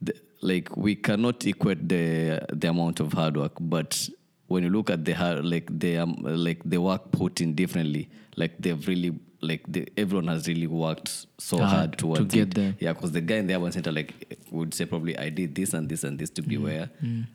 the, 0.00 0.14
like, 0.42 0.76
we 0.76 0.94
cannot 0.94 1.44
equate 1.46 1.88
the 1.88 2.40
the 2.52 2.68
amount 2.68 3.00
of 3.00 3.12
hard 3.12 3.36
work, 3.36 3.52
but 3.60 4.08
when 4.46 4.62
you 4.64 4.70
look 4.70 4.90
at 4.90 5.04
the 5.04 5.12
hard, 5.12 5.44
like 5.44 5.66
the 5.78 5.98
um, 5.98 6.16
like 6.22 6.60
the 6.64 6.78
work 6.80 7.10
put 7.12 7.40
in 7.40 7.54
differently, 7.54 8.08
like 8.36 8.52
they've 8.60 8.86
really 8.86 9.12
like 9.42 9.62
the, 9.66 9.88
everyone 9.96 10.28
has 10.28 10.46
really 10.46 10.66
worked 10.66 11.26
so 11.38 11.58
Hard 11.58 12.00
hard 12.00 12.18
to 12.18 12.24
get 12.24 12.48
it. 12.48 12.54
there. 12.54 12.74
Yeah, 12.78 12.92
because 12.92 13.12
the 13.12 13.20
guy 13.20 13.36
in 13.36 13.46
the 13.46 13.56
urban 13.56 13.72
center 13.72 13.92
like 13.92 14.38
would 14.50 14.74
say 14.74 14.84
probably 14.84 15.16
I 15.16 15.30
did 15.30 15.54
this 15.54 15.74
and 15.74 15.88
this 15.88 16.04
and 16.04 16.18
this 16.18 16.30
to 16.30 16.42
be 16.42 16.56
mm, 16.56 16.62
where 16.62 16.90
mm. 17.02 17.26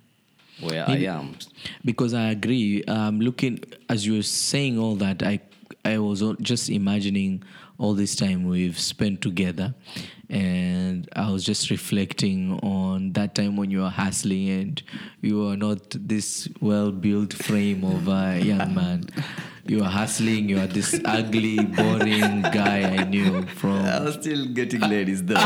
where 0.61 0.87
I 0.87 0.97
am. 0.97 1.35
because 1.83 2.13
I 2.13 2.29
agree. 2.31 2.83
Um, 2.83 3.19
looking 3.19 3.59
as 3.89 4.05
you 4.05 4.13
were 4.13 4.21
saying 4.21 4.77
all 4.77 4.95
that, 4.95 5.23
I 5.23 5.39
I 5.83 5.97
was 5.97 6.23
just 6.41 6.69
imagining 6.69 7.43
all 7.77 7.93
this 7.93 8.15
time 8.15 8.47
we've 8.47 8.79
spent 8.79 9.21
together, 9.21 9.73
and 10.29 11.09
I 11.15 11.31
was 11.31 11.43
just 11.43 11.69
reflecting 11.69 12.59
on 12.59 13.13
that 13.13 13.35
time 13.35 13.57
when 13.57 13.71
you 13.71 13.81
were 13.81 13.89
hustling 13.89 14.49
and 14.49 14.83
you 15.21 15.39
were 15.39 15.57
not 15.57 15.89
this 15.89 16.47
well-built 16.61 17.33
frame 17.33 17.83
of 17.83 18.07
a 18.07 18.39
young 18.39 18.73
man. 18.75 19.05
You 19.67 19.79
were 19.79 19.85
hustling. 19.85 20.47
You 20.49 20.59
are 20.59 20.67
this 20.67 20.99
ugly, 21.05 21.57
boring 21.63 22.41
guy 22.43 22.81
I 22.97 23.03
knew 23.05 23.41
from. 23.47 23.83
I 23.85 23.99
was 24.01 24.13
still 24.15 24.45
getting 24.45 24.81
ladies 24.81 25.23
though. 25.23 25.33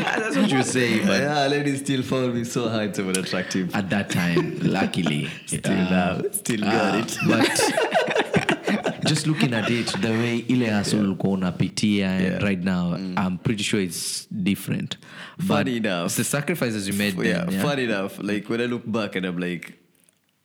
That's 0.00 0.36
what 0.36 0.50
you 0.50 0.62
say, 0.62 0.98
but 1.04 1.20
yeah, 1.20 1.46
ladies 1.46 1.80
still 1.80 2.02
found 2.02 2.34
me 2.34 2.44
so 2.44 2.68
handsome 2.68 3.08
and 3.08 3.16
attractive. 3.18 3.74
at 3.74 3.90
that 3.90 4.08
time, 4.10 4.58
luckily, 4.62 5.28
Still 5.46 5.72
uh, 5.72 5.90
now, 5.90 6.22
still 6.32 6.60
got 6.60 6.94
Uh, 6.94 6.98
it. 7.04 7.18
but 7.28 9.04
just 9.06 9.26
looking 9.26 9.52
at 9.54 9.70
it 9.70 9.86
the 10.00 10.10
way 10.10 10.44
ile 10.48 10.70
hustle 10.70 11.00
ulikuwa 11.00 11.32
unapitia 11.34 12.10
and 12.10 12.22
Yeah. 12.24 12.38
Mm. 12.38 12.44
right 12.44 12.64
now 12.64 12.94
i'm 12.94 13.38
pretty 13.38 13.62
sure 13.62 13.82
it's 13.82 14.26
different 14.30 14.96
but 15.38 15.46
Funny 15.46 15.76
enough. 15.76 16.06
it's 16.06 16.16
the 16.16 16.24
sacrifices 16.24 16.86
you 16.88 16.94
made 16.94 17.14
yeah, 17.26 17.44
then, 17.44 17.54
yeah? 17.54 17.62
fun 17.62 17.78
enough. 17.78 18.18
Like 18.22 18.48
when 18.48 18.60
I 18.60 18.66
look 18.66 18.82
back 18.86 19.16
and 19.16 19.26
I'm 19.26 19.38
like, 19.38 19.72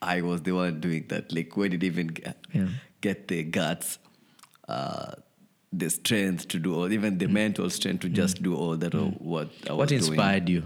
I 0.06 0.22
was 0.22 0.42
the 0.42 0.52
one 0.54 0.80
doing 0.80 1.06
that. 1.10 1.34
Like 1.34 1.56
where 1.58 1.70
did 1.70 1.84
even 1.84 2.08
get, 2.08 2.38
Yeah. 2.54 2.68
get 3.02 3.28
the 3.28 3.44
guts, 3.44 3.98
uh, 4.68 5.14
the 5.74 5.90
strength 5.90 6.48
to 6.50 6.60
do 6.60 6.74
all, 6.76 6.92
even 6.92 7.18
the 7.18 7.28
mental 7.28 7.70
strength 7.70 8.02
to 8.02 8.10
just 8.10 8.42
do 8.42 8.56
all 8.56 8.78
that. 8.78 8.94
Or 8.96 9.08
what 9.34 9.50
I 9.70 9.74
was 9.74 9.78
what 9.80 9.90
doing. 9.90 10.00
inspired 10.02 10.48
you 10.50 10.64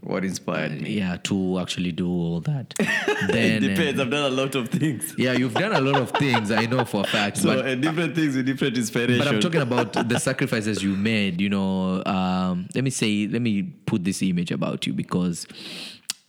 What 0.00 0.24
inspired 0.24 0.80
me? 0.80 0.90
yeah 1.00 1.16
to 1.24 1.58
actually 1.58 1.92
do 1.92 2.08
all 2.08 2.40
that 2.50 2.72
It 2.80 3.32
then 3.32 3.64
uh, 3.64 3.68
depends. 3.68 4.00
I've 4.00 4.10
done 4.10 4.32
a 4.32 4.34
lot 4.34 4.54
of 4.54 4.68
things. 4.68 5.14
yeah 5.18 5.32
you've 5.32 5.54
done 5.54 5.72
a 5.72 5.80
lot 5.88 5.96
of 6.04 6.10
things 6.22 6.50
i 6.50 6.64
know 6.72 6.84
for 6.86 7.00
a 7.02 7.06
fact 7.16 7.36
So 7.38 7.48
but 7.56 7.66
and 7.66 7.82
different 7.82 8.14
things 8.14 8.34
with 8.36 8.46
different 8.46 8.76
inspiration. 8.78 9.18
But 9.18 9.28
I'm 9.28 9.40
talking 9.40 9.60
about 9.60 9.92
the 10.08 10.18
sacrifices 10.18 10.82
you 10.82 10.94
made. 11.12 11.40
You 11.44 11.50
know, 11.56 12.02
um, 12.06 12.68
let 12.74 12.82
me 12.84 12.90
say, 12.90 13.12
let 13.34 13.42
me 13.42 13.54
put 13.90 14.04
this 14.08 14.22
image 14.22 14.50
about 14.58 14.86
you 14.86 14.92
because 14.94 15.46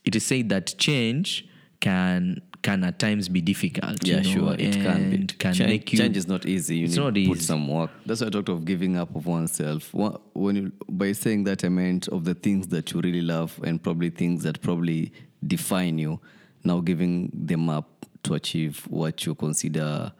it 0.04 0.14
is 0.20 0.26
said 0.26 0.50
that 0.50 0.66
change 0.78 1.46
can 1.80 2.42
can 2.62 2.84
at 2.84 2.98
times 2.98 3.30
be 3.30 3.42
difficult. 3.42 4.04
Yeah, 4.06 4.22
you 4.22 4.24
know, 4.42 4.48
sure. 4.48 4.56
It 4.58 4.74
can 4.74 5.10
be. 5.12 5.18
Can 5.28 5.54
change, 5.54 5.70
make 5.70 5.94
you. 5.94 6.00
change 6.00 6.18
is 6.18 6.28
not 6.28 6.46
easy. 6.48 6.78
You 6.78 6.86
It's 6.86 6.96
need 6.96 7.04
not 7.04 7.14
to 7.14 7.28
put 7.28 7.42
some 7.42 7.68
work. 7.68 7.92
That's 8.06 8.22
why 8.22 8.28
I 8.28 8.30
talked 8.32 8.50
of 8.50 8.66
giving 8.66 8.98
up 8.98 9.16
of 9.16 9.28
oneself. 9.28 9.94
When 9.94 10.56
you, 10.56 10.72
by 10.90 11.12
saying 11.12 11.44
that, 11.44 11.64
I 11.64 11.70
meant 11.70 12.08
of 12.08 12.26
the 12.26 12.34
things 12.34 12.68
that 12.70 12.92
you 12.92 13.02
really 13.02 13.22
love 13.22 13.60
and 13.64 13.82
probably 13.82 14.10
things 14.10 14.44
that 14.44 14.62
probably 14.62 15.12
define 15.46 16.00
you. 16.00 16.20
Now 16.64 16.80
giving 16.80 17.30
them 17.32 17.70
up 17.70 18.08
to 18.24 18.34
achieve 18.34 18.84
what 18.90 19.24
you 19.28 19.36
consider 19.36 20.12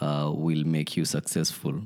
uh, 0.00 0.30
will 0.34 0.64
make 0.64 0.96
you 0.96 1.06
successful. 1.06 1.80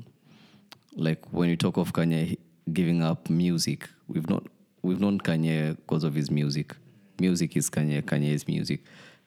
Like 0.95 1.25
when 1.31 1.49
you 1.49 1.55
talk 1.55 1.77
of 1.77 1.93
Kanye 1.93 2.37
giving 2.73 3.01
up 3.01 3.29
music, 3.29 3.89
we've 4.09 4.29
not 4.29 4.43
we've 4.81 4.99
known 4.99 5.19
Kanye 5.19 5.77
because 5.77 6.03
of 6.03 6.13
his 6.13 6.29
music. 6.29 6.75
Music 7.19 7.55
is 7.55 7.69
Kanye. 7.69 8.01
Kanye 8.01 8.31
is 8.33 8.47
music, 8.47 8.81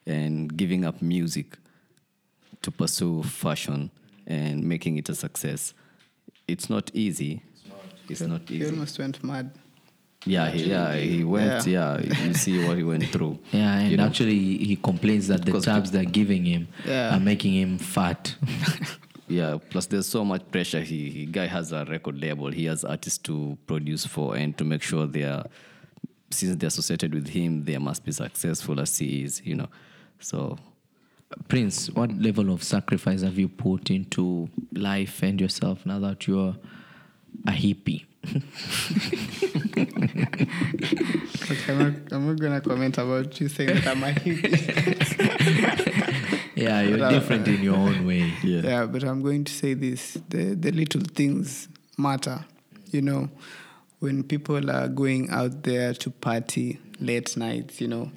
and 0.07 0.55
giving 0.57 0.85
up 0.85 1.01
music 1.01 1.57
to 2.61 2.71
pursue 2.71 3.23
fashion 3.23 3.91
and 4.25 4.63
making 4.63 4.97
it 4.97 5.09
a 5.09 5.15
success. 5.15 5.73
It's 6.47 6.69
not 6.69 6.89
easy. 6.93 7.41
It's 8.09 8.21
not 8.21 8.47
He 8.47 8.55
easy. 8.55 8.65
almost 8.71 8.97
went 8.99 9.23
mad. 9.23 9.51
Yeah, 10.25 10.49
he, 10.49 10.63
yeah, 10.65 10.95
he 10.95 11.23
went. 11.23 11.67
Yeah. 11.67 11.99
you 12.01 12.33
see 12.33 12.65
what 12.65 12.77
he 12.77 12.83
went 12.83 13.05
through. 13.09 13.37
yeah, 13.51 13.79
and 13.79 13.91
You 13.91 13.97
know? 13.97 14.05
actually, 14.05 14.39
he 14.57 14.75
complains 14.77 15.27
that 15.27 15.39
the 15.41 15.45
Because- 15.45 15.65
tabs 15.65 15.91
they're 15.91 16.05
giving 16.05 16.43
him 16.45 16.67
Yeah. 16.85 17.15
are 17.15 17.19
making 17.19 17.53
him 17.53 17.77
fat. 17.77 18.35
yeah. 19.27 19.57
Plus, 19.69 19.85
there's 19.87 20.07
so 20.07 20.25
much 20.25 20.49
pressure. 20.51 20.81
He, 20.81 21.09
he 21.11 21.25
guy 21.25 21.45
has 21.47 21.71
a 21.71 21.85
record 21.85 22.19
label. 22.19 22.49
He 22.51 22.65
has 22.65 22.83
artists 22.83 23.19
to 23.19 23.57
produce 23.67 24.05
for 24.05 24.35
and 24.35 24.57
to 24.57 24.63
make 24.65 24.81
sure 24.83 25.05
they 25.05 25.23
are, 25.23 25.45
since 26.31 26.55
they're 26.55 26.67
associated 26.67 27.13
with 27.13 27.27
him, 27.29 27.63
they 27.65 27.77
must 27.77 28.03
be 28.03 28.11
successful 28.11 28.79
as 28.79 28.97
he 28.97 29.23
is. 29.23 29.41
You 29.45 29.55
know, 29.55 29.67
so 30.19 30.57
Prince, 31.49 31.89
what 31.91 32.11
level 32.17 32.51
of 32.51 32.63
sacrifice 32.63 33.21
have 33.21 33.37
you 33.37 33.47
put 33.49 33.89
into 33.91 34.49
life 34.73 35.21
and 35.23 35.39
yourself 35.41 35.85
now 35.85 35.99
that 35.99 36.27
you're 36.27 36.55
a 37.47 37.51
hippie? 37.51 38.05
Okay, 41.49 41.71
I'm 41.73 41.77
not, 41.79 41.93
I'm 42.11 42.27
not 42.27 42.39
gonna 42.39 42.61
comment 42.61 42.97
about 42.97 43.39
you 43.39 43.47
saying 43.47 43.73
that 43.75 43.87
I'm 43.87 44.03
a 44.03 44.11
hippie. 44.11 45.53
Yeah, 46.57 46.81
you're 46.81 46.97
But, 46.97 47.11
different 47.11 47.47
in 47.47 47.61
your 47.61 47.75
own 47.75 48.03
way. 48.07 48.33
yeah. 48.43 48.61
yeah, 48.61 48.85
but 48.87 49.03
I'm 49.03 49.21
going 49.21 49.43
to 49.43 49.53
say 49.53 49.75
this: 49.75 50.17
the 50.29 50.55
the 50.55 50.71
little 50.71 51.01
things 51.01 51.67
matter. 51.99 52.43
You 52.89 53.03
know, 53.03 53.29
when 53.99 54.23
people 54.23 54.71
are 54.71 54.87
going 54.87 55.29
out 55.29 55.61
there 55.63 55.93
to 55.93 56.09
party 56.09 56.79
late 56.99 57.37
nights, 57.37 57.79
you 57.79 57.87
know, 57.87 58.11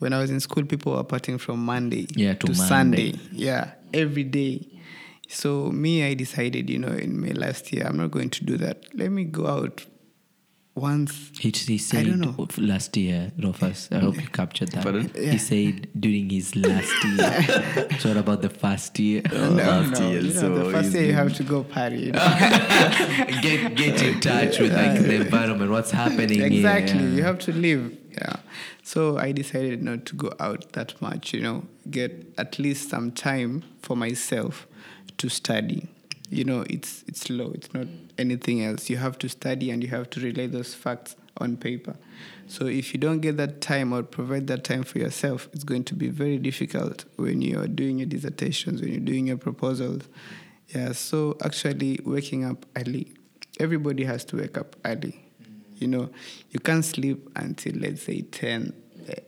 when 0.00 0.12
I 0.12 0.18
was 0.18 0.30
in 0.30 0.40
school, 0.40 0.64
people 0.64 0.92
were 0.92 1.04
partying 1.04 1.38
from 1.38 1.64
Monday 1.64 2.06
Yeah, 2.16 2.34
to 2.34 2.46
Monday. 2.48 2.66
Sunday. 3.12 3.14
Yeah, 3.32 3.72
every 3.94 4.24
day. 4.24 4.66
So 5.28 5.70
me, 5.70 6.02
I 6.04 6.14
decided, 6.14 6.68
you 6.68 6.78
know, 6.78 6.88
in 6.88 7.20
May 7.20 7.32
last 7.32 7.72
year, 7.72 7.86
I'm 7.86 7.96
not 7.98 8.10
going 8.10 8.30
to 8.30 8.44
do 8.44 8.56
that. 8.56 8.82
Let 8.94 9.10
me 9.12 9.24
go 9.24 9.46
out 9.46 9.84
once. 10.74 11.30
He, 11.38 11.50
he 11.50 11.76
said 11.78 12.06
don't 12.06 12.20
know. 12.20 12.48
last 12.58 12.96
year, 12.96 13.30
Rufus. 13.38 13.90
I 13.92 13.98
hope 13.98 14.16
you 14.16 14.26
captured 14.28 14.72
that. 14.72 14.82
Pardon? 14.82 15.10
Yeah. 15.14 15.32
He 15.32 15.38
said 15.38 15.88
during 15.98 16.30
his 16.30 16.56
last 16.56 17.04
year. 17.04 17.88
so 18.00 18.08
what 18.08 18.16
about 18.16 18.42
the 18.42 18.48
first 18.48 18.98
year? 18.98 19.22
No, 19.30 19.36
oh, 19.36 19.50
last 19.50 20.00
no, 20.00 20.10
year, 20.10 20.20
you 20.20 20.34
know, 20.34 20.40
so 20.40 20.54
the 20.54 20.70
first 20.72 20.84
he's 20.86 20.94
year 20.94 21.04
you 21.04 21.12
have 21.12 21.34
to 21.34 21.42
go 21.42 21.62
party. 21.62 21.98
You 21.98 22.12
know? 22.12 22.18
get 23.42 23.74
get 23.76 24.02
in 24.02 24.20
touch 24.20 24.58
with 24.58 24.72
like 24.72 24.94
the 25.02 25.14
environment. 25.26 25.70
What's 25.70 25.90
happening 25.90 26.40
exactly 26.40 27.00
Yeah. 27.04 27.16
you 27.16 27.22
have 27.22 27.38
to 27.40 27.52
live 27.52 27.99
yeah. 28.12 28.36
So 28.82 29.18
i 29.18 29.32
decided 29.32 29.82
not 29.82 30.06
to 30.06 30.16
go 30.16 30.32
out 30.40 30.72
that 30.72 31.00
much 31.00 31.32
you 31.32 31.40
know 31.40 31.64
get 31.90 32.32
at 32.38 32.58
least 32.58 32.88
some 32.88 33.12
time 33.12 33.62
for 33.82 33.96
myself 33.96 34.66
to 35.18 35.28
study. 35.28 35.88
You 36.30 36.44
know 36.44 36.64
it's 36.70 37.04
it's 37.06 37.28
low 37.28 37.50
it's 37.52 37.72
not 37.74 37.86
anything 38.16 38.64
else. 38.64 38.88
You 38.88 38.98
have 38.98 39.18
to 39.18 39.28
study 39.28 39.70
and 39.70 39.82
you 39.82 39.90
have 39.90 40.10
to 40.10 40.20
relay 40.20 40.46
those 40.46 40.74
facts 40.74 41.16
on 41.38 41.56
paper. 41.56 41.96
So 42.46 42.66
if 42.66 42.92
you 42.92 43.00
don't 43.00 43.20
get 43.20 43.36
that 43.36 43.60
time 43.60 43.92
or 43.92 44.02
provide 44.02 44.46
that 44.48 44.64
time 44.64 44.82
for 44.82 44.98
yourself 44.98 45.48
it's 45.52 45.64
going 45.64 45.84
to 45.84 45.94
be 45.94 46.08
very 46.08 46.38
difficult 46.38 47.04
when 47.16 47.42
you're 47.42 47.68
doing 47.68 47.98
your 47.98 48.06
dissertations 48.06 48.80
when 48.80 48.90
you're 48.90 49.00
doing 49.00 49.26
your 49.26 49.38
proposals. 49.38 50.02
Yeah 50.68 50.92
so 50.92 51.36
actually 51.42 52.00
waking 52.04 52.44
up 52.44 52.64
early 52.76 53.12
everybody 53.58 54.04
has 54.04 54.24
to 54.26 54.36
wake 54.36 54.56
up 54.56 54.76
early 54.84 55.29
you 55.80 55.88
know, 55.88 56.10
you 56.50 56.60
can't 56.60 56.84
sleep 56.84 57.28
until 57.36 57.74
let's 57.76 58.02
say 58.02 58.22
10 58.22 58.72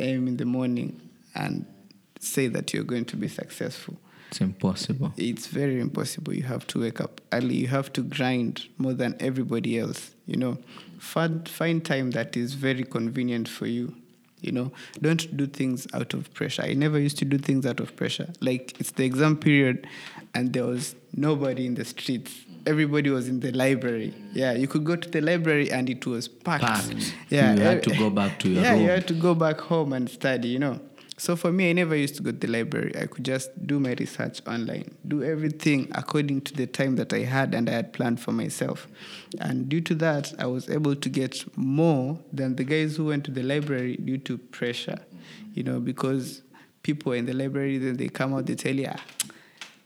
a.m. 0.01 0.29
in 0.29 0.37
the 0.37 0.45
morning 0.45 1.01
and 1.35 1.67
say 2.21 2.47
that 2.49 2.73
you're 2.73 2.85
going 2.85 3.07
to 3.07 3.17
be 3.17 3.29
successful. 3.29 3.97
It's 4.29 4.41
impossible. 4.41 5.13
It's 5.17 5.47
very 5.47 5.79
impossible. 5.79 6.33
You 6.33 6.45
have 6.45 6.67
to 6.69 6.81
wake 6.81 7.01
up 7.01 7.21
early. 7.33 7.57
You 7.57 7.67
have 7.69 7.93
to 7.95 8.03
grind 8.03 8.67
more 8.79 8.95
than 8.95 9.15
everybody 9.21 9.79
else. 9.79 10.15
You 10.27 10.37
know, 10.37 10.59
find 10.99 11.47
find 11.47 11.85
time 11.85 12.13
that 12.13 12.37
is 12.37 12.55
very 12.55 12.85
convenient 12.85 13.47
for 13.47 13.67
you. 13.67 13.95
You 14.41 14.53
know, 14.53 14.73
don't 15.01 15.37
do 15.37 15.47
things 15.47 15.87
out 15.93 16.15
of 16.15 16.33
pressure. 16.33 16.63
I 16.63 16.73
never 16.73 16.99
used 16.99 17.19
to 17.19 17.25
do 17.27 17.37
things 17.39 17.67
out 17.67 17.79
of 17.79 17.95
pressure. 17.95 18.33
Like 18.41 18.81
it's 18.81 18.93
the 18.93 19.05
exam 19.05 19.37
period, 19.37 19.87
and 20.35 20.53
there 20.53 20.65
was 20.65 20.95
nobody 21.15 21.67
in 21.67 21.75
the 21.75 21.85
streets. 21.85 22.33
Everybody 22.67 23.11
was 23.11 23.29
in 23.29 23.41
the 23.41 23.53
library. 23.53 24.15
Yeah, 24.33 24.53
you 24.53 24.69
could 24.69 24.85
go 24.85 24.97
to 24.97 25.09
the 25.09 25.21
library 25.21 25.71
and 25.71 25.91
it 25.91 26.07
was 26.07 26.29
packed. 26.29 26.65
Packed. 26.65 27.15
Yeah, 27.29 27.55
You 27.55 27.61
had 27.61 27.83
to 27.85 27.97
go 27.97 28.11
back 28.11 28.39
to 28.41 28.49
your 28.49 28.63
yeah, 28.65 28.75
you 28.75 28.89
had 28.89 29.09
to 29.09 29.15
go 29.15 29.35
back 29.35 29.61
home 29.61 29.93
and 29.93 30.09
study. 30.09 30.49
You 30.49 30.59
know. 30.59 30.81
So 31.19 31.37
for 31.37 31.53
me, 31.53 31.71
I 31.71 31.73
never 31.73 31.95
used 31.95 32.17
to 32.17 32.23
go 32.23 32.33
to 32.33 32.37
the 32.37 32.49
library. 32.49 32.93
I 32.99 33.07
could 33.07 33.25
just 33.25 33.51
do 33.67 33.79
my 33.79 33.93
research 33.93 34.41
online, 34.47 34.97
do 35.07 35.23
everything 35.23 35.89
according 35.93 36.41
to 36.43 36.55
the 36.55 36.67
time 36.67 36.97
that 36.97 37.13
I 37.13 37.21
had 37.21 37.55
and 37.55 37.69
I 37.69 37.75
had 37.75 37.93
planned 37.93 38.19
for 38.19 38.33
myself. 38.33 38.89
And 39.39 39.69
due 39.69 39.83
to 39.83 39.95
that, 39.97 40.33
I 40.39 40.47
was 40.47 40.69
able 40.69 40.97
to 40.97 41.09
get 41.09 41.45
more 41.57 42.19
than 42.33 42.57
the 42.57 42.65
guys 42.65 42.97
who 42.97 43.05
went 43.07 43.25
to 43.27 43.31
the 43.31 43.43
library 43.45 43.97
due 43.99 44.19
to 44.19 44.37
pressure, 44.37 44.99
you 45.53 45.63
know, 45.63 45.79
because 45.79 46.43
people 46.83 47.13
in 47.13 47.27
the 47.27 47.35
library, 47.35 47.79
then 47.79 47.99
they 47.99 48.09
come 48.09 48.35
out, 48.35 48.47
they 48.47 48.57
tell 48.57 48.75
you, 48.75 48.89
ah, 48.91 49.01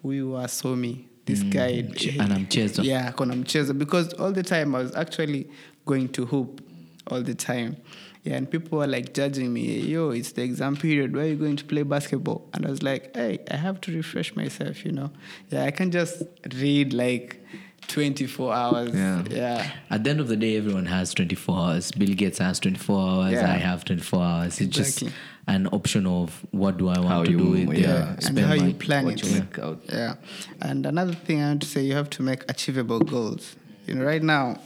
we 0.02 0.22
were 0.22 0.48
so 0.48 0.74
me. 0.74 1.08
This 1.26 1.42
mm, 1.42 1.50
guy. 1.50 1.72
Eh, 1.72 1.94
ch- 1.94 2.18
anamchezo. 2.18 2.84
Yeah, 2.84 3.10
kona 3.12 3.34
mchezo. 3.34 3.76
Because 3.76 4.12
all 4.14 4.32
the 4.32 4.42
time 4.42 4.74
I 4.74 4.78
was 4.78 4.94
actually 4.94 5.48
going 5.84 6.08
to 6.10 6.26
hoop 6.26 6.60
all 7.08 7.22
the 7.22 7.34
time. 7.34 7.76
Yeah, 8.24 8.34
and 8.34 8.50
people 8.50 8.78
were 8.78 8.88
like 8.88 9.14
judging 9.14 9.52
me, 9.52 9.78
yo, 9.78 10.10
it's 10.10 10.32
the 10.32 10.42
exam 10.42 10.76
period. 10.76 11.14
Why 11.14 11.22
are 11.22 11.26
you 11.26 11.36
going 11.36 11.54
to 11.56 11.64
play 11.64 11.84
basketball? 11.84 12.48
And 12.54 12.66
I 12.66 12.70
was 12.70 12.82
like, 12.82 13.14
hey, 13.14 13.38
I 13.50 13.56
have 13.56 13.80
to 13.82 13.92
refresh 13.94 14.34
myself, 14.34 14.84
you 14.84 14.90
know. 14.90 15.12
Yeah, 15.50 15.64
I 15.64 15.70
can 15.70 15.92
just 15.92 16.24
read 16.56 16.92
like 16.92 17.40
24 17.88 18.52
hours. 18.52 18.94
Yeah. 18.94 19.24
Yeah. 19.30 19.70
At 19.90 20.04
the 20.04 20.10
end 20.10 20.20
of 20.20 20.28
the 20.28 20.36
day, 20.36 20.56
everyone 20.56 20.86
has 20.86 21.14
24 21.14 21.56
hours. 21.58 21.92
Bill 21.92 22.14
Gates 22.14 22.38
has 22.38 22.58
24 22.60 23.00
hours. 23.10 23.32
Yeah. 23.32 23.52
I 23.52 23.56
have 23.56 23.84
24 23.84 24.22
hours. 24.22 24.60
It's 24.60 24.76
just 24.76 25.02
an 25.48 25.68
option 25.68 26.06
of 26.06 26.44
what 26.50 26.76
do 26.76 26.88
I 26.88 26.98
want 26.98 27.08
How 27.08 27.24
to 27.24 27.30
you- 27.30 27.38
do 27.38 27.66
with 27.68 27.78
yeah, 27.78 28.16
yeah, 28.20 28.26
and 28.28 28.38
how 28.38 28.56
my- 28.56 28.66
you 28.66 28.74
plan 28.74 29.08
it. 29.08 29.22
you 29.24 29.40
make 29.40 29.58
out. 29.58 29.80
Yeah. 29.88 30.14
And 30.60 30.84
another 30.86 31.12
thing 31.14 31.40
I 31.42 31.48
want 31.48 31.62
to 31.62 31.68
say, 31.68 31.82
you 31.84 31.94
have 31.94 32.10
to 32.10 32.22
make 32.22 32.42
achievable 32.50 32.98
goals. 33.00 33.54
You 33.86 33.94
know, 33.94 34.04
right 34.04 34.22
now, 34.22 34.58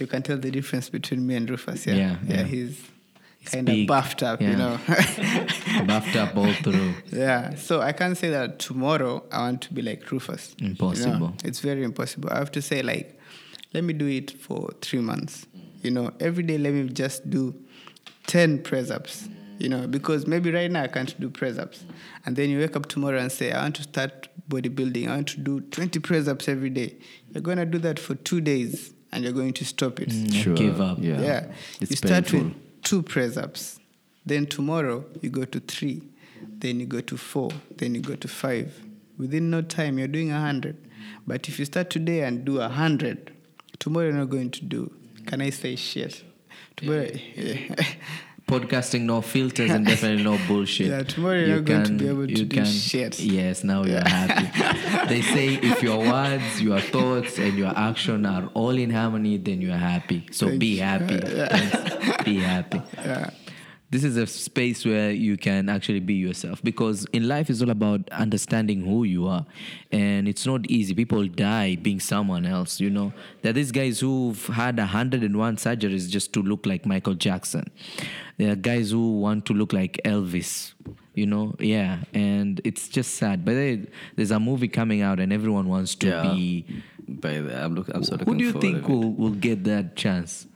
you 0.00 0.06
can 0.06 0.22
tell 0.22 0.36
the 0.38 0.50
difference 0.50 0.88
between 0.88 1.26
me 1.26 1.36
and 1.36 1.48
Rufus. 1.48 1.86
Yeah. 1.86 1.94
Yeah, 1.94 2.16
yeah. 2.26 2.42
he's 2.44 2.68
He's 2.78 2.82
kind 3.52 3.68
of 3.68 3.74
big. 3.74 3.88
buffed 3.88 4.22
up, 4.22 4.40
you 4.40 4.56
know. 4.56 4.78
buffed 5.86 6.16
up 6.16 6.36
all 6.36 6.52
through. 6.54 6.94
Yeah, 7.12 7.54
so 7.54 7.80
I 7.80 7.92
can't 7.92 8.16
say 8.16 8.30
that 8.30 8.58
tomorrow 8.58 9.24
I 9.32 9.38
want 9.38 9.62
to 9.62 9.74
be 9.74 9.82
like 9.82 10.10
Rufus. 10.10 10.54
you 10.58 10.66
know. 10.66 10.70
Impossible. 10.72 11.34
It's 11.44 11.60
very 11.60 11.82
impossible. 11.84 12.30
I 12.30 12.38
have 12.38 12.52
to 12.52 12.62
say, 12.62 12.82
like, 12.82 13.18
let 13.74 13.84
me 13.84 13.92
do 13.92 14.06
it 14.06 14.30
for 14.30 14.70
three 14.80 15.00
months. 15.00 15.46
You 15.82 15.90
know, 15.92 16.12
every 16.20 16.42
day 16.42 16.58
let 16.58 16.72
me 16.72 16.88
just 16.88 17.28
do 17.30 17.54
10 18.26 18.62
press 18.62 18.90
ups, 18.90 19.28
you 19.58 19.68
know, 19.68 19.86
because 19.86 20.26
maybe 20.26 20.50
right 20.50 20.70
now 20.70 20.82
I 20.82 20.88
can't 20.88 21.18
do 21.20 21.30
press 21.30 21.56
ups. 21.58 21.84
And 22.26 22.34
then 22.36 22.50
you 22.50 22.58
wake 22.58 22.76
up 22.76 22.86
tomorrow 22.86 23.18
and 23.18 23.30
say, 23.30 23.52
I 23.52 23.62
want 23.62 23.76
to 23.76 23.82
start 23.84 24.28
bodybuilding. 24.50 25.06
I 25.08 25.14
want 25.16 25.28
to 25.28 25.40
do 25.40 25.60
20 25.60 26.00
press 26.00 26.26
ups 26.28 26.48
every 26.48 26.70
day. 26.70 26.96
You're 27.32 27.42
going 27.42 27.58
to 27.58 27.64
do 27.66 27.78
that 27.78 27.98
for 27.98 28.14
two 28.16 28.40
days 28.40 28.92
and 29.12 29.22
you're 29.24 29.32
going 29.32 29.52
to 29.54 29.64
stop 29.64 30.00
it. 30.00 30.08
Mm, 30.10 30.34
Sure. 30.34 30.54
Give 30.54 30.80
up. 30.80 30.98
Yeah. 31.00 31.20
Yeah. 31.20 31.52
It's 31.80 31.90
you 31.92 31.96
start 31.96 32.26
painful. 32.26 32.48
with 32.48 32.54
two 32.82 33.02
press 33.02 33.36
ups. 33.36 33.78
Then 34.26 34.46
tomorrow 34.46 35.04
you 35.22 35.30
go 35.30 35.44
to 35.44 35.60
three. 35.60 36.02
Then 36.58 36.80
you 36.80 36.86
go 36.86 37.00
to 37.00 37.16
four. 37.16 37.50
Then 37.76 37.94
you 37.94 38.00
go 38.00 38.14
to 38.14 38.28
five. 38.28 38.80
Within 39.16 39.50
no 39.50 39.62
time 39.62 39.98
you're 39.98 40.08
doing 40.08 40.30
a 40.30 40.40
hundred. 40.40 40.76
But 41.26 41.48
if 41.48 41.58
you 41.58 41.64
start 41.64 41.90
today 41.90 42.22
and 42.22 42.44
do 42.44 42.60
a 42.60 42.68
hundred, 42.68 43.32
tomorrow 43.78 44.06
you're 44.06 44.16
not 44.16 44.30
going 44.30 44.50
to 44.50 44.64
do. 44.64 44.92
Can 45.26 45.40
I 45.40 45.50
say 45.50 45.76
shit? 45.76 46.22
Tomorrow, 46.76 47.10
yeah. 47.34 47.74
Podcasting, 48.48 49.02
no 49.02 49.20
filters, 49.20 49.70
and 49.70 49.84
definitely 49.84 50.24
no 50.24 50.38
bullshit. 50.48 50.86
Yeah, 50.88 51.02
tomorrow 51.02 51.38
you're 51.38 51.56
not 51.56 51.64
going 51.66 51.84
to 51.84 51.92
be 51.92 52.08
able 52.08 52.26
to 52.26 52.32
you 52.32 52.44
do 52.46 52.64
shit. 52.64 53.20
Yes, 53.20 53.62
now 53.62 53.84
you're 53.84 54.00
happy. 54.00 55.06
they 55.14 55.20
say 55.20 55.54
if 55.56 55.82
your 55.82 55.98
words, 55.98 56.62
your 56.62 56.80
thoughts, 56.80 57.38
and 57.38 57.58
your 57.58 57.76
action 57.76 58.24
are 58.24 58.46
all 58.54 58.70
in 58.70 58.88
harmony, 58.88 59.36
then 59.36 59.60
you're 59.60 59.76
happy. 59.76 60.26
So 60.32 60.46
Thank 60.46 60.60
be 60.60 60.78
happy. 60.78 61.18
Friends. 61.20 62.24
Be 62.24 62.38
happy. 62.38 62.80
yeah. 62.96 63.30
This 63.90 64.04
is 64.04 64.18
a 64.18 64.26
space 64.26 64.84
where 64.84 65.10
you 65.10 65.38
can 65.38 65.70
actually 65.70 66.00
be 66.00 66.12
yourself 66.12 66.62
because 66.62 67.06
in 67.14 67.26
life 67.26 67.48
it's 67.48 67.62
all 67.62 67.70
about 67.70 68.08
understanding 68.10 68.84
who 68.84 69.04
you 69.04 69.26
are, 69.26 69.46
and 69.90 70.28
it's 70.28 70.44
not 70.44 70.70
easy. 70.70 70.94
People 70.94 71.26
die 71.26 71.76
being 71.76 71.98
someone 71.98 72.44
else. 72.44 72.80
You 72.80 72.90
know, 72.90 73.14
there 73.40 73.48
are 73.50 73.54
these 73.54 73.72
guys 73.72 74.00
who've 74.00 74.46
had 74.48 74.78
a 74.78 74.84
hundred 74.84 75.22
and 75.22 75.38
one 75.38 75.56
surgeries 75.56 76.10
just 76.10 76.34
to 76.34 76.42
look 76.42 76.66
like 76.66 76.84
Michael 76.84 77.14
Jackson. 77.14 77.64
There 78.36 78.52
are 78.52 78.56
guys 78.56 78.90
who 78.90 79.20
want 79.20 79.46
to 79.46 79.54
look 79.54 79.72
like 79.72 79.98
Elvis. 80.04 80.74
You 81.14 81.26
know, 81.26 81.54
yeah, 81.58 82.00
and 82.12 82.60
it's 82.64 82.88
just 82.88 83.14
sad. 83.14 83.44
But 83.44 83.54
there- 83.54 83.86
there's 84.16 84.30
a 84.30 84.38
movie 84.38 84.68
coming 84.68 85.00
out, 85.00 85.18
and 85.18 85.32
everyone 85.32 85.66
wants 85.66 85.94
to 85.96 86.08
Yeah. 86.08 86.34
be. 86.34 86.66
By 87.08 87.40
the, 87.40 87.64
I'm, 87.64 87.74
look, 87.74 87.88
I'm 87.92 88.04
so 88.04 88.18
Who 88.18 88.36
do 88.36 88.44
you 88.44 88.52
think 88.52 88.86
will, 88.86 89.12
will 89.14 89.30
get 89.30 89.64
that 89.64 89.96
chance? 89.96 90.46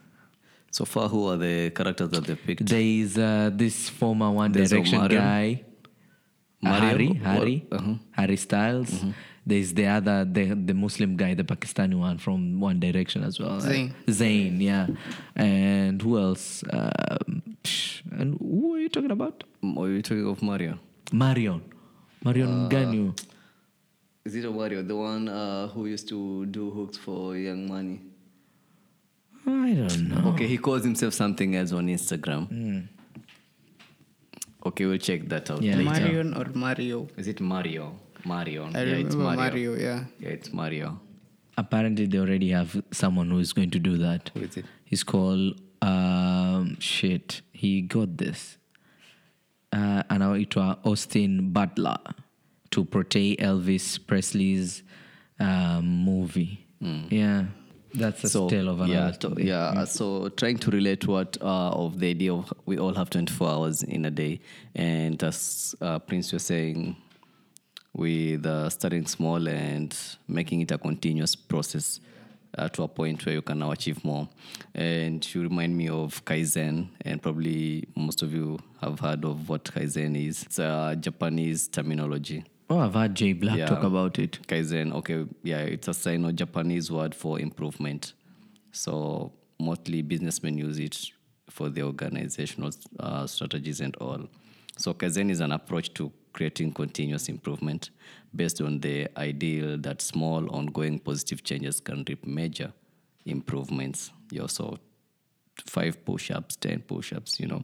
So 0.77 0.85
far, 0.85 1.07
who 1.07 1.27
are 1.29 1.37
the 1.37 1.69
characters 1.69 2.09
that 2.09 2.23
they 2.25 2.35
picked? 2.35 2.65
There 2.65 2.81
is 2.81 3.15
uh, 3.17 3.51
this 3.53 3.89
former 3.89 4.29
One 4.31 4.51
There's 4.51 4.71
Direction 4.71 4.99
Omarion. 5.01 5.09
guy. 5.29 5.63
Mario? 6.63 6.79
Harry, 6.89 7.07
What- 7.09 7.17
Harry, 7.27 7.57
uh-huh. 7.71 7.93
Harry 8.11 8.37
Styles. 8.37 8.91
There's 9.45 9.73
the 9.79 9.85
other, 9.87 10.17
the 10.25 10.45
the 10.69 10.73
Muslim 10.73 11.11
guy, 11.21 11.33
the 11.35 11.43
Pakistani 11.43 11.95
one 11.99 12.17
from 12.17 12.59
One 12.61 12.79
Direction 12.79 13.23
as 13.29 13.39
well. 13.39 13.59
Zayn. 13.61 13.91
Zayn, 14.07 14.61
yeah. 14.69 14.87
And 15.35 16.01
who 16.01 16.17
else? 16.17 16.63
Um, 16.71 17.43
and 18.19 18.29
who 18.39 18.73
are 18.75 18.79
you 18.79 18.89
talking 18.89 19.11
about? 19.11 19.43
Are 19.77 19.89
you 19.89 20.01
talking 20.01 20.25
of 20.33 20.41
Mario? 20.41 20.79
Marion. 21.11 21.61
Marion 22.23 22.49
Uh, 22.65 22.69
Ganyu. 22.69 23.05
Is 24.25 24.33
it 24.35 24.45
Wario, 24.45 24.87
the 24.87 24.95
one 24.95 25.27
uh, 25.27 25.67
who 25.67 25.85
used 25.85 26.07
to 26.07 26.45
do 26.47 26.71
hooks 26.71 26.97
for 26.97 27.35
Young 27.37 27.67
Money? 27.67 27.99
I 29.73 29.87
don't 29.87 30.09
know. 30.09 30.29
Okay, 30.31 30.47
he 30.47 30.57
calls 30.57 30.83
himself 30.83 31.13
something 31.13 31.55
else 31.55 31.71
on 31.71 31.87
Instagram. 31.87 32.47
Hmm. 32.47 32.79
Okay, 34.65 34.85
we'll 34.85 34.97
check 34.97 35.27
that 35.29 35.49
out 35.51 35.61
Yeah, 35.61 35.75
later. 35.75 35.89
Marion 35.89 36.33
or 36.33 36.45
Mario? 36.53 37.07
Is 37.17 37.27
it 37.27 37.41
Mario? 37.41 37.99
Mario. 38.25 38.65
I 38.65 38.69
yeah, 38.69 38.79
remember 38.81 39.07
it's 39.07 39.15
Mario. 39.15 39.35
Mario. 39.37 39.73
Yeah. 39.75 40.03
Yeah, 40.19 40.29
it's 40.29 40.53
Mario. 40.53 40.99
Apparently, 41.57 42.05
they 42.05 42.17
already 42.17 42.49
have 42.51 42.81
someone 42.91 43.29
who 43.29 43.39
is 43.39 43.51
going 43.53 43.71
to 43.71 43.79
do 43.79 43.97
that. 43.97 44.31
Who 44.33 44.41
is 44.41 44.57
it? 44.57 44.65
He's 44.85 45.03
called 45.03 45.59
um, 45.81 46.77
shit. 46.79 47.41
He 47.51 47.81
got 47.81 48.17
this. 48.17 48.57
Uh, 49.71 50.03
anaitwa 50.03 50.77
Austin 50.85 51.51
Butler 51.51 51.97
to 52.71 52.85
portray 52.85 53.35
Elvis 53.35 53.99
Presley's 54.07 54.83
um, 55.39 55.85
movie. 56.05 56.59
Yeah, 57.09 57.45
that's 57.93 58.35
a 58.35 58.49
tale 58.49 58.69
of 58.69 58.81
another 58.81 58.93
yeah, 58.93 59.11
story. 59.11 59.47
yeah. 59.47 59.67
uh, 59.67 59.85
So 59.85 60.29
trying 60.29 60.57
to 60.59 60.71
relate 60.71 61.07
what 61.07 61.37
uh, 61.41 61.69
of 61.69 61.99
the 61.99 62.09
idea 62.09 62.33
of 62.33 62.51
we 62.65 62.77
all 62.77 62.93
have 62.93 63.09
24 63.09 63.49
hours 63.49 63.83
in 63.83 64.05
a 64.05 64.11
day, 64.11 64.39
and 64.75 65.21
as 65.23 65.75
uh, 65.81 65.99
Prince 65.99 66.33
was 66.33 66.43
saying, 66.43 66.95
with 67.93 68.45
uh, 68.45 68.69
starting 68.69 69.05
small 69.05 69.47
and 69.47 69.95
making 70.27 70.61
it 70.61 70.71
a 70.71 70.77
continuous 70.77 71.35
process 71.35 71.99
uh, 72.57 72.67
to 72.69 72.83
a 72.83 72.87
point 72.87 73.25
where 73.25 73.35
you 73.35 73.41
can 73.41 73.59
now 73.59 73.71
achieve 73.71 74.03
more. 74.03 74.27
And 74.73 75.33
you 75.33 75.43
remind 75.43 75.77
me 75.77 75.89
of 75.89 76.23
Kaizen, 76.25 76.87
and 77.01 77.21
probably 77.21 77.87
most 77.95 78.21
of 78.21 78.33
you 78.33 78.59
have 78.81 78.99
heard 78.99 79.25
of 79.25 79.49
what 79.49 79.63
Kaizen 79.65 80.15
is. 80.27 80.43
It's 80.43 80.59
a 80.59 80.97
Japanese 80.99 81.67
terminology. 81.67 82.43
Oh, 82.69 82.79
I've 82.79 82.93
heard 82.93 83.15
Jay 83.15 83.33
Black 83.33 83.57
Yeah. 83.57 83.65
talk 83.67 83.83
about 83.83 84.17
it. 84.19 84.39
Kaizen, 84.47 84.93
okay, 84.93 85.25
yeah, 85.43 85.59
it's 85.59 85.87
a 85.87 85.93
Sino 85.93 86.31
Japanese 86.31 86.91
word 86.91 87.13
for 87.13 87.39
improvement. 87.39 88.13
So 88.71 89.31
mostly 89.59 90.01
businessmen 90.01 90.57
use 90.57 90.79
it 90.79 90.97
for 91.49 91.69
the 91.69 91.83
organizational 91.83 92.71
uh, 92.99 93.27
strategies 93.27 93.79
and 93.81 93.95
all. 93.97 94.27
So 94.77 94.93
Kaizen 94.93 95.29
is 95.29 95.39
an 95.39 95.51
approach 95.51 95.93
to 95.95 96.11
creating 96.31 96.73
continuous 96.73 97.29
improvement 97.29 97.91
based 98.35 98.59
on 98.61 98.79
the 98.79 99.07
ideal 99.17 99.77
that 99.77 100.01
small 100.01 100.49
ongoing 100.49 100.97
positive 100.99 101.43
changes 101.43 101.79
can 101.79 102.03
reap 102.07 102.25
major 102.25 102.73
improvements. 103.25 104.11
Yeah, 104.31 104.47
so 104.47 104.79
five 105.67 106.03
push-ups, 106.03 106.55
ten 106.55 106.79
push-ups, 106.79 107.39
you 107.39 107.47
know. 107.47 107.63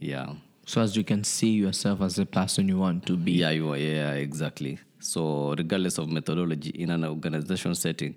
Yeah. 0.00 0.32
So 0.66 0.80
as 0.80 0.96
you 0.96 1.04
can 1.04 1.24
see 1.24 1.50
yourself 1.50 2.00
as 2.00 2.16
the 2.16 2.26
person 2.26 2.68
you 2.68 2.78
want 2.78 3.06
to 3.06 3.16
be. 3.16 3.32
Yeah, 3.32 3.50
you 3.50 3.70
are, 3.72 3.76
yeah, 3.76 4.12
exactly. 4.12 4.78
So 4.98 5.54
regardless 5.56 5.98
of 5.98 6.08
methodology 6.08 6.70
in 6.70 6.90
an 6.90 7.04
organizational 7.04 7.74
setting, 7.74 8.16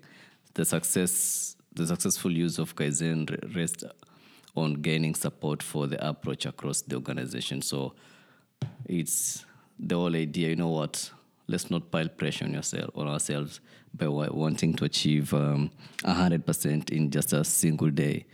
the 0.54 0.64
success 0.64 1.56
the 1.74 1.86
successful 1.86 2.32
use 2.32 2.58
of 2.58 2.74
Kaizen 2.74 3.54
rests 3.54 3.84
on 4.56 4.74
gaining 4.74 5.14
support 5.14 5.62
for 5.62 5.86
the 5.86 6.04
approach 6.04 6.46
across 6.46 6.80
the 6.82 6.96
organization. 6.96 7.62
So 7.62 7.94
it's 8.86 9.44
the 9.78 9.94
whole 9.94 10.16
idea, 10.16 10.48
you 10.48 10.56
know 10.56 10.70
what? 10.70 11.10
Let's 11.46 11.70
not 11.70 11.90
pile 11.90 12.08
pressure 12.08 12.46
on 12.46 12.54
yourself 12.54 12.90
on 12.94 13.06
ourselves 13.06 13.60
by 13.94 14.08
wanting 14.08 14.74
to 14.74 14.84
achieve 14.84 15.32
um, 15.32 15.70
hundred 16.04 16.44
percent 16.44 16.90
in 16.90 17.10
just 17.10 17.32
a 17.32 17.44
single 17.44 17.90
day. 17.90 18.26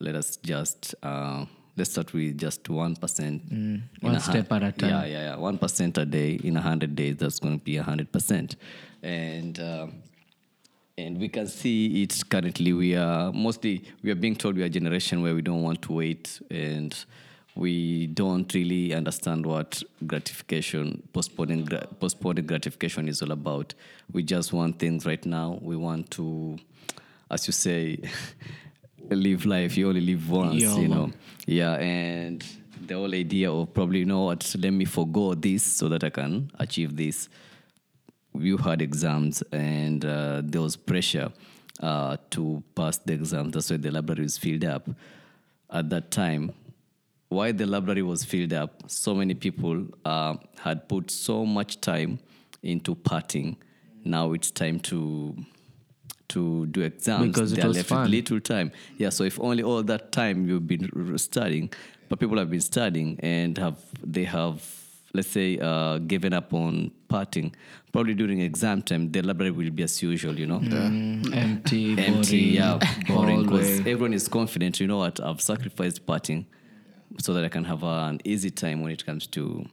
Let 0.00 0.14
us 0.14 0.36
just 0.36 0.94
uh, 1.02 1.46
let's 1.76 1.90
start 1.90 2.12
with 2.12 2.38
just 2.38 2.68
one 2.68 2.96
percent. 2.96 3.42
in 3.50 3.82
one 4.00 4.14
a 4.14 4.20
step 4.20 4.48
hun- 4.48 4.62
at 4.62 4.74
a 4.74 4.78
time. 4.78 4.90
Yeah, 4.90 5.04
yeah, 5.04 5.22
yeah. 5.30 5.36
One 5.36 5.58
percent 5.58 5.98
a 5.98 6.04
day 6.04 6.34
in 6.42 6.56
a 6.56 6.60
hundred 6.60 6.94
days. 6.96 7.16
That's 7.16 7.38
going 7.38 7.58
to 7.58 7.64
be 7.64 7.76
a 7.76 7.82
hundred 7.82 8.12
percent, 8.12 8.56
and. 9.02 9.58
Um, 9.58 9.92
and 10.96 11.18
we 11.18 11.28
can 11.28 11.48
see 11.48 12.04
it 12.04 12.22
currently 12.30 12.72
we 12.72 12.94
are 12.94 13.32
mostly 13.32 13.82
we 14.04 14.12
are 14.12 14.14
being 14.14 14.36
told 14.36 14.54
we 14.54 14.62
are 14.62 14.66
a 14.66 14.70
generation 14.70 15.22
where 15.22 15.34
we 15.34 15.42
don't 15.42 15.62
want 15.62 15.82
to 15.82 15.92
wait 15.92 16.40
and 16.52 17.04
we 17.56 18.06
don't 18.06 18.54
really 18.54 18.94
understand 18.94 19.44
what 19.44 19.82
gratification 20.06 21.02
postponing 21.12 21.66
postponing 21.98 22.46
gratification 22.46 23.08
is 23.08 23.22
all 23.22 23.32
about 23.32 23.74
we 24.12 24.22
just 24.22 24.52
want 24.52 24.78
things 24.78 25.04
right 25.04 25.26
now 25.26 25.58
we 25.62 25.76
want 25.76 26.08
to 26.12 26.56
as 27.28 27.46
you 27.48 27.52
say 27.52 27.98
live 29.10 29.44
life 29.46 29.76
you 29.76 29.88
only 29.88 30.00
live 30.00 30.28
once 30.30 30.62
Yeah, 30.62 30.76
you 30.76 30.88
man. 30.88 30.90
know 30.98 31.10
yeah 31.46 31.74
and 31.74 32.44
the 32.86 32.94
whole 32.94 33.14
idea 33.14 33.50
of 33.50 33.72
probably 33.74 34.00
you 34.00 34.04
know 34.04 34.24
what 34.24 34.54
let 34.58 34.70
me 34.72 34.84
forego 34.84 35.34
this 35.34 35.62
so 35.62 35.88
that 35.88 36.04
i 36.04 36.10
can 36.10 36.50
achieve 36.58 36.96
this 36.96 37.28
you 38.38 38.56
had 38.56 38.82
exams 38.82 39.42
and 39.52 40.04
uh, 40.04 40.42
there 40.44 40.60
was 40.60 40.74
pressure 40.76 41.30
uh, 41.80 42.16
to 42.30 42.62
pass 42.74 42.98
the 42.98 43.12
exam. 43.12 43.50
That's 43.50 43.70
why 43.70 43.76
the 43.76 43.92
library 43.92 44.22
was 44.24 44.38
filled 44.38 44.64
up. 44.64 44.88
At 45.70 45.88
that 45.90 46.10
time, 46.10 46.52
why 47.28 47.52
the 47.52 47.64
library 47.64 48.02
was 48.02 48.24
filled 48.24 48.52
up, 48.52 48.82
so 48.90 49.14
many 49.14 49.34
people 49.34 49.86
uh, 50.04 50.34
had 50.58 50.88
put 50.88 51.12
so 51.12 51.46
much 51.46 51.80
time 51.80 52.18
into 52.64 52.96
partying. 52.96 53.56
Now 54.04 54.32
it's 54.32 54.50
time 54.50 54.80
to 54.80 55.36
to 56.36 56.66
do 56.66 56.80
exams. 56.82 57.26
Because 57.28 57.52
They 57.54 57.62
are 57.62 57.68
left 57.68 57.88
fun. 57.88 58.02
with 58.02 58.10
little 58.10 58.40
time. 58.40 58.68
Yeah, 58.98 59.10
so 59.10 59.24
if 59.24 59.36
only 59.40 59.62
all 59.62 59.82
that 59.92 60.04
time 60.12 60.46
you've 60.48 60.66
been 60.66 60.84
studying, 61.18 61.66
but 62.08 62.18
people 62.20 62.38
have 62.38 62.50
been 62.50 62.60
studying 62.72 63.18
and 63.20 63.56
have 63.58 63.76
they 64.16 64.24
have 64.24 64.56
let's 65.16 65.28
say 65.28 65.58
uh, 65.60 65.98
given 65.98 66.32
up 66.32 66.52
on 66.52 66.90
partying. 67.08 67.52
Probably 67.92 68.14
during 68.14 68.40
exam 68.40 68.82
time, 68.82 69.12
the 69.12 69.22
library 69.22 69.52
will 69.52 69.70
be 69.70 69.84
as 69.84 70.02
usual, 70.02 70.36
you 70.36 70.46
know, 70.46 70.58
Mm, 70.58 71.32
empty, 71.32 71.84
empty, 72.12 72.38
yeah, 72.58 72.80
boring. 73.06 73.42
Because 73.44 73.78
everyone 73.86 74.12
is 74.12 74.26
confident. 74.26 74.80
You 74.80 74.88
know 74.88 74.98
what? 74.98 75.20
I've 75.20 75.40
sacrificed 75.40 76.04
partying 76.04 76.46
so 77.20 77.32
that 77.34 77.44
I 77.44 77.48
can 77.48 77.62
have 77.72 77.84
an 77.84 78.18
easy 78.24 78.50
time 78.50 78.82
when 78.82 78.90
it 78.90 79.06
comes 79.06 79.28
to 79.28 79.64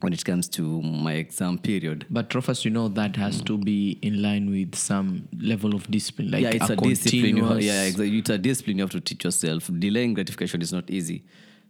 when 0.00 0.12
it 0.12 0.24
comes 0.24 0.48
to 0.48 0.82
my 0.82 1.14
exam 1.14 1.58
period. 1.58 2.06
But 2.10 2.34
Rufus, 2.34 2.64
you 2.64 2.70
know 2.70 2.88
that 2.88 3.16
has 3.16 3.40
to 3.42 3.56
be 3.56 3.98
in 4.02 4.22
line 4.22 4.50
with 4.50 4.74
some 4.74 5.28
level 5.40 5.74
of 5.74 5.90
discipline. 5.90 6.30
Like 6.30 6.42
yeah, 6.42 6.50
it's 6.50 6.70
a, 6.70 6.74
a, 6.74 6.76
discipline. 6.76 7.36
You 7.36 7.44
have, 7.44 7.60
yeah, 7.62 7.84
exactly. 7.84 8.18
It's 8.18 8.30
a 8.30 8.38
discipline 8.38 8.78
you 8.78 8.82
have 8.84 8.90
to 8.90 9.00
teach 9.00 9.24
yourself. 9.24 9.70
Delaying 9.78 10.14
gratification 10.14 10.60
is 10.60 10.72
not 10.72 10.90
easy. 10.90 11.24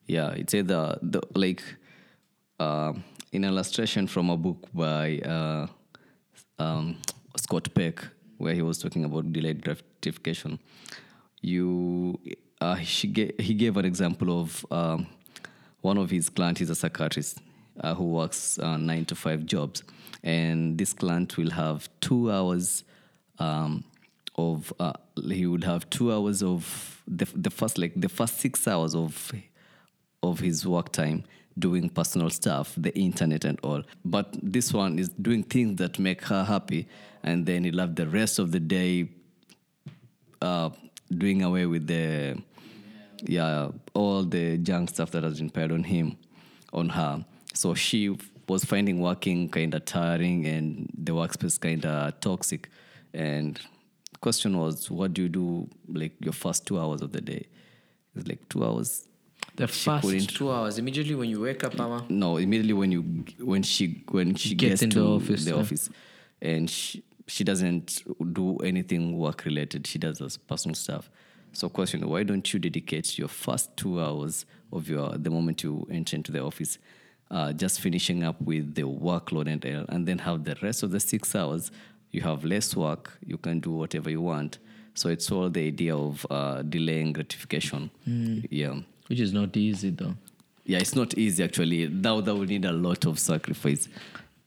Yeah, 0.07 0.31
it's 0.31 0.55
either 0.55 0.99
the 1.03 1.22
like 1.35 1.62
uh, 2.59 2.93
in 3.33 3.45
an 3.45 3.51
illustration 3.51 4.07
from 4.07 4.31
a 4.31 4.37
book 4.37 4.68
by 4.74 5.18
uh, 5.18 5.66
um, 6.59 6.99
Scott 7.37 7.68
Peck, 7.74 8.05
where 8.39 8.55
he 8.55 8.62
was 8.62 8.79
talking 8.79 9.05
about 9.05 9.33
delayed 9.33 9.62
gratification. 9.62 10.59
You, 11.43 12.18
uh, 12.61 12.77
she 12.79 13.09
ga- 13.09 13.35
he 13.39 13.55
gave 13.55 13.77
an 13.77 13.85
example 13.85 14.41
of 14.41 14.66
um, 14.70 15.07
one 15.81 15.99
of 15.99 16.11
his 16.11 16.29
clients. 16.29 16.59
He's 16.61 16.70
a 16.70 16.74
psychiatrist 16.74 17.41
uh, 17.81 17.95
who 17.95 18.05
works 18.05 18.59
uh, 18.59 18.77
nine 18.77 19.05
to 19.07 19.14
five 19.14 19.47
jobs, 19.47 19.83
and 20.22 20.79
this 20.79 20.93
client 20.93 21.37
will 21.37 21.51
have 21.51 21.89
two 22.01 22.31
hours 22.31 22.85
um, 23.39 23.85
of. 24.37 24.72
Uh, 24.79 24.93
he 25.29 25.47
would 25.47 25.64
have 25.64 25.89
two 25.91 26.12
hours 26.12 26.43
of 26.43 27.03
the 27.07 27.27
the 27.35 27.51
first 27.51 27.79
like 27.79 27.93
the 27.97 28.09
first 28.09 28.39
six 28.39 28.66
hours 28.66 28.95
of 28.95 29.33
of 30.22 30.41
his 30.41 30.66
work 30.66 30.93
time 30.93 31.24
doing 31.59 31.89
personal 31.89 32.31
stuff, 32.31 32.74
the 32.77 32.95
internet 32.99 33.45
and 33.45 33.59
all. 33.62 33.83
But 34.05 34.37
this 34.43 34.72
one 34.72 34.99
is 34.99 35.09
doing 35.09 35.43
things 35.43 35.79
that 35.79 35.99
make 35.99 36.22
her 36.24 36.45
happy, 36.45 36.87
and 37.22 37.47
then 37.47 37.64
he'll 37.64 37.79
have 37.79 37.95
the 37.95 38.07
rest 38.07 38.39
of 38.39 38.53
the 38.53 38.61
day 38.61 39.09
uh, 40.43 40.70
doing 41.11 41.43
away 41.43 41.66
with 41.66 41.87
the 41.87 42.43
yeah 43.22 43.68
all 43.95 44.22
the 44.24 44.59
junk 44.59 44.91
stuff 44.91 45.11
that 45.12 45.22
has 45.22 45.39
been 45.39 45.51
piled 45.51 45.72
on 45.72 45.85
him, 45.85 46.16
on 46.72 46.91
her. 46.91 47.24
So 47.57 47.75
she 47.75 48.17
was 48.49 48.65
finding 48.65 49.01
working 49.01 49.49
kind 49.49 49.75
of 49.75 49.85
tiring 49.85 50.47
and 50.47 50.89
the 50.97 51.13
workspace 51.13 51.59
kind 51.59 51.85
of 51.85 52.21
toxic. 52.21 52.69
And 53.15 53.59
question 54.21 54.59
was, 54.59 54.91
what 54.91 55.15
do 55.15 55.23
you 55.23 55.29
do 55.29 55.69
like 55.89 56.13
your 56.21 56.33
first 56.35 56.67
two 56.67 56.79
hours 56.79 57.01
of 57.03 57.13
the 57.13 57.21
day? 57.21 57.47
It's 58.15 58.29
like 58.29 58.49
two 58.49 58.65
hours 58.65 59.07
The 59.57 59.67
She 59.67 59.91
first 59.91 60.37
two 60.37 60.51
hours 60.51 60.79
immediately 60.79 61.15
when 61.15 61.31
you 61.31 61.41
wake 61.41 61.65
up, 61.65 61.77
Mama. 61.77 62.05
no 62.09 62.37
immediately 62.37 62.75
when 62.75 62.93
you 62.93 63.03
when 63.39 63.63
she 63.63 64.05
when 64.11 64.35
she 64.35 64.55
Gets 64.55 64.71
gets 64.71 64.83
into 64.83 64.95
to 64.97 65.01
the 65.01 65.09
office, 65.09 65.45
the 65.45 65.51
yeah. 65.53 65.61
office 65.61 65.91
and 66.43 66.69
she, 66.69 67.03
she 67.27 67.43
doesn't 67.45 68.03
do 68.35 68.57
anything 68.59 69.17
work 69.17 69.45
related 69.45 69.87
she 69.87 69.99
does 69.99 70.19
this 70.19 70.37
personal 70.37 70.75
stuff 70.75 71.11
so 71.53 71.69
question 71.69 72.07
why 72.09 72.23
don't 72.23 72.53
you 72.53 72.59
dedicate 72.59 73.19
your 73.19 73.29
first 73.29 73.75
two 73.77 74.01
hours 74.01 74.45
of 74.73 74.89
your 74.89 75.17
the 75.17 75.31
moment 75.31 75.63
you 75.63 75.87
enter 75.91 76.15
into 76.17 76.31
the 76.33 76.43
office 76.43 76.79
uh, 77.31 77.53
just 77.53 77.81
finishing 77.81 78.22
up 78.24 78.41
with 78.41 78.74
the 78.74 78.83
workload 78.83 79.47
and 79.51 79.64
all, 79.64 79.85
and 79.89 80.07
then 80.07 80.18
have 80.18 80.45
the 80.45 80.57
rest 80.62 80.83
of 80.83 80.91
the 80.91 81.01
six 81.01 81.35
hours 81.35 81.70
you 82.12 82.20
have 82.22 82.45
less 82.45 82.77
work 82.77 83.18
you 83.27 83.37
can 83.37 83.59
do 83.61 83.70
whatever 83.70 84.09
you 84.11 84.20
want 84.20 84.59
so 84.95 85.09
it's 85.09 85.31
all 85.31 85.51
the 85.51 85.66
idea 85.66 85.95
of 85.97 86.24
uh, 86.31 86.62
delaying 86.62 87.12
gratification 87.12 87.91
yeah 88.51 88.74
Which 89.09 89.20
is 89.20 89.33
not 89.33 89.57
easy 89.57 89.91
though. 89.91 90.14
yeah, 90.64 90.79
it's 90.79 90.95
not 90.97 91.16
easy 91.18 91.45
actually. 91.45 91.87
Now 91.89 92.20
that 92.20 92.35
will 92.35 92.47
need 92.47 92.64
a 92.64 92.72
lot 92.72 93.05
of 93.07 93.18
sacrifice. 93.18 93.89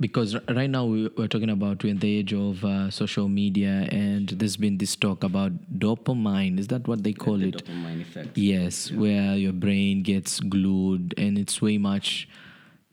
because 0.01 0.35
r- 0.35 0.41
right 0.55 0.69
now 0.69 0.85
we, 0.85 1.07
we're 1.17 1.27
talking 1.27 1.49
about 1.49 1.83
we're 1.83 1.91
in 1.91 1.99
the 1.99 2.17
age 2.19 2.33
of 2.33 2.63
uh, 2.65 2.89
social 2.89 3.27
media 3.27 3.73
and 3.91 4.29
there's 4.29 4.55
been 4.57 4.77
this 4.77 4.95
talk 4.95 5.23
about 5.23 5.51
dopamine 5.77 6.57
is 6.59 6.67
that 6.67 6.87
what 6.87 7.03
they 7.03 7.11
call 7.13 7.41
it 7.43 7.55
Dopamine 7.57 8.01
effect. 8.01 8.37
yes 8.37 8.91
where 8.91 9.35
your 9.35 9.51
brain 9.53 10.01
gets 10.01 10.39
glued 10.39 11.13
and 11.17 11.37
it's 11.37 11.61
way 11.61 11.77
much 11.77 12.27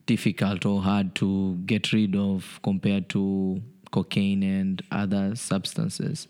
difficult 0.06 0.64
or 0.64 0.82
hard 0.82 1.14
to 1.16 1.56
get 1.66 1.92
rid 1.92 2.16
of 2.16 2.60
compared 2.62 3.08
to 3.10 3.60
cocaine 3.90 4.42
and 4.42 4.82
other 4.90 5.34
substances. 5.34 6.28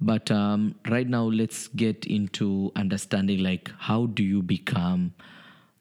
But 0.00 0.30
um, 0.30 0.74
right 0.88 1.08
now 1.08 1.24
let's 1.24 1.68
get 1.68 2.04
into 2.06 2.72
understanding 2.74 3.42
like 3.42 3.70
how 3.78 4.06
do 4.06 4.24
you 4.24 4.42
become 4.42 5.14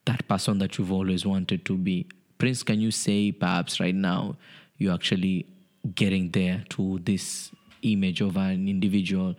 that 0.06 0.28
person 0.28 0.60
that 0.60 0.78
you've 0.78 0.92
always 0.92 1.26
wanted 1.26 1.66
to 1.66 1.78
be? 1.78 2.08
Prince 2.38 2.64
can 2.64 2.80
you 2.80 2.92
say 2.92 3.32
perhaps 3.32 3.80
right 3.80 3.96
now 3.96 4.36
you're 4.78 4.94
actually 4.94 5.48
getting 5.96 6.30
there 6.32 6.64
to 6.70 7.00
this 7.04 7.52
image 7.82 8.22
of 8.22 8.38
an 8.38 8.68
individual 8.68 9.36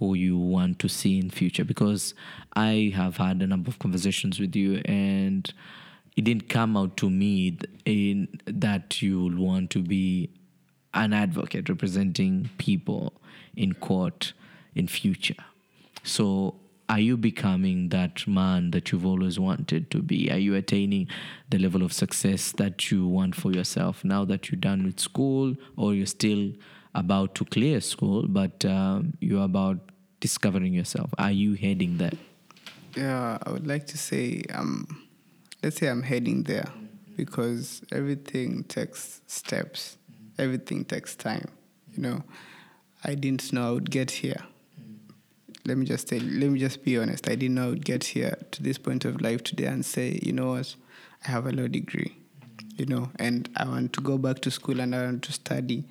who 0.00 0.14
you 0.14 0.36
want 0.36 0.80
to 0.80 0.88
see 0.88 1.18
in 1.18 1.30
future? 1.30 1.64
Because 1.64 2.14
i 2.56 2.92
have 2.94 3.16
had 3.16 3.40
a 3.40 3.46
number 3.46 3.68
of 3.68 3.78
conversations 3.78 4.40
with 4.40 4.56
you 4.56 4.82
and 4.84 5.52
it 6.16 6.24
didn't 6.24 6.48
come 6.48 6.76
out 6.76 6.96
to 6.98 7.10
me 7.10 7.58
in 7.84 8.28
that 8.46 9.02
you'll 9.02 9.36
want 9.36 9.70
to 9.70 9.80
be 9.80 10.30
an 10.92 11.12
advocate 11.12 11.68
representing 11.68 12.50
people 12.58 13.12
in 13.56 13.74
court 13.74 14.32
in 14.74 14.86
future. 14.86 15.44
So 16.04 16.54
are 16.88 17.00
you 17.00 17.16
becoming 17.16 17.88
that 17.88 18.26
man 18.26 18.70
that 18.72 18.92
you've 18.92 19.06
always 19.06 19.38
wanted 19.40 19.90
to 19.90 20.02
be? 20.02 20.30
Are 20.30 20.38
you 20.38 20.54
attaining 20.54 21.08
the 21.50 21.58
level 21.58 21.82
of 21.82 21.92
success 21.92 22.52
that 22.52 22.90
you 22.90 23.06
want 23.06 23.34
for 23.34 23.52
yourself 23.52 24.04
now 24.04 24.24
that 24.26 24.50
you're 24.50 24.60
done 24.60 24.84
with 24.84 25.00
school 25.00 25.56
or 25.76 25.94
you're 25.94 26.06
still 26.06 26.52
about 26.94 27.34
to 27.34 27.44
clear 27.44 27.80
school 27.80 28.26
but 28.28 28.64
um, 28.64 29.14
you're 29.20 29.44
about 29.44 29.78
discovering 30.20 30.74
yourself? 30.74 31.10
Are 31.18 31.32
you 31.32 31.54
heading 31.54 31.98
there? 31.98 32.12
Yeah, 32.94 33.38
I 33.42 33.50
would 33.50 33.66
like 33.66 33.86
to 33.88 33.98
say, 33.98 34.44
um, 34.52 35.03
let's 35.64 35.78
say 35.78 35.88
I'm 35.88 36.02
heading 36.02 36.42
there 36.42 36.68
because 37.16 37.80
everything 37.90 38.64
takes 38.64 39.22
steps, 39.26 39.96
everything 40.38 40.84
takes 40.84 41.16
time. 41.16 41.48
You 41.94 42.02
know, 42.02 42.24
I 43.02 43.14
didn't 43.14 43.50
know 43.50 43.68
I 43.68 43.70
would 43.70 43.90
get 43.90 44.10
here. 44.10 44.42
Let 45.64 45.78
me 45.78 45.86
just 45.86 46.06
tell 46.08 46.18
let 46.20 46.50
me 46.50 46.60
just 46.60 46.84
be 46.84 46.98
honest. 46.98 47.30
I 47.30 47.34
didn't 47.34 47.54
know 47.54 47.64
I 47.64 47.68
would 47.70 47.84
get 47.84 48.04
here 48.04 48.36
to 48.50 48.62
this 48.62 48.76
point 48.76 49.06
of 49.06 49.22
life 49.22 49.42
today 49.42 49.64
and 49.64 49.82
say, 49.82 50.20
you 50.22 50.34
know 50.34 50.50
what, 50.50 50.74
I 51.26 51.30
have 51.30 51.46
a 51.46 51.52
law 51.52 51.66
degree, 51.66 52.14
you 52.76 52.84
know, 52.84 53.10
and 53.16 53.48
I 53.56 53.66
want 53.66 53.94
to 53.94 54.02
go 54.02 54.18
back 54.18 54.40
to 54.40 54.50
school 54.50 54.80
and 54.80 54.94
I 54.94 55.04
want 55.04 55.22
to 55.24 55.32
study 55.32 55.84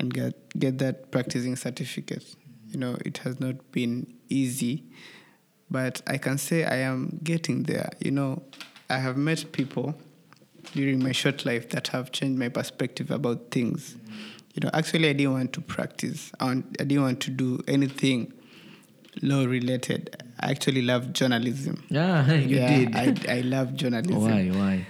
and 0.00 0.12
get 0.12 0.58
get 0.58 0.78
that 0.78 1.12
practicing 1.12 1.54
certificate. 1.54 2.34
You 2.66 2.80
know, 2.80 2.96
it 3.04 3.18
has 3.18 3.38
not 3.38 3.70
been 3.70 4.12
easy 4.28 4.86
but 5.70 6.02
I 6.06 6.18
can 6.18 6.36
say 6.36 6.64
I 6.64 6.78
am 6.78 7.20
getting 7.22 7.62
there. 7.62 7.90
You 8.00 8.10
know, 8.10 8.42
I 8.90 8.98
have 8.98 9.16
met 9.16 9.52
people 9.52 9.94
during 10.74 11.02
my 11.02 11.12
short 11.12 11.44
life 11.44 11.70
that 11.70 11.88
have 11.88 12.12
changed 12.12 12.38
my 12.38 12.48
perspective 12.48 13.10
about 13.10 13.50
things. 13.50 13.96
You 14.54 14.60
know, 14.62 14.70
actually, 14.74 15.08
I 15.08 15.12
didn't 15.12 15.32
want 15.32 15.52
to 15.54 15.60
practice. 15.60 16.32
I, 16.40 16.46
want, 16.46 16.76
I 16.80 16.84
didn't 16.84 17.04
want 17.04 17.20
to 17.20 17.30
do 17.30 17.62
anything 17.68 18.32
law 19.22 19.44
related. 19.44 20.22
I 20.40 20.50
actually 20.50 20.82
love 20.82 21.12
journalism. 21.12 21.84
yeah 21.88 22.30
you 22.32 22.56
yeah, 22.56 22.78
did 22.78 23.28
I, 23.28 23.38
I 23.38 23.40
love 23.42 23.74
journalism 23.74 24.22
why 24.22 24.48
why 24.48 24.86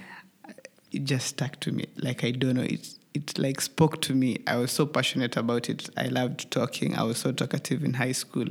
it 0.91 1.05
just 1.05 1.27
stuck 1.27 1.59
to 1.61 1.71
me. 1.71 1.85
Like 1.97 2.23
I 2.23 2.31
don't 2.31 2.55
know, 2.55 2.63
it 2.63 2.87
it 3.13 3.37
like 3.37 3.61
spoke 3.61 4.01
to 4.03 4.13
me. 4.13 4.37
I 4.47 4.57
was 4.57 4.71
so 4.71 4.85
passionate 4.85 5.37
about 5.37 5.69
it. 5.69 5.89
I 5.97 6.07
loved 6.07 6.51
talking. 6.51 6.95
I 6.95 7.03
was 7.03 7.17
so 7.17 7.31
talkative 7.31 7.83
in 7.83 7.95
high 7.95 8.11
school. 8.13 8.47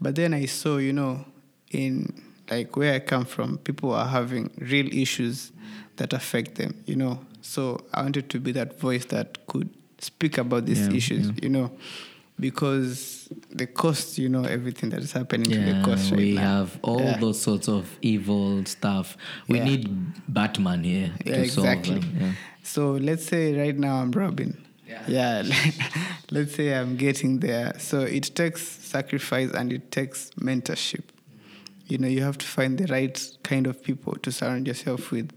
But 0.00 0.16
then 0.16 0.34
I 0.34 0.46
saw, 0.46 0.76
you 0.78 0.92
know, 0.92 1.24
in 1.70 2.22
like 2.50 2.76
where 2.76 2.94
I 2.94 2.98
come 3.00 3.24
from, 3.24 3.58
people 3.58 3.92
are 3.92 4.06
having 4.06 4.50
real 4.58 4.86
issues 4.92 5.52
that 5.96 6.12
affect 6.12 6.56
them, 6.56 6.82
you 6.86 6.96
know. 6.96 7.18
So 7.42 7.84
I 7.92 8.02
wanted 8.02 8.28
to 8.30 8.40
be 8.40 8.52
that 8.52 8.78
voice 8.80 9.04
that 9.06 9.46
could 9.46 9.68
speak 9.98 10.38
about 10.38 10.66
these 10.66 10.86
Yeah, 10.88 10.94
issues, 10.94 11.26
yeah. 11.28 11.32
you 11.42 11.48
know, 11.48 11.70
because 12.38 13.28
the 13.50 13.66
cost, 13.66 14.18
you 14.18 14.28
know, 14.28 14.42
everything 14.44 14.90
that 14.90 15.00
is 15.02 15.12
happening 15.12 15.50
to 15.50 15.58
the 15.60 15.80
cost 15.84 16.10
right 16.10 16.18
we 16.18 16.32
now. 16.34 16.40
have 16.42 16.78
all 16.82 17.00
Yeah. 17.00 17.18
those 17.18 17.40
sorts 17.40 17.68
of 17.68 17.86
evil 18.02 18.64
stuff. 18.66 19.16
We 19.48 19.58
Yeah. 19.58 19.64
need 19.64 19.88
Batman 20.28 20.84
here 20.84 21.12
Yeah, 21.24 21.34
to 21.36 21.42
exactly. 21.42 22.02
Yeah. 22.20 22.32
So 22.62 22.92
let's 22.92 23.24
say 23.24 23.56
right 23.56 23.76
now 23.78 23.96
I'm 23.96 24.10
Robin. 24.10 24.56
Yeah. 25.08 25.42
let's 26.30 26.54
say 26.54 26.74
I'm 26.74 26.96
getting 26.96 27.40
there. 27.40 27.74
So 27.78 28.00
it 28.00 28.34
takes 28.34 28.62
sacrifice 28.62 29.50
and 29.52 29.72
it 29.72 29.90
takes 29.90 30.30
mentorship. 30.40 31.02
You 31.86 31.98
know, 31.98 32.08
you 32.08 32.22
have 32.22 32.38
to 32.38 32.46
find 32.46 32.78
the 32.78 32.86
right 32.86 33.36
kind 33.42 33.66
of 33.66 33.82
people 33.82 34.14
to 34.14 34.32
surround 34.32 34.66
yourself 34.66 35.10
with. 35.10 35.32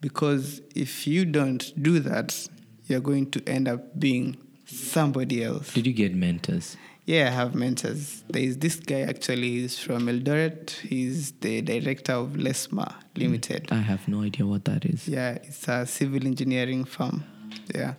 Because 0.00 0.60
if 0.74 1.06
you 1.06 1.24
don't 1.24 1.72
do 1.82 2.00
that, 2.00 2.48
you're 2.86 3.00
going 3.00 3.30
to 3.30 3.42
end 3.48 3.68
up 3.68 3.98
being 3.98 4.36
somebody 4.66 5.42
else. 5.42 5.72
Did 5.72 5.86
you 5.86 5.92
get 5.92 6.14
mentors? 6.14 6.76
Yeah, 7.06 7.28
I 7.28 7.30
have 7.30 7.54
mentors. 7.54 8.24
There 8.28 8.42
is 8.42 8.58
this 8.58 8.76
guy 8.76 9.02
actually, 9.02 9.60
he's 9.60 9.78
from 9.78 10.06
Eldoret. 10.06 10.70
He's 10.70 11.30
the 11.32 11.62
director 11.62 12.14
of 12.14 12.30
Lesma 12.30 12.88
mm. 12.88 12.94
Limited. 13.14 13.68
I 13.70 13.76
have 13.76 14.08
no 14.08 14.22
idea 14.22 14.44
what 14.44 14.64
that 14.64 14.84
is. 14.84 15.06
Yeah, 15.06 15.38
it's 15.42 15.68
a 15.68 15.86
civil 15.86 16.26
engineering 16.26 16.84
firm. 16.84 17.24
Yeah. 17.72 17.94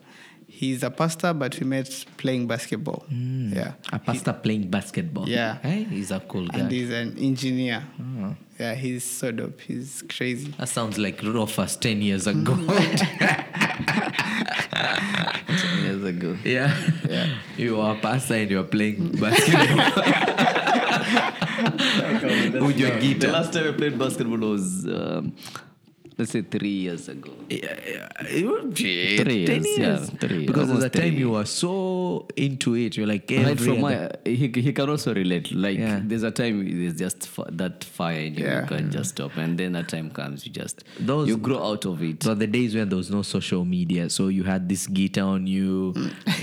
He's 0.58 0.82
a 0.82 0.90
pastor, 0.90 1.34
but 1.34 1.60
we 1.60 1.68
met 1.68 2.06
playing 2.18 2.48
basketball. 2.48 3.06
Yeah. 3.12 3.74
A 3.94 4.00
pastor 4.00 4.34
playing 4.34 4.72
basketball. 4.72 5.30
Yeah. 5.30 5.60
Hey, 5.60 5.84
he's 5.84 6.10
a 6.10 6.20
cool 6.20 6.48
guy. 6.48 6.62
And 6.62 6.72
he's 6.72 6.90
an 6.90 7.16
engineer. 7.20 7.84
Oh. 8.02 8.36
Yeah, 8.60 8.74
he's 8.74 9.04
so 9.04 9.32
dope. 9.32 9.62
He's 9.62 10.04
crazy. 10.10 10.56
That 10.58 10.68
sounds 10.68 10.98
like 10.98 11.22
Rufus 11.22 11.76
10 11.76 12.02
years 12.02 12.26
ago. 12.26 12.56
ten 15.58 15.84
years 15.84 16.04
ago. 16.04 16.36
yeah. 16.44 16.76
You 17.56 17.80
are 17.80 17.96
a 17.96 18.00
pastor 18.00 18.34
and 18.34 18.50
you 18.50 18.60
are 18.60 18.64
playing 18.64 19.12
basketball. 19.12 19.94
With 22.66 22.80
your 22.80 22.98
The 22.98 23.28
last 23.32 23.54
time 23.54 23.68
I 23.68 23.72
played 23.74 24.00
basketball 24.00 24.40
was, 24.40 24.88
um, 24.88 25.36
let's 26.18 26.32
say, 26.32 26.42
three 26.42 26.70
years 26.70 27.08
ago. 27.10 27.32
Yeah, 27.50 27.76
yeah. 27.88 28.28
You 28.30 28.72
did. 28.74 29.22
Three 29.24 29.46
10 29.46 29.64
years, 29.66 29.78
yeah, 29.78 29.98
three, 30.20 30.46
Because 30.48 30.70
at 30.72 30.80
the 30.92 31.00
time 31.02 31.14
you 31.14 31.32
were 31.32 31.46
so 31.46 32.28
into 32.36 32.76
it. 32.76 32.98
You're 32.98 33.08
like, 33.08 33.30
Right 33.30 33.60
from 33.60 33.82
my, 33.82 34.10
he, 34.26 34.48
he 34.48 34.74
can 34.74 34.90
also 34.90 35.14
relate. 35.14 35.52
Like 35.54 35.78
Yeah. 35.78 36.02
there's 36.04 36.24
a 36.24 36.32
time 36.32 36.66
there's 36.66 36.98
just 36.98 37.30
that 37.58 37.84
fire 37.84 38.20
in 38.20 38.36
you, 38.36 38.46
Yeah. 38.46 38.62
you 38.62 38.68
can 38.68 38.92
just 38.92 39.12
stop, 39.12 39.38
and 39.38 39.58
then 39.58 39.76
a 39.76 39.84
time 39.84 40.10
comes 40.10 40.46
you 40.46 40.52
just 40.52 40.84
Those- 41.00 41.28
you 41.28 41.38
grow 41.38 41.64
out 41.64 41.86
of 41.86 42.02
it. 42.02 42.24
So 42.24 42.34
the 42.34 42.48
days 42.48 42.74
when 42.76 42.90
there 42.90 42.98
was 42.98 43.12
no 43.12 43.22
social 43.22 43.64
media, 43.66 44.10
so 44.10 44.28
you 44.30 44.44
had 44.44 44.68
this 44.70 44.88
guitar 44.88 45.30
on 45.30 45.46
you. 45.48 45.94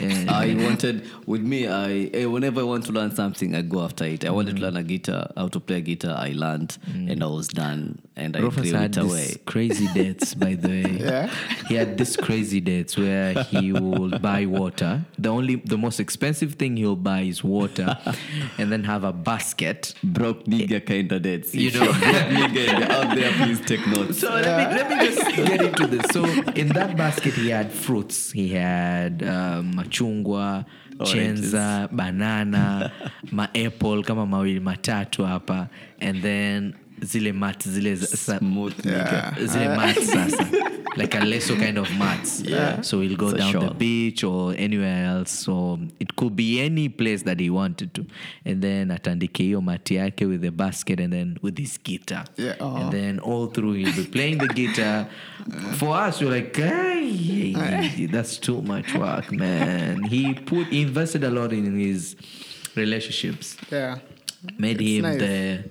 and- 0.01 0.31
I 0.45 0.55
wanted 0.55 1.05
with 1.27 1.43
me. 1.43 1.67
I 1.69 2.11
eh, 2.15 2.25
whenever 2.27 2.61
I 2.61 2.65
want 2.65 2.85
to 2.87 2.93
learn 2.93 3.15
something, 3.15 3.55
I 3.55 3.63
go 3.63 3.81
after 3.83 4.05
it. 4.05 4.25
I 4.25 4.31
wanted 4.31 4.57
to 4.57 4.63
learn 4.63 4.77
a 4.77 4.83
guitar, 4.83 5.31
how 5.37 5.49
to 5.49 5.61
play 5.61 5.79
a 5.79 5.81
guitar. 5.81 6.17
I 6.17 6.33
learned, 6.33 6.77
and 6.95 7.23
I 7.23 7.27
was 7.27 7.49
done, 7.49 7.99
and 8.17 8.37
I 8.37 8.41
threw 8.49 8.63
it 8.65 8.97
away. 8.97 9.35
crazy 9.47 9.64
dates, 9.69 10.35
by 10.35 10.55
the 10.55 10.69
way. 10.69 10.85
Yeah. 11.05 11.31
He 11.69 11.75
had 11.75 11.99
these 11.99 12.17
crazy 12.17 12.61
dates 12.61 12.97
where 12.97 13.43
he 13.45 13.73
will 13.73 14.19
buy 14.31 14.47
water. 14.47 15.05
The 15.19 15.29
only, 15.29 15.57
the 15.57 15.77
most 15.77 16.01
expensive 16.01 16.55
thing 16.55 16.77
he'll 16.77 16.97
buy 16.97 17.21
is 17.23 17.45
water, 17.45 17.99
and 18.59 18.73
then 18.73 18.85
have 18.85 19.05
a 19.05 19.13
basket. 19.13 19.95
Broke 20.03 20.45
nigga 20.45 20.85
kind 20.85 21.11
of 21.13 21.23
dates. 21.23 21.55
You 21.55 21.73
know. 21.73 21.85
you're 21.85 21.93
broke 21.93 22.31
nigga 22.39 22.91
out 22.91 23.15
there, 23.15 23.33
please 23.33 23.61
take 23.61 23.87
notes. 23.87 24.19
So 24.21 24.31
let 24.31 24.71
me 24.71 24.77
let 24.77 24.89
me 24.91 25.07
just 25.07 25.37
get 25.37 25.63
into 25.63 25.87
this. 25.87 26.07
So 26.13 26.25
in 26.53 26.69
that 26.69 26.97
basket, 26.97 27.35
he 27.35 27.49
had 27.49 27.71
fruits. 27.73 28.31
He 28.33 28.49
had 28.51 29.23
um, 29.23 29.75
machungwa, 29.75 30.65
Oranges. 30.99 31.53
chenza, 31.53 31.89
banana, 31.93 32.93
maapple 33.33 34.03
kama 34.05 34.27
mawili 34.27 34.61
matatu 34.61 35.25
hapa, 35.25 35.69
and 36.01 36.23
then 36.23 36.75
zile 37.05 37.33
mats 37.33 37.69
zile 37.69 37.95
za- 37.97 38.17
sa- 38.17 38.39
Smooth 38.39 38.75
nigga. 38.85 39.47
zile 39.47 39.67
ah. 39.69 39.77
mats 39.77 40.07
sasa 40.13 40.49
like 40.97 41.15
a 41.17 41.21
leso 41.21 41.57
kind 41.57 41.79
of 41.79 41.91
mats. 41.99 42.41
Yeah. 42.45 42.81
so 42.83 43.01
he'll 43.01 43.17
go 43.17 43.31
It's 43.31 43.35
a 43.35 43.53
down 43.53 43.69
the 43.69 43.75
beach 43.75 44.23
or 44.25 44.55
anywhere 44.57 45.05
else. 45.07 45.31
So 45.33 45.79
it 45.99 46.15
could 46.17 46.37
be 46.37 46.61
any 46.61 46.89
place 46.89 47.23
that 47.25 47.41
he 47.41 47.51
wanted 47.51 47.93
to. 47.95 48.07
And 48.45 48.63
then 48.63 48.89
atandike 48.91 49.43
hiyo 49.43 49.61
mati 49.61 49.95
yake 49.95 50.27
with 50.29 50.41
the 50.43 50.51
basket 50.51 51.01
and 51.01 51.13
then 51.13 51.39
with 51.43 51.59
his 51.59 51.79
guitar. 51.83 52.25
Yeah, 52.37 52.55
aw. 52.61 52.77
and 52.77 52.93
then 52.93 53.19
all 53.19 53.47
through 53.49 53.73
he'll 53.73 53.97
be 53.97 54.05
playing 54.05 54.39
the 54.39 54.49
guitar. 54.49 55.07
For 55.79 55.97
us 55.97 56.21
we're 56.21 56.31
like 56.31 56.55
hey, 56.57 58.07
that's 58.11 58.39
too 58.39 58.63
much 58.63 58.95
work 58.95 59.33
man. 59.33 60.05
He 60.05 60.35
put 60.35 60.69
he 60.69 60.83
invested 60.83 61.25
a 61.25 61.31
lot 61.31 61.53
in 61.53 61.79
his 61.79 62.15
relationships. 62.77 63.57
Yeah. 63.71 63.99
made 64.59 64.81
It's 64.81 64.91
him 64.91 65.03
nice. 65.03 65.19
the 65.19 65.65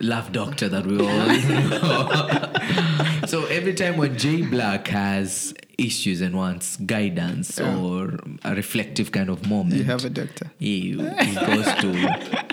love 0.00 0.32
doctor 0.32 0.68
that 0.68 0.86
we 0.86 0.98
all 0.98 1.26
know. 1.26 3.26
so 3.26 3.44
every 3.46 3.74
time 3.74 3.96
when 3.96 4.16
Jay 4.18 4.42
Black 4.42 4.88
has 4.88 5.54
issues 5.78 6.20
and 6.20 6.36
wants 6.36 6.76
guidance 6.76 7.58
or 7.60 8.18
a 8.44 8.54
reflective 8.54 9.10
kind 9.12 9.28
of 9.28 9.48
moment, 9.48 9.76
You 9.76 9.84
have 9.84 10.04
a 10.04 10.10
doctor. 10.10 10.50
he, 10.58 10.92
he 10.92 10.96
goes 10.96 11.64
to. 11.80 12.44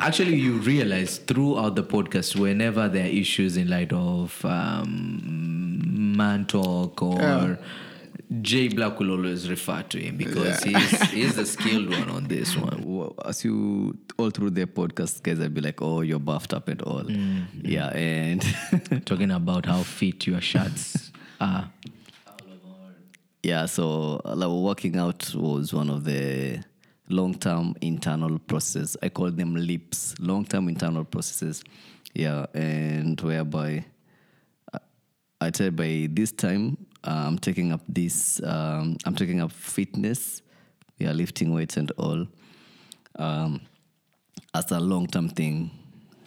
Actually, 0.00 0.36
you 0.36 0.54
realize 0.58 1.18
throughout 1.18 1.74
the 1.76 1.82
podcast, 1.82 2.36
whenever 2.36 2.88
there 2.88 3.04
are 3.04 3.08
issues 3.08 3.56
in 3.56 3.68
light 3.68 3.92
of 3.92 4.44
um, 4.44 6.12
man 6.16 6.46
talk 6.46 7.02
or. 7.02 7.18
Yeah. 7.20 7.56
Jay 8.42 8.66
Black 8.68 8.98
will 8.98 9.12
always 9.12 9.48
refer 9.48 9.82
to 9.82 9.98
him 10.00 10.16
because 10.16 10.62
he's, 10.64 11.00
he's 11.12 11.36
the 11.36 11.46
skilled 11.46 11.90
one 11.90 12.10
on 12.10 12.24
this 12.24 12.56
one. 12.56 12.82
Well, 12.84 13.14
as 13.24 13.44
you 13.44 13.96
all 14.18 14.30
through 14.30 14.50
the 14.50 14.66
podcast, 14.66 15.22
guys, 15.22 15.38
I'd 15.40 15.54
be 15.54 15.60
like, 15.60 15.80
"Oh, 15.80 16.00
you're 16.00 16.18
buffed 16.18 16.52
up 16.52 16.66
and 16.68 16.82
all." 16.82 17.08
Yeah, 17.62 17.88
and 17.88 18.42
Talking 19.06 19.30
about 19.30 19.66
how 19.66 19.82
fit 19.84 20.26
your 20.26 20.40
shirts 20.40 21.12
are. 21.40 21.70
yeah, 23.42 23.66
so 23.66 24.20
uh, 24.24 24.34
like, 24.34 24.48
working 24.50 24.96
out 24.96 25.32
was 25.34 25.72
one 25.72 25.88
of 25.90 26.04
the 26.04 26.60
long-term 27.08 27.76
internal 27.80 28.38
process. 28.40 28.96
I 29.02 29.08
call 29.08 29.30
them 29.30 29.54
leaps, 29.54 30.14
long-term 30.18 30.68
internal 30.68 31.04
processes. 31.04 31.62
Yeah, 32.14 32.46
and 32.54 33.20
whereby 33.20 33.84
I- 34.74 34.78
I 35.40 35.50
tell 35.50 35.70
by 35.70 36.08
this 36.10 36.32
time 36.32 36.76
uh, 36.82 36.85
I'm 37.10 37.38
taking 37.38 37.72
up 37.72 37.82
this. 37.88 38.40
Um, 38.42 38.96
I'm 39.04 39.14
taking 39.14 39.40
up 39.40 39.52
fitness, 39.52 40.42
yeah, 40.98 41.12
lifting 41.12 41.54
weights 41.54 41.76
and 41.76 41.90
all. 41.92 42.26
Um, 43.16 43.60
as 44.54 44.70
a 44.70 44.80
long 44.80 45.06
term 45.06 45.28
thing 45.28 45.70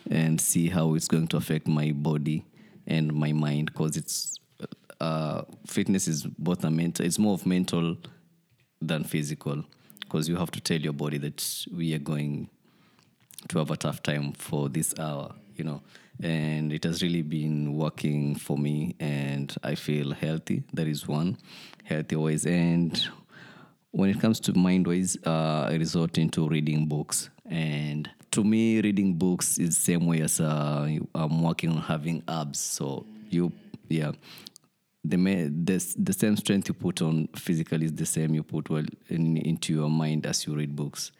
and 0.10 0.40
see 0.40 0.70
how 0.70 0.94
it's 0.96 1.08
going 1.08 1.28
to 1.28 1.38
affect 1.38 1.68
my 1.68 1.92
body 1.92 2.46
and 2.88 3.14
my 3.14 3.32
mind 3.32 3.68
because 3.68 3.98
it's 3.98 4.40
uh, 5.00 5.44
fitness 5.66 6.08
is 6.08 6.26
both 6.38 6.64
a 6.64 6.70
mental 6.70 7.06
it's 7.06 7.20
more 7.20 7.34
of 7.34 7.46
mental 7.46 7.98
than 8.82 9.04
physical 9.04 9.64
because 10.02 10.28
you 10.28 10.36
have 10.36 10.52
to 10.52 10.60
tell 10.60 10.80
your 10.80 10.94
body 10.94 11.18
that 11.18 11.66
we 11.72 11.94
are 11.94 12.00
going 12.00 12.50
to 13.48 13.58
have 13.58 13.72
a 13.72 13.78
tough 13.78 14.04
time 14.04 14.34
for 14.34 14.68
this 14.70 14.94
hour 15.00 15.34
you 15.56 15.64
know 15.64 15.82
and 16.22 16.74
it 16.74 16.84
has 16.84 17.02
really 17.02 17.22
been 17.22 17.74
working 17.74 18.36
for 18.36 18.58
me 18.58 18.96
and 19.00 19.56
i 19.64 19.76
feel 19.76 20.12
healthy. 20.12 20.64
That 20.74 20.88
is 20.88 21.08
one. 21.08 21.38
Healthy 21.84 22.16
ways 22.16 22.46
and 22.46 23.08
when 23.92 24.10
it 24.10 24.20
comes 24.20 24.40
to 24.42 24.54
mind 24.54 24.86
wise 24.86 25.18
uh, 25.26 25.68
i 25.70 25.76
resort 25.76 26.18
into 26.18 26.48
reading 26.48 26.86
books. 26.86 27.30
And 27.46 28.10
to 28.32 28.44
me 28.44 28.82
reading 28.82 29.14
books 29.14 29.58
is 29.58 29.70
the 29.70 29.82
same 29.82 30.06
way 30.06 30.22
as 30.22 30.40
uh, 30.40 30.88
i'm 31.16 31.44
working 31.44 31.72
on 31.72 31.82
having 31.82 32.24
abs. 32.28 32.60
So 32.60 33.06
you 33.30 33.52
yeah. 33.88 34.12
The, 35.04 35.16
the, 35.16 35.96
the 35.98 36.14
same 36.14 36.36
strength 36.36 36.68
you 36.68 36.74
put 36.74 37.02
on 37.02 37.30
physical 37.34 37.82
is 37.82 37.94
the 37.94 38.06
same 38.06 38.36
you 38.36 38.44
put 38.44 38.70
well 38.70 38.84
in, 39.08 39.38
into 39.38 39.74
your 39.74 39.90
mind 39.90 40.26
as 40.26 40.46
you 40.46 40.54
read 40.54 40.76
books. 40.76 41.14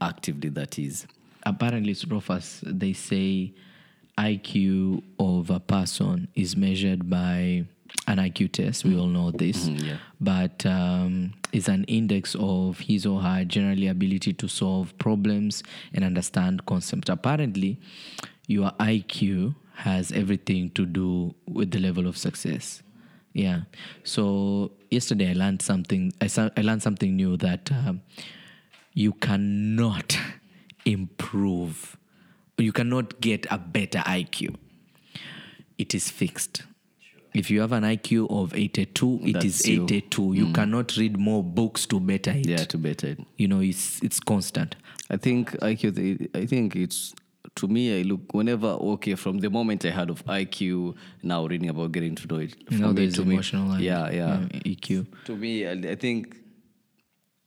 Actively 0.00 0.50
that 0.50 0.78
is. 0.78 1.06
Apparently, 1.44 1.94
Srofas, 1.94 2.60
they 2.62 2.92
say 2.92 3.54
IQ 4.18 5.02
of 5.18 5.50
a 5.50 5.60
person 5.60 6.28
is 6.34 6.56
measured 6.56 7.08
by 7.10 7.64
an 8.06 8.18
IQ 8.18 8.52
test. 8.52 8.84
We 8.84 8.96
all 8.98 9.06
know 9.06 9.30
this. 9.30 9.66
yeah. 9.68 9.96
But 10.20 10.64
um, 10.66 11.34
is 11.52 11.68
an 11.68 11.84
index 11.84 12.34
of 12.38 12.78
his 12.80 13.06
or 13.06 13.20
her 13.22 13.44
generally 13.44 13.88
ability 13.88 14.32
to 14.34 14.48
solve 14.48 14.96
problems 14.98 15.62
and 15.92 16.04
understand 16.04 16.66
concepts. 16.66 17.08
Apparently, 17.08 17.78
your 18.46 18.70
IQ 18.72 19.54
has 19.76 20.12
everything 20.12 20.70
to 20.70 20.86
do 20.86 21.34
with 21.46 21.70
the 21.70 21.78
level 21.80 22.06
of 22.06 22.16
success. 22.16 22.82
Yeah. 23.32 23.62
So 24.04 24.70
yesterday 24.90 25.30
I 25.30 25.32
learned 25.32 25.62
something. 25.62 26.12
I, 26.20 26.28
sa- 26.28 26.50
I 26.56 26.60
learned 26.62 26.82
something 26.82 27.16
new 27.16 27.36
that 27.38 27.70
um, 27.72 28.00
you 28.92 29.12
cannot 29.14 30.16
improve. 30.84 31.96
You 32.58 32.72
cannot 32.72 33.20
get 33.20 33.46
a 33.50 33.58
better 33.58 33.98
IQ. 34.00 34.56
It 35.78 35.94
is 35.94 36.10
fixed. 36.10 36.62
If 37.34 37.50
you 37.50 37.60
have 37.62 37.72
an 37.72 37.82
IQ 37.82 38.30
of 38.30 38.54
82, 38.54 39.20
it 39.24 39.44
is 39.44 39.58
That's 39.58 39.68
you. 39.68 39.84
82. 39.84 40.32
You 40.34 40.52
cannot 40.52 40.96
read 40.96 41.18
more 41.18 41.42
books 41.42 41.84
to 41.86 41.98
better 41.98 42.30
it. 42.30 42.46
yeah 42.46 42.58
to 42.58 42.78
better 42.78 43.08
it 43.08 43.20
You 43.36 43.48
know, 43.48 43.60
it's 43.60 44.00
it's 44.02 44.20
constant. 44.20 44.76
I 45.10 45.16
think 45.16 45.50
IQ. 45.58 46.30
I 46.34 46.46
think 46.46 46.76
it's 46.76 47.12
to 47.56 47.66
me. 47.66 47.98
I 47.98 48.02
look 48.02 48.32
whenever 48.32 48.68
okay 48.68 49.16
from 49.16 49.38
the 49.38 49.50
moment 49.50 49.84
I 49.84 49.90
heard 49.90 50.10
of 50.10 50.24
IQ. 50.26 50.94
Now 51.24 51.44
reading 51.46 51.70
about 51.70 51.90
getting 51.90 52.14
to 52.14 52.26
know 52.28 52.36
it. 52.36 52.54
You 52.70 52.78
know, 52.78 52.92
me, 52.92 52.94
there's 52.94 53.14
to 53.14 53.22
emotional 53.22 53.72
and, 53.72 53.82
yeah, 53.82 54.10
yeah. 54.10 54.26
uh, 54.26 54.46
EQ. 54.64 55.06
To 55.24 55.36
me, 55.36 55.66
I, 55.66 55.72
I 55.72 55.96
think 55.96 56.36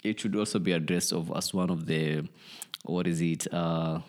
it 0.04 0.20
should 0.20 0.36
also 0.36 0.60
be 0.60 0.74
addressed 0.74 1.14
of 1.14 1.32
as 1.34 1.54
one 1.54 1.70
of 1.70 1.86
the 1.86 2.28
what 2.84 3.08
is 3.08 3.22
it 3.22 3.48
uh, 3.54 4.00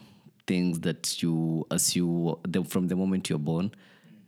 things 0.49 0.81
that 0.81 1.23
you 1.23 1.65
as 1.71 1.95
you 1.95 2.39
the, 2.43 2.65
from 2.65 2.89
the 2.89 2.97
moment 2.97 3.29
you're 3.31 3.39
born, 3.39 3.71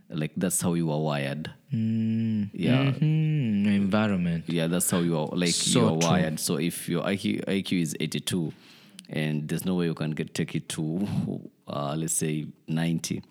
like 0.09 0.33
that's 0.37 0.61
how 0.61 0.75
you 0.75 0.91
are 0.93 1.01
wired. 1.01 1.51
Yeah, 1.73 2.93
Hmm, 2.93 3.66
environment. 3.66 4.45
yeah, 4.49 4.66
that's 4.68 4.91
how 4.91 5.01
you 5.01 5.16
are 5.16 5.27
like 5.33 5.51
So 5.51 5.81
you 5.81 5.87
are 5.87 5.99
true. 5.99 6.09
wired. 6.09 6.39
So 6.41 6.57
if 6.57 6.89
your 6.89 7.03
IQ 7.05 7.45
IQ 7.47 7.81
is 7.83 7.97
eighty 8.01 8.21
two, 8.21 8.53
and 9.09 9.49
there's 9.49 9.64
no 9.64 9.75
way 9.77 9.87
you 9.87 9.95
can 9.95 10.11
get 10.12 10.35
take 10.35 10.55
it 10.55 10.68
to 10.71 11.09
uh, 11.66 11.95
let's 11.97 12.14
say 12.14 12.47
ninety, 12.68 13.23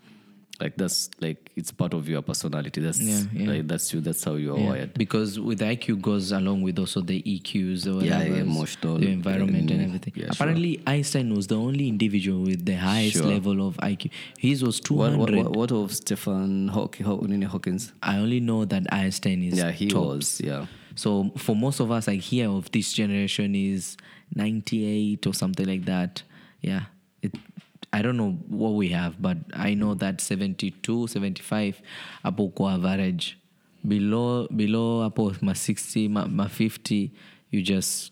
like 0.60 0.76
that's 0.76 1.10
like 1.22 1.52
it's 1.56 1.72
part 1.72 1.94
of 1.94 2.10
your 2.10 2.22
personality. 2.22 2.82
That's 2.82 3.00
Yeah, 3.00 3.22
yeah. 3.34 3.50
like 3.52 3.68
that's 3.68 3.94
you. 3.94 4.02
That's 4.02 4.24
how 4.24 4.36
you 4.36 4.54
are 4.56 4.60
Yeah, 4.60 4.70
wired. 4.70 4.94
because 4.96 5.40
with 5.40 5.60
IQ 5.62 6.02
goes 6.02 6.32
along 6.34 6.62
with 6.64 6.78
also 6.80 7.02
the 7.02 7.22
EQs, 7.24 7.88
or 7.88 8.04
Yeah, 8.04 8.18
whatever, 8.20 8.40
emotional 8.40 8.98
the 8.98 9.08
environment 9.10 9.72
and 9.72 9.80
and- 9.80 9.84
everything. 9.90 10.14
yeah, 10.16 10.24
sure. 10.26 10.32
Apparently, 10.34 10.82
Einstein 10.86 11.34
was 11.34 11.48
the 11.48 11.56
only 11.56 11.88
individual 11.88 12.42
with 12.42 12.66
the 12.66 12.74
highest 12.76 13.18
Sure. 13.18 13.26
level 13.28 13.66
of 13.68 13.78
IQ. 13.78 14.12
His 14.38 14.62
was 14.64 14.80
two 14.82 14.96
What, 14.96 15.18
what, 15.18 15.56
what, 15.56 15.72
of 15.72 15.96
Stephen 15.96 16.68
Hawking, 16.68 17.06
Haw- 17.06 17.48
Hawkins? 17.48 17.94
I 18.04 18.18
only 18.18 18.40
know 18.42 18.66
that 18.66 18.92
Einstein 18.92 19.42
is 19.44 19.58
Yeah, 19.58 19.72
he 19.72 19.88
tops. 19.88 20.06
was. 20.06 20.42
Yeah. 20.44 20.66
So 20.96 21.32
for 21.38 21.56
most 21.56 21.80
of 21.80 21.90
us, 21.92 22.10
I 22.10 22.16
hear 22.16 22.50
of 22.50 22.70
this 22.72 22.92
generation 22.92 23.56
is 23.56 23.96
98 24.36 25.26
or 25.28 25.34
something 25.34 25.66
like 25.66 25.86
that. 25.86 26.24
Yeah. 26.62 26.86
It, 27.22 27.34
I 27.92 28.02
don't 28.02 28.18
know 28.18 28.32
what 28.48 28.72
we 28.72 28.90
have, 28.90 29.22
but 29.22 29.38
I 29.54 29.74
know 29.74 29.96
that 29.96 30.22
72, 30.22 31.08
75 31.08 31.82
hapo 32.24 32.54
kwa 32.54 32.74
average. 32.74 33.38
Below 33.88 34.48
below 34.48 35.02
hapo 35.10 35.42
ma 35.42 35.54
60, 35.54 36.08
ma, 36.08 36.26
ma 36.26 36.48
50, 36.48 37.12
you 37.50 37.62
just 37.62 38.12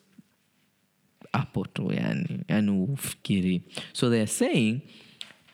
hapo 1.33 1.65
tu 1.73 1.91
yani, 1.91 2.43
yani 2.47 2.87
ufikiri. 2.87 3.61
So 3.93 4.09
they're 4.09 4.27
saying 4.27 4.81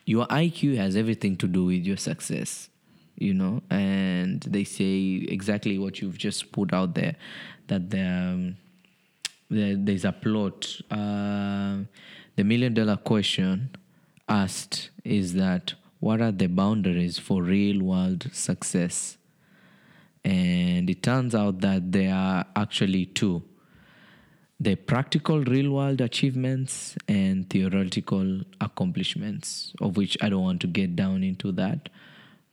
your 0.06 0.26
IQ 0.26 0.76
has 0.76 0.96
everything 0.96 1.36
to 1.36 1.46
do 1.46 1.66
with 1.66 1.84
your 1.84 1.96
success, 1.98 2.70
you 3.16 3.34
know, 3.34 3.62
and 3.70 4.40
they 4.42 4.64
say 4.64 5.26
exactly 5.28 5.78
what 5.78 6.00
you've 6.00 6.18
just 6.18 6.52
put 6.52 6.72
out 6.72 6.94
there 6.94 7.16
that 7.68 7.90
the, 7.90 8.00
um, 8.00 8.56
there, 9.50 9.76
there's 9.76 10.04
a 10.04 10.12
plot. 10.12 10.66
Uh, 10.90 11.84
the 12.36 12.42
million 12.44 12.74
dollar 12.74 12.96
question 12.96 13.70
asked 14.28 14.90
is 15.04 15.34
that 15.34 15.74
what 16.00 16.20
are 16.20 16.32
the 16.32 16.46
boundaries 16.46 17.18
for 17.18 17.42
real 17.42 17.82
world 17.82 18.28
success? 18.32 19.16
And 20.24 20.88
it 20.88 21.02
turns 21.02 21.34
out 21.34 21.60
that 21.60 21.92
there 21.92 22.14
are 22.14 22.44
actually 22.56 23.06
two 23.06 23.42
the 24.60 24.76
practical 24.76 25.40
real 25.44 25.72
world 25.72 26.00
achievements 26.00 26.96
and 27.08 27.48
theoretical 27.50 28.40
accomplishments, 28.60 29.72
of 29.80 29.96
which 29.96 30.16
I 30.22 30.28
don't 30.28 30.42
want 30.42 30.60
to 30.62 30.66
get 30.66 30.94
down 30.96 31.22
into 31.22 31.52
that. 31.52 31.88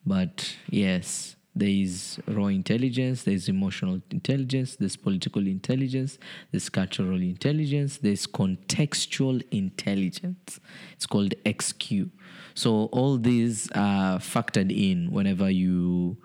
But 0.05 0.57
yes, 0.69 1.35
there 1.55 1.69
is 1.69 2.19
raw 2.27 2.45
intelligence, 2.45 3.23
there's 3.23 3.49
emotional 3.49 4.01
intelligence, 4.09 4.77
there's 4.77 4.95
political 4.95 5.45
intelligence, 5.45 6.17
there's 6.51 6.69
cultural 6.69 7.21
intelligence, 7.21 7.97
there's 7.97 8.25
contextual 8.25 9.43
intelligence. 9.51 10.59
It's 10.93 11.05
called 11.05 11.33
XQ. 11.45 12.09
So 12.53 12.85
all 12.85 13.17
these 13.17 13.69
are 13.75 14.19
factored 14.19 14.71
in 14.71 15.11
whenever 15.11 15.49
you 15.49 16.17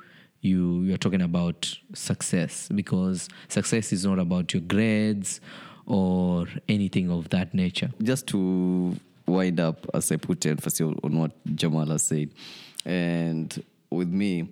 you 0.43 0.83
you're 0.83 0.99
talking 0.99 1.23
about 1.23 1.75
success 1.95 2.69
because 2.75 3.29
success 3.49 3.93
is 3.93 4.05
not 4.05 4.19
about 4.19 4.53
your 4.55 4.61
grades 4.63 5.41
or 5.87 6.47
anything 6.69 7.11
of 7.11 7.29
that 7.31 7.53
nature. 7.55 7.91
Just 8.03 8.27
to 8.29 8.97
wind 9.27 9.59
up, 9.59 9.87
as 9.95 10.13
I 10.13 10.17
put 10.17 10.47
emphasis 10.47 10.81
on 11.03 11.19
what 11.19 11.33
Jamala 11.47 11.99
said, 11.99 12.31
and 12.85 13.63
with 13.91 14.09
me, 14.09 14.49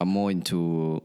I'm 0.00 0.08
more 0.08 0.30
into 0.30 1.02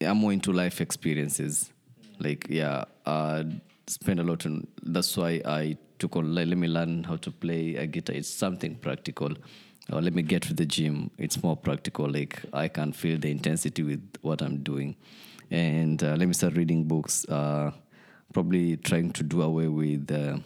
I'm 0.00 0.18
more 0.18 0.32
into 0.32 0.52
life 0.52 0.80
experiences. 0.80 1.72
Like 2.18 2.46
yeah, 2.48 2.84
uh, 3.06 3.44
spend 3.86 4.20
a 4.20 4.22
lot 4.22 4.46
on. 4.46 4.66
That's 4.82 5.16
why 5.16 5.42
I 5.44 5.76
practical. 6.04 6.22
Like, 6.22 6.48
let 6.48 6.58
me 6.58 6.68
learn 6.68 7.04
how 7.04 7.16
to 7.16 7.30
play 7.30 7.76
a 7.76 7.86
guitar. 7.86 8.16
It's 8.16 8.28
something 8.28 8.76
practical. 8.76 9.32
Or 9.92 10.00
let 10.00 10.14
me 10.14 10.22
get 10.22 10.42
to 10.42 10.54
the 10.54 10.66
gym. 10.66 11.10
It's 11.18 11.42
more 11.42 11.56
practical. 11.56 12.08
Like 12.10 12.40
I 12.52 12.68
can 12.68 12.92
feel 12.92 13.18
the 13.18 13.30
intensity 13.30 13.82
with 13.82 14.02
what 14.22 14.42
I'm 14.42 14.62
doing. 14.62 14.96
And 15.50 16.02
uh, 16.02 16.16
let 16.16 16.26
me 16.26 16.32
start 16.34 16.56
reading 16.56 16.84
books. 16.84 17.24
Uh, 17.28 17.70
probably 18.32 18.76
trying 18.76 19.12
to 19.12 19.22
do 19.22 19.42
away 19.42 19.68
with. 19.68 20.10
Uh, 20.10 20.38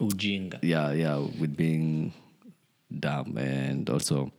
ujinga 0.00 0.58
yeah, 0.62 0.92
yeah, 0.92 1.16
with 1.40 1.56
being 1.56 2.12
dumb 3.00 3.38
and 3.38 3.88
also 3.88 4.30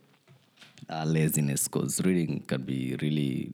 uh, 0.90 1.04
laziness 1.06 1.68
because 1.68 2.02
reading 2.04 2.44
can 2.48 2.62
be 2.64 2.96
really 3.02 3.54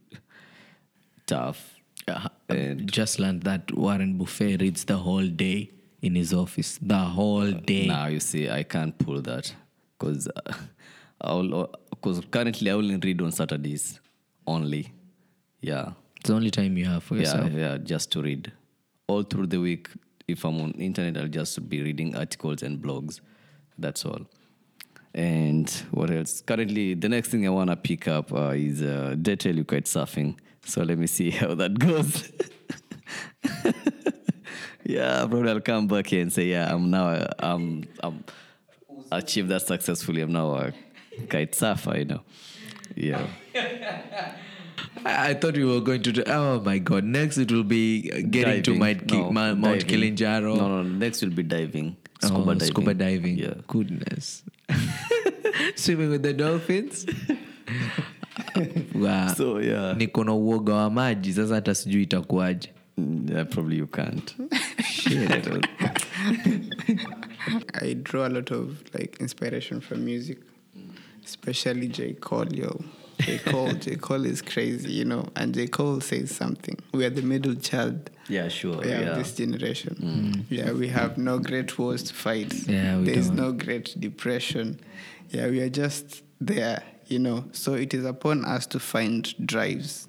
tough. 1.26 1.80
Uh, 2.08 2.28
And 2.50 2.92
just 2.92 3.20
learned 3.20 3.44
that 3.44 3.72
Warren 3.76 4.18
Buffett 4.18 4.62
reads 4.62 4.84
the 4.86 4.98
whole 4.98 5.28
day 5.28 5.70
in 6.02 6.16
his 6.16 6.34
office 6.34 6.78
the 6.82 6.98
whole 6.98 7.50
day 7.52 7.88
now 7.88 8.08
you 8.08 8.20
see, 8.20 8.50
I 8.50 8.64
can't 8.64 8.98
pull 8.98 9.22
that 9.22 9.54
because 9.98 10.28
uh, 10.28 10.54
I'll 11.22 11.70
because 11.92 12.22
currently 12.30 12.70
I 12.70 12.74
only 12.74 12.98
read 12.98 13.22
on 13.22 13.32
Saturdays 13.32 14.02
only. 14.46 14.92
Yeah, 15.62 15.94
it's 16.18 16.30
the 16.30 16.36
only 16.36 16.52
time 16.52 16.78
you 16.78 16.86
have 16.86 17.04
for 17.04 17.16
yeah, 17.16 17.22
yourself 17.22 17.52
yeah, 17.54 17.78
just 17.78 18.12
to 18.12 18.22
read. 18.22 18.52
All 19.08 19.24
through 19.24 19.48
the 19.48 19.60
week, 19.60 19.88
if 20.28 20.44
I'm 20.44 20.60
on 20.60 20.72
internet, 20.72 21.22
I'll 21.22 21.30
just 21.30 21.70
be 21.70 21.82
reading 21.82 22.16
articles 22.18 22.64
and 22.64 22.82
blogs. 22.82 23.22
That's 23.78 24.06
all. 24.06 24.26
And 25.14 25.70
what 25.92 26.10
else? 26.10 26.42
Currently, 26.42 26.96
the 26.96 27.10
next 27.10 27.30
thing 27.30 27.46
I 27.46 27.50
want 27.50 27.70
to 27.70 27.76
pick 27.76 28.08
up 28.08 28.34
uh, 28.34 28.50
is 28.56 28.82
uh, 28.82 29.16
you 29.16 29.64
kite 29.64 29.86
surfing. 29.86 30.38
So 30.66 30.82
let 30.82 30.98
me 30.98 31.08
see 31.08 31.30
how 31.42 31.54
that 31.56 31.78
goes. 31.78 32.32
yeah, 34.84 35.20
probably 35.28 35.52
I'll 35.52 35.62
come 35.62 35.88
back 35.88 36.08
here 36.08 36.22
and 36.22 36.34
say, 36.34 36.46
yeah, 36.46 36.74
I'm 36.74 36.90
now, 36.90 37.08
uh, 37.08 37.28
I'm, 37.40 37.84
I'm 38.02 38.24
achieved 39.12 39.50
that 39.50 39.62
successfully. 39.62 40.22
I'm 40.22 40.32
now 40.32 40.56
a 40.56 40.74
kite 41.30 41.54
surfer, 41.54 41.98
you 41.98 42.06
know. 42.06 42.22
Yeah. 42.96 43.28
I 45.06 45.34
thought 45.34 45.56
we 45.58 45.66
were 45.66 45.82
going 45.82 46.02
to 46.04 46.12
do. 46.12 46.24
Oh 46.28 46.60
my 46.62 46.78
god! 46.78 47.04
Next 47.04 47.38
it 47.38 47.52
will 47.52 47.64
be 47.64 48.04
getting 48.24 48.64
to 48.64 48.72
Diving. 48.72 48.80
Mount, 48.80 49.08
Ki- 49.08 49.18
No, 49.18 49.32
Mount, 49.32 49.60
Mount 49.60 49.80
diving. 49.80 49.88
Kilimanjaro. 49.88 50.56
No, 50.56 50.68
no, 50.68 50.84
next 50.84 51.22
will 51.22 51.32
be 51.32 51.44
diving. 51.44 51.98
Oh, 52.24 52.28
Scuba 52.28 52.54
diving. 52.56 52.68
Scuba 52.68 52.94
diving. 52.94 53.38
Yeah. 53.38 53.54
Goodness. 53.68 54.44
Swimming 55.76 56.10
with 56.10 56.24
the 56.24 56.34
dolphins. 56.34 57.06
wow. 58.96 59.28
So, 59.34 59.58
yeah. 59.60 59.94
niko 59.98 60.24
na 60.24 60.34
uoga 60.34 60.74
wa 60.74 60.90
maji 60.90 61.34
sasa 61.34 61.56
hata 61.56 61.76
sijui 61.76 62.04
itakuwaje 62.04 62.70
Mm, 62.98 63.26
Yeah, 63.32 63.44
probably 63.48 63.78
you 63.78 63.88
can't. 63.88 64.36
Shit. 64.86 65.32
I 65.32 65.42
don't- 65.42 65.68
I 67.74 67.94
draw 67.96 68.28
a 68.28 68.30
lot 68.30 68.52
of 68.52 68.84
like 68.94 69.18
inspiration 69.20 69.82
from 69.82 70.06
music, 70.06 70.38
especially 71.26 71.88
J. 71.88 72.14
Cole, 72.14 72.54
yo. 72.54 72.80
J. 73.20 73.40
Cole, 73.40 73.74
J. 73.74 73.96
Cole 73.96 74.26
is 74.28 74.44
crazy, 74.44 74.92
you 74.92 75.06
know. 75.06 75.28
And 75.36 75.56
J. 75.56 75.68
Cole 75.68 76.02
says 76.02 76.30
something. 76.36 76.78
We 76.94 77.04
are 77.06 77.10
the 77.10 77.24
middle 77.24 77.56
child. 77.56 78.12
Yeah, 78.28 78.48
sure. 78.48 78.86
Yeah, 78.86 79.02
Yeah. 79.02 79.14
this 79.16 79.36
generation. 79.36 79.96
Mm. 80.00 80.46
Yeah, 80.50 80.72
we 80.72 80.88
have 80.90 81.18
no 81.18 81.40
great 81.40 81.78
wars 81.78 82.04
to 82.04 82.14
fight. 82.14 82.54
Yeah, 82.68 82.98
we 83.00 83.06
There's 83.06 83.28
don't. 83.28 83.36
no 83.38 83.52
great 83.52 83.96
depression. 84.00 84.80
Yeah, 85.30 85.48
we 85.50 85.60
are 85.62 85.70
just 85.70 86.24
there, 86.40 86.84
you 87.08 87.20
know. 87.20 87.46
So 87.52 87.74
it 87.74 87.94
is 87.94 88.06
upon 88.06 88.46
us 88.46 88.66
to 88.68 88.80
find 88.80 89.34
drives. 89.46 90.08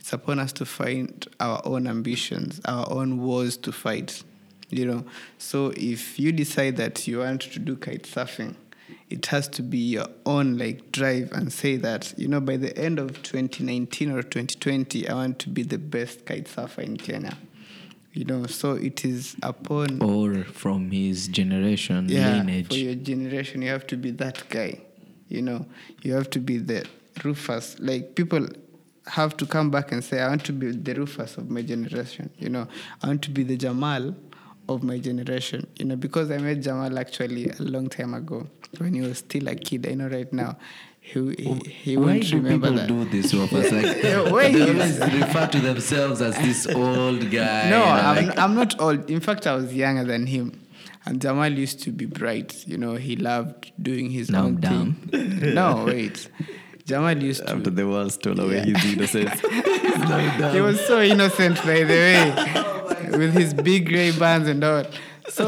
It's 0.00 0.12
upon 0.12 0.38
us 0.40 0.52
to 0.54 0.64
find 0.64 1.26
our 1.38 1.60
own 1.64 1.86
ambitions, 1.86 2.60
our 2.64 2.90
own 2.90 3.20
wars 3.22 3.56
to 3.58 3.70
fight, 3.72 4.22
you 4.70 4.84
know. 4.86 5.04
So 5.38 5.72
if 5.76 6.18
you 6.18 6.32
decide 6.32 6.76
that 6.78 7.06
you 7.06 7.18
want 7.20 7.42
to 7.42 7.58
do 7.60 7.76
kite 7.76 8.02
surfing, 8.02 8.56
it 9.08 9.26
has 9.26 9.46
to 9.48 9.62
be 9.62 9.78
your 9.78 10.06
own 10.26 10.58
like 10.58 10.90
drive 10.90 11.30
and 11.32 11.52
say 11.52 11.76
that 11.76 12.14
you 12.16 12.26
know 12.26 12.40
by 12.40 12.56
the 12.56 12.76
end 12.78 12.98
of 12.98 13.22
2019 13.22 14.10
or 14.10 14.22
2020 14.22 15.06
i 15.08 15.14
want 15.14 15.38
to 15.38 15.48
be 15.50 15.62
the 15.62 15.78
best 15.78 16.24
kite 16.24 16.48
surfer 16.48 16.80
in 16.80 16.96
kenya 16.96 17.36
you 18.12 18.24
know 18.24 18.46
so 18.46 18.72
it 18.72 19.04
is 19.04 19.36
upon 19.42 20.02
or 20.02 20.44
from 20.44 20.90
his 20.90 21.28
generation 21.28 22.08
yeah, 22.08 22.36
lineage. 22.36 22.68
for 22.68 22.74
your 22.74 22.94
generation 22.94 23.62
you 23.62 23.70
have 23.70 23.86
to 23.86 23.96
be 23.96 24.10
that 24.10 24.48
guy 24.48 24.78
you 25.32 25.42
know. 25.42 25.66
You 26.02 26.12
have 26.12 26.28
to 26.30 26.38
be 26.38 26.58
the 26.58 26.86
rufus 27.24 27.76
like 27.78 28.14
people 28.14 28.46
have 29.06 29.36
to 29.38 29.46
come 29.46 29.70
back 29.70 29.90
and 29.92 30.04
say 30.04 30.20
i 30.20 30.28
want 30.28 30.44
to 30.44 30.52
be 30.52 30.70
the 30.70 30.94
rufus 30.94 31.36
of 31.36 31.50
my 31.50 31.62
generation 31.62 32.30
you 32.38 32.50
know. 32.50 32.68
I 33.02 33.06
want 33.08 33.22
to 33.22 33.30
be 33.30 33.42
the 33.42 33.56
jamal 33.56 34.14
of 34.68 34.82
my 34.82 34.98
generation 34.98 35.66
you 35.76 35.86
know. 35.86 35.96
Because 35.96 36.30
i 36.30 36.38
met 36.38 36.60
jamal 36.60 36.98
actually 36.98 37.48
a 37.48 37.62
long 37.62 37.88
time 37.88 38.14
ago 38.14 38.46
when 38.78 38.94
he 38.94 39.00
was 39.00 39.18
still 39.18 39.48
a 39.48 39.54
kid 39.54 39.88
i 39.88 39.94
know 39.94 40.08
right 40.08 40.32
now 40.32 40.56
he, 41.04 41.34
he, 41.36 41.54
he 41.68 41.96
Why 41.96 42.04
won't 42.06 42.22
do 42.22 42.36
remember 42.36 42.68
people 42.68 42.76
that 42.78 42.88
do 42.88 43.04
this, 43.06 43.32
Wafas? 43.32 43.72
Like, 43.72 44.02
Yeah, 44.02 44.50
they 44.52 44.62
always 44.70 44.98
refer 45.00 45.46
to 45.48 45.60
themselves 45.60 46.22
as 46.22 46.36
this 46.36 46.66
old 46.68 47.28
guy. 47.30 47.68
No, 47.70 47.82
I'm, 47.84 48.26
like, 48.26 48.38
I'm 48.38 48.54
not 48.54 48.80
old. 48.80 49.10
In 49.10 49.20
fact, 49.20 49.46
I 49.46 49.54
was 49.56 49.74
younger 49.74 50.04
than 50.04 50.26
him. 50.26 50.60
And 51.04 51.20
Jamal 51.20 51.50
used 51.52 51.82
to 51.82 51.90
be 51.90 52.06
bright. 52.06 52.64
You 52.68 52.78
know, 52.78 52.94
he 52.94 53.16
loved 53.16 53.72
doing 53.82 54.10
his 54.10 54.30
Now 54.30 54.44
own 54.44 54.64
I'm 54.64 54.94
thing. 54.94 55.54
no, 55.54 55.84
wait. 55.86 56.28
Jamal 56.86 57.18
used 57.20 57.40
After 57.42 57.52
to. 57.54 57.58
After 57.58 57.70
the 57.70 57.88
world 57.88 58.12
stole 58.12 58.38
away 58.38 58.58
Yeah. 58.64 58.76
his 58.78 58.92
innocence. 58.94 59.40
He 60.52 60.60
was 60.60 60.84
so 60.86 61.00
innocent, 61.00 61.56
by 61.64 61.82
the 61.84 61.94
way, 62.04 62.34
oh 62.56 63.18
with 63.18 63.34
his 63.34 63.54
big 63.54 63.90
Ray-Bans 63.90 64.48
and 64.48 64.62
all. 64.64 64.84
So, 65.28 65.46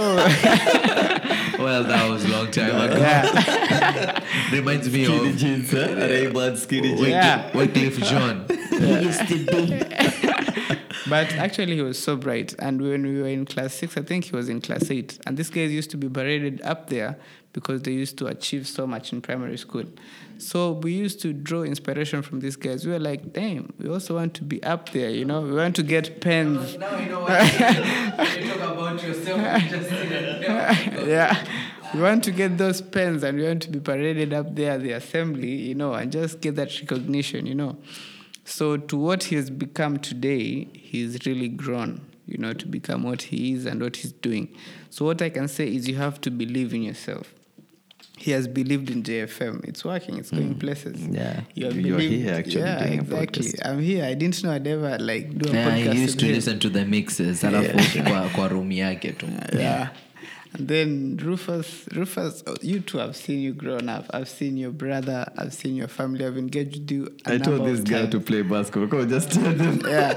well, 1.65 1.85
that 1.85 2.11
was 2.11 2.25
a 2.25 2.29
long 2.29 2.51
time 2.51 2.71
ago. 2.71 2.97
yeah. 2.99 4.25
Reminds 4.53 4.91
me 4.93 5.05
skinny 5.05 5.29
of 5.31 5.37
jeans, 5.37 5.71
huh? 5.73 5.95
Ray-Ban 5.97 6.57
skinny 6.57 6.89
jeans. 6.89 7.01
Wycliffe, 7.01 7.11
Yeah. 7.11 7.57
Wycliffe 7.57 7.99
John. 8.01 8.47
He 8.71 9.01
used 9.03 9.29
to 9.29 9.47
be. 9.47 9.83
But 11.07 11.33
actually, 11.35 11.75
he 11.75 11.83
was 11.83 12.03
so 12.03 12.17
bright. 12.17 12.55
And 12.59 12.81
when 12.81 13.03
we 13.03 13.21
were 13.21 13.29
in 13.29 13.45
class 13.45 13.75
six, 13.75 13.97
I 13.99 14.03
think 14.03 14.25
he 14.25 14.35
was 14.35 14.49
in 14.49 14.63
class 14.63 14.91
eight. 14.91 15.19
And 15.27 15.37
these 15.37 15.51
guys 15.51 15.71
used 15.71 15.91
to 15.91 15.99
be 15.99 16.09
paraded 16.09 16.63
up 16.63 16.89
there 16.89 17.19
because 17.53 17.83
they 17.83 17.93
used 17.93 18.17
to 18.19 18.27
achieve 18.27 18.67
so 18.67 18.87
much 18.87 19.13
in 19.13 19.21
primary 19.21 19.59
school. 19.59 19.85
So 20.39 20.73
we 20.73 20.93
used 20.93 21.21
to 21.23 21.33
draw 21.33 21.63
inspiration 21.63 22.23
from 22.23 22.41
these 22.41 22.57
guys. 22.57 22.85
We 22.85 22.93
were 22.93 22.99
like, 22.99 23.33
damn, 23.33 23.73
we 23.79 23.89
also 23.89 24.17
want 24.17 24.35
to 24.35 24.45
be 24.45 24.63
up 24.63 24.91
there, 24.91 25.11
you 25.11 25.25
know? 25.25 25.41
We 25.41 25.53
want 25.53 25.77
to 25.77 25.83
get 25.83 26.21
pens. 26.21 26.77
Now 26.77 26.99
you 26.99 27.09
know 27.09 27.21
what 27.21 27.53
you 28.39 28.55
talk 28.55 28.73
about 28.73 29.03
yourself. 29.03 29.63
you 29.63 29.71
just 29.71 29.91
oh. 29.93 31.05
yeah. 31.07 31.47
We 31.95 32.01
want 32.01 32.25
to 32.25 32.33
get 32.33 32.59
those 32.59 32.83
pens 32.83 33.23
and 33.23 33.39
we 33.39 33.45
want 33.45 33.63
to 33.63 33.71
be 33.71 33.79
paraded 33.79 34.33
up 34.33 34.55
there 34.55 34.73
at 34.73 34.83
the 34.83 34.93
assembly, 34.93 35.53
you 35.53 35.75
know, 35.75 35.95
and 35.95 36.11
just 36.11 36.41
get 36.41 36.57
that 36.57 36.81
recognition, 36.81 37.47
you 37.47 37.55
know. 37.55 37.77
So 38.45 38.77
to 38.77 38.97
what 38.97 39.25
he 39.25 39.37
has 39.37 39.49
become 39.49 39.99
today, 39.99 40.65
he's 40.75 41.25
really 41.25 41.49
grown, 41.49 42.01
you 42.27 42.37
know, 42.39 42.53
to 42.53 42.67
become 42.67 43.05
what 43.05 43.23
he 43.23 43.53
is 43.53 43.65
and 43.65 43.81
what 43.81 43.97
he's 43.97 44.13
doing. 44.13 44.55
So 44.91 45.05
what 45.05 45.23
I 45.23 45.31
can 45.31 45.49
say 45.49 45.73
is 45.73 45.89
you 45.89 45.97
have 45.97 46.21
to 46.23 46.31
believe 46.31 46.75
in 46.75 46.83
yourself. 46.83 47.33
He 48.25 48.31
has 48.31 48.49
believed 48.49 48.89
in 48.91 49.03
JFM. 49.03 49.57
It's 49.69 49.85
working. 49.85 50.17
It's 50.17 50.31
going 50.31 50.55
mm. 50.55 50.59
places. 50.61 50.99
Yeah. 51.07 51.41
You 51.55 51.67
have 51.67 51.77
You're 51.77 51.99
believed- 51.99 52.25
here 52.25 52.35
actually 52.35 52.61
Yeah, 52.63 52.79
doing 52.87 52.99
a 52.99 53.03
exactly. 53.03 53.43
podcast. 53.49 53.67
I'm 53.69 53.81
here. 53.83 54.05
I 54.07 54.15
didn't 54.15 54.43
know 54.43 54.53
I'd 54.53 54.67
ever 54.67 54.97
like 54.99 55.27
do 55.39 55.51
a 55.51 55.53
Yeah, 55.53 55.71
podcast. 55.71 55.93
he 55.93 56.01
used 56.03 56.19
to 56.21 56.27
him. 56.27 56.35
listen 56.35 56.59
to 56.61 56.71
the 56.71 56.85
mixes 56.87 57.45
alafu 57.45 58.03
kwa, 58.05 58.29
kwa 58.35 58.49
room 58.49 58.73
yake 58.73 59.13
tu 59.19 59.27
Yeah. 59.53 59.89
And 60.55 60.69
then 60.69 61.19
Rufus, 61.19 61.87
Rufus, 61.97 62.43
oh, 62.47 62.55
you 62.63 62.81
two, 62.81 63.01
I've 63.01 63.17
seen 63.17 63.41
you 63.41 63.53
grown 63.53 63.89
up. 63.91 64.07
I've 64.15 64.29
seen 64.29 64.57
your 64.57 64.71
brother. 64.71 65.27
I've 65.37 65.53
seen 65.53 65.75
your 65.77 65.89
family. 65.89 66.25
I've 66.25 66.39
engaged 66.39 66.79
with 66.79 66.91
you. 66.93 67.09
a 67.27 67.35
I 67.35 67.39
told 67.39 67.67
this 67.67 67.81
guy 67.81 68.07
to 68.07 68.21
play 68.21 68.41
basketball. 68.43 68.89
Come 68.89 69.01
on, 69.01 69.09
just 69.11 69.33
tell 69.33 69.53
them. 69.53 69.81
Yeah. 69.97 70.15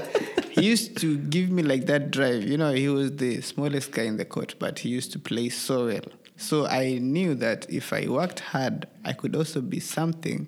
He 0.52 0.62
used 0.62 0.96
to 1.02 1.16
give 1.18 1.50
me 1.50 1.62
like 1.62 1.84
that 1.86 2.10
drive. 2.10 2.44
You 2.44 2.56
know, 2.56 2.72
he 2.72 2.88
was 2.88 3.16
the 3.16 3.42
smallest 3.42 3.90
guy 3.92 4.04
in 4.04 4.16
the 4.16 4.24
court, 4.24 4.54
but 4.58 4.78
he 4.78 4.88
used 4.88 5.12
to 5.12 5.18
play 5.18 5.50
so 5.50 5.86
well. 5.86 6.08
So 6.38 6.66
I 6.66 6.98
knew 6.98 7.34
that 7.34 7.66
if 7.68 7.92
I 7.92 8.06
worked 8.08 8.40
hard, 8.40 8.86
I 9.04 9.12
could 9.12 9.34
also 9.34 9.60
be 9.60 9.80
something 9.80 10.46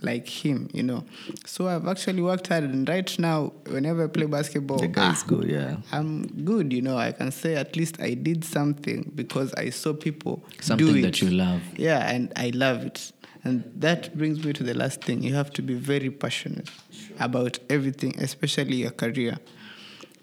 like 0.00 0.28
him, 0.28 0.68
you 0.72 0.82
know. 0.82 1.04
So 1.44 1.66
I've 1.66 1.88
actually 1.88 2.22
worked 2.22 2.46
hard, 2.46 2.64
and 2.64 2.88
right 2.88 3.18
now, 3.18 3.52
whenever 3.66 4.04
I 4.04 4.06
play 4.06 4.26
basketball, 4.26 4.78
The 4.78 4.86
guy 4.88 5.12
is 5.12 5.22
ah, 5.22 5.26
good, 5.26 5.48
yeah. 5.50 5.76
I'm 5.90 6.26
good, 6.44 6.72
you 6.72 6.82
know. 6.82 6.96
I 6.96 7.12
can 7.12 7.32
say 7.32 7.56
at 7.56 7.74
least 7.76 8.00
I 8.00 8.14
did 8.14 8.44
something 8.44 9.10
because 9.14 9.52
I 9.54 9.70
saw 9.70 9.92
people 9.92 10.44
do 10.76 10.94
it. 10.94 11.02
that 11.02 11.20
you 11.20 11.30
love. 11.30 11.62
Yeah, 11.76 12.08
and 12.08 12.32
I 12.36 12.50
love 12.54 12.84
it. 12.84 13.12
And 13.42 13.70
that 13.76 14.16
brings 14.16 14.42
me 14.44 14.52
to 14.54 14.62
the 14.62 14.72
last 14.72 15.02
thing. 15.02 15.22
You 15.22 15.34
have 15.34 15.50
to 15.54 15.62
be 15.62 15.74
very 15.74 16.10
passionate 16.10 16.70
about 17.18 17.58
everything, 17.68 18.18
especially 18.18 18.76
your 18.76 18.90
career. 18.90 19.36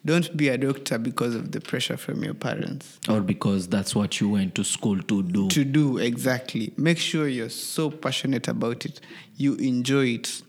Don't 0.03 0.35
be 0.35 0.47
a 0.49 0.57
doctor 0.57 0.97
because 0.97 1.35
of 1.35 1.51
the 1.51 1.61
pressure 1.61 1.95
from 1.95 2.23
your 2.23 2.33
parents. 2.33 2.99
or 3.07 3.21
because 3.21 3.67
that's 3.67 3.93
what 3.95 4.19
you 4.19 4.29
went 4.29 4.55
to 4.55 4.63
school 4.63 4.99
to 5.03 5.21
do 5.23 5.47
To 5.49 5.63
do 5.63 5.99
exactly. 5.99 6.73
Make 6.75 6.97
sure 6.97 7.27
you're 7.27 7.49
so 7.49 7.91
passionate 7.91 8.47
about 8.47 8.85
it. 8.85 8.99
You 9.35 9.55
enjoy 9.55 10.05
it. 10.15 10.41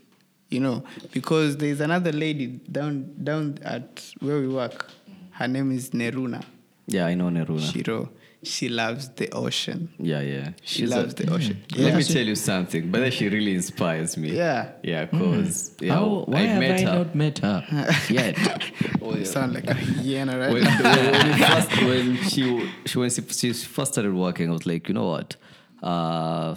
You 0.49 0.61
know, 0.61 0.85
because 1.13 1.57
there's 1.57 1.81
another 1.81 2.13
lady 2.13 2.47
down 2.71 3.15
down 3.25 3.59
at 3.63 4.05
where 4.21 4.39
we 4.39 4.49
work. 4.49 4.91
Her 5.33 5.49
name 5.49 5.73
is 5.73 5.91
Neruna. 5.91 6.45
Yeah, 6.87 7.07
I 7.07 7.15
know 7.15 7.29
Neruna. 7.31 7.73
Shiro. 7.73 8.11
she 8.43 8.69
loves 8.69 9.09
the 9.11 9.31
ocean. 9.31 9.89
Yeah, 9.99 10.21
yeah. 10.21 10.51
She 10.63 10.81
She's 10.81 10.91
a- 10.93 10.97
loves 10.97 11.15
the 11.15 11.31
ocean. 11.33 11.63
Let 11.77 11.95
me 11.95 12.03
tell 12.03 12.27
you 12.27 12.35
something, 12.35 12.91
but 12.91 12.99
then 13.01 13.13
she 13.13 13.29
really 13.29 13.55
inspires 13.55 14.17
me. 14.17 14.31
Yeah. 14.37 14.73
Yeah, 14.83 15.05
because 15.05 15.77
yeah, 15.81 15.95
How, 15.95 16.25
why 16.27 16.39
I 16.41 16.43
have 16.43 16.61
met 16.61 16.81
I 16.81 16.83
her. 16.91 16.99
not 16.99 17.15
met 17.15 17.39
her 17.39 17.65
yet? 18.11 18.37
You 19.01 19.25
sound 19.25 19.55
like 19.55 19.69
a 19.69 19.75
hyena 19.75 20.39
right 20.39 20.53
when, 20.53 20.65
when, 20.65 21.13
when, 21.13 21.39
first, 21.51 21.83
when 21.83 22.17
she, 22.29 22.71
she 22.87 22.99
when 22.99 23.11
she, 23.11 23.23
she 23.23 23.53
first 23.53 23.93
started 23.93 24.13
working, 24.15 24.49
I 24.51 24.53
was 24.53 24.67
like, 24.67 24.89
you 24.89 24.95
know 24.95 25.07
what? 25.09 25.37
Uh, 25.83 26.57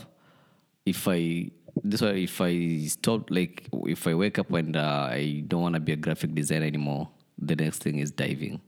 if 0.86 1.08
I 1.08 1.52
this 1.84 2.02
why 2.02 2.10
if 2.30 2.40
I 2.42 2.86
stop 2.88 3.30
like 3.30 3.68
if 3.86 4.08
I 4.08 4.14
wake 4.16 4.40
up 4.40 4.52
and 4.54 4.76
uh, 4.76 5.08
I 5.12 5.44
don't 5.48 5.62
want 5.62 5.74
to 5.76 5.80
be 5.82 5.92
a 5.92 5.96
graphic 5.98 6.34
designer 6.34 6.66
anymore, 6.66 7.10
the 7.38 7.56
next 7.56 7.84
thing 7.84 8.00
is 8.00 8.12
diving. 8.12 8.62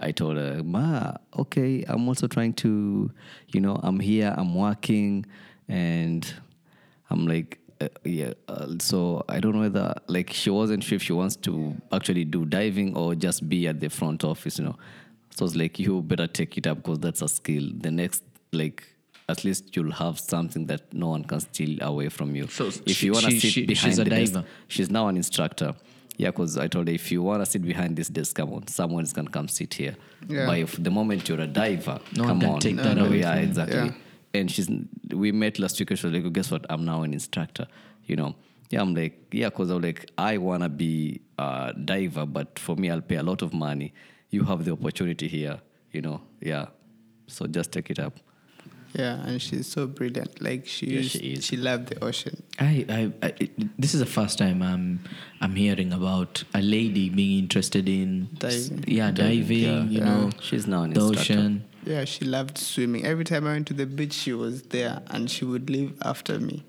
I 0.00 0.12
told 0.12 0.36
her, 0.38 0.62
Ma, 0.64 1.12
okay, 1.38 1.84
I'm 1.86 2.08
also 2.08 2.26
trying 2.26 2.54
to, 2.54 3.10
you 3.52 3.60
know, 3.60 3.78
I'm 3.82 4.00
here, 4.00 4.34
I'm 4.36 4.54
working, 4.54 5.26
and 5.68 6.32
I'm 7.10 7.26
like, 7.26 7.58
uh, 7.80 7.88
yeah. 8.04 8.32
Uh, 8.48 8.74
so 8.78 9.24
I 9.28 9.40
don't 9.40 9.52
know 9.54 9.60
whether 9.60 9.94
like 10.06 10.32
she 10.32 10.50
wasn't 10.50 10.82
sure 10.84 10.96
if 10.96 11.02
she 11.02 11.12
wants 11.12 11.36
to 11.36 11.74
actually 11.92 12.24
do 12.24 12.44
diving 12.44 12.96
or 12.96 13.14
just 13.14 13.48
be 13.48 13.66
at 13.68 13.80
the 13.80 13.88
front 13.90 14.24
office, 14.24 14.58
you 14.58 14.64
know. 14.64 14.76
So 15.36 15.44
it's 15.44 15.54
like 15.56 15.78
you 15.78 16.02
better 16.02 16.26
take 16.26 16.58
it 16.58 16.66
up 16.66 16.78
because 16.78 16.98
that's 16.98 17.22
a 17.22 17.28
skill. 17.28 17.70
The 17.78 17.90
next 17.90 18.22
like 18.52 18.84
at 19.28 19.44
least 19.44 19.76
you'll 19.76 19.92
have 19.92 20.18
something 20.18 20.66
that 20.66 20.92
no 20.92 21.08
one 21.08 21.24
can 21.24 21.40
steal 21.40 21.78
away 21.82 22.08
from 22.08 22.34
you. 22.34 22.48
So 22.48 22.66
if 22.66 22.96
she- 22.96 23.06
you 23.06 23.12
want 23.12 23.26
to 23.26 23.30
sit 23.40 23.52
she- 23.52 23.64
behind 23.66 23.92
she's 23.92 23.98
a 23.98 24.04
the 24.04 24.10
desk, 24.10 24.32
diver. 24.32 24.46
she's 24.68 24.90
now 24.90 25.08
an 25.08 25.16
instructor. 25.16 25.74
Yeah, 26.20 26.32
because 26.32 26.58
I 26.58 26.68
told 26.68 26.86
her 26.88 26.92
if 26.92 27.10
you 27.10 27.22
want 27.22 27.42
to 27.42 27.50
sit 27.50 27.62
behind 27.62 27.96
this 27.96 28.08
desk, 28.08 28.36
come 28.36 28.52
on, 28.52 28.66
someone's 28.66 29.14
gonna 29.14 29.30
come 29.30 29.48
sit 29.48 29.72
here. 29.72 29.96
Yeah. 30.28 30.44
But 30.44 30.58
if 30.58 30.76
the 30.76 30.90
moment 30.90 31.26
you're 31.26 31.40
a 31.40 31.46
diver, 31.46 31.98
No 32.14 32.24
one 32.24 32.28
come 32.28 32.40
can 32.40 32.50
on, 32.50 32.60
take 32.60 32.76
that 32.76 32.98
no, 32.98 33.06
away 33.06 33.20
yeah, 33.20 33.36
exactly. 33.36 33.76
Yeah. 33.86 33.92
And 34.34 34.50
she's 34.50 34.68
we 35.14 35.32
met 35.32 35.58
last 35.58 35.80
week. 35.80 35.90
and 35.90 35.98
She 35.98 36.06
was 36.06 36.14
like, 36.14 36.30
guess 36.34 36.50
what? 36.50 36.66
I'm 36.68 36.84
now 36.84 37.04
an 37.04 37.14
instructor. 37.14 37.66
You 38.04 38.16
know. 38.16 38.34
Yeah, 38.68 38.82
I'm 38.82 38.94
like, 38.94 39.14
yeah, 39.32 39.48
because 39.48 39.70
I'm 39.70 39.80
like, 39.80 40.10
I 40.18 40.36
wanna 40.36 40.68
be 40.68 41.22
a 41.38 41.72
diver, 41.72 42.26
but 42.26 42.58
for 42.58 42.76
me, 42.76 42.90
I'll 42.90 43.00
pay 43.00 43.16
a 43.16 43.22
lot 43.22 43.40
of 43.40 43.54
money. 43.54 43.94
You 44.28 44.44
have 44.44 44.66
the 44.66 44.72
opportunity 44.72 45.26
here. 45.26 45.58
You 45.90 46.02
know. 46.02 46.20
Yeah. 46.42 46.66
So 47.28 47.46
just 47.46 47.72
take 47.72 47.88
it 47.88 47.98
up. 47.98 48.14
Yeah, 48.94 49.24
and 49.24 49.40
she's 49.40 49.66
so 49.68 49.86
brilliant. 49.86 50.42
Like 50.42 50.66
she 50.66 50.86
Yeah, 50.86 50.92
used, 51.00 51.10
she 51.12 51.18
is. 51.34 51.44
she 51.46 51.56
loved 51.56 51.88
the 51.90 52.02
ocean. 52.04 52.42
I, 52.58 52.84
I, 52.88 53.12
I, 53.26 53.32
it- 53.38 53.80
this 53.80 53.94
is 53.94 54.00
the 54.00 54.06
first 54.06 54.38
time 54.38 54.62
I'm, 54.62 55.00
I'm 55.40 55.54
hearing 55.54 55.92
about 55.92 56.42
a 56.54 56.60
lady 56.60 57.08
being 57.08 57.38
interested 57.38 57.88
in, 57.88 58.28
Diving. 58.34 58.84
yeah, 58.88 59.10
diving. 59.12 59.58
Yeah. 59.58 59.84
you 59.84 59.98
Yeah. 60.00 60.04
know, 60.04 60.30
She's 60.40 60.66
now 60.66 60.82
an 60.82 60.92
the 60.92 61.00
instructor. 61.00 61.32
ocean. 61.34 61.64
Yeah, 61.86 62.04
she 62.04 62.24
loved 62.24 62.58
swimming. 62.58 63.04
Every 63.06 63.24
time 63.24 63.46
I 63.46 63.52
went 63.52 63.68
to 63.68 63.74
the 63.74 63.86
beach, 63.86 64.12
she 64.12 64.32
was 64.32 64.62
there, 64.64 65.00
and 65.06 65.30
she 65.30 65.44
would 65.44 65.70
leave 65.70 65.94
after 66.02 66.38
me. 66.40 66.64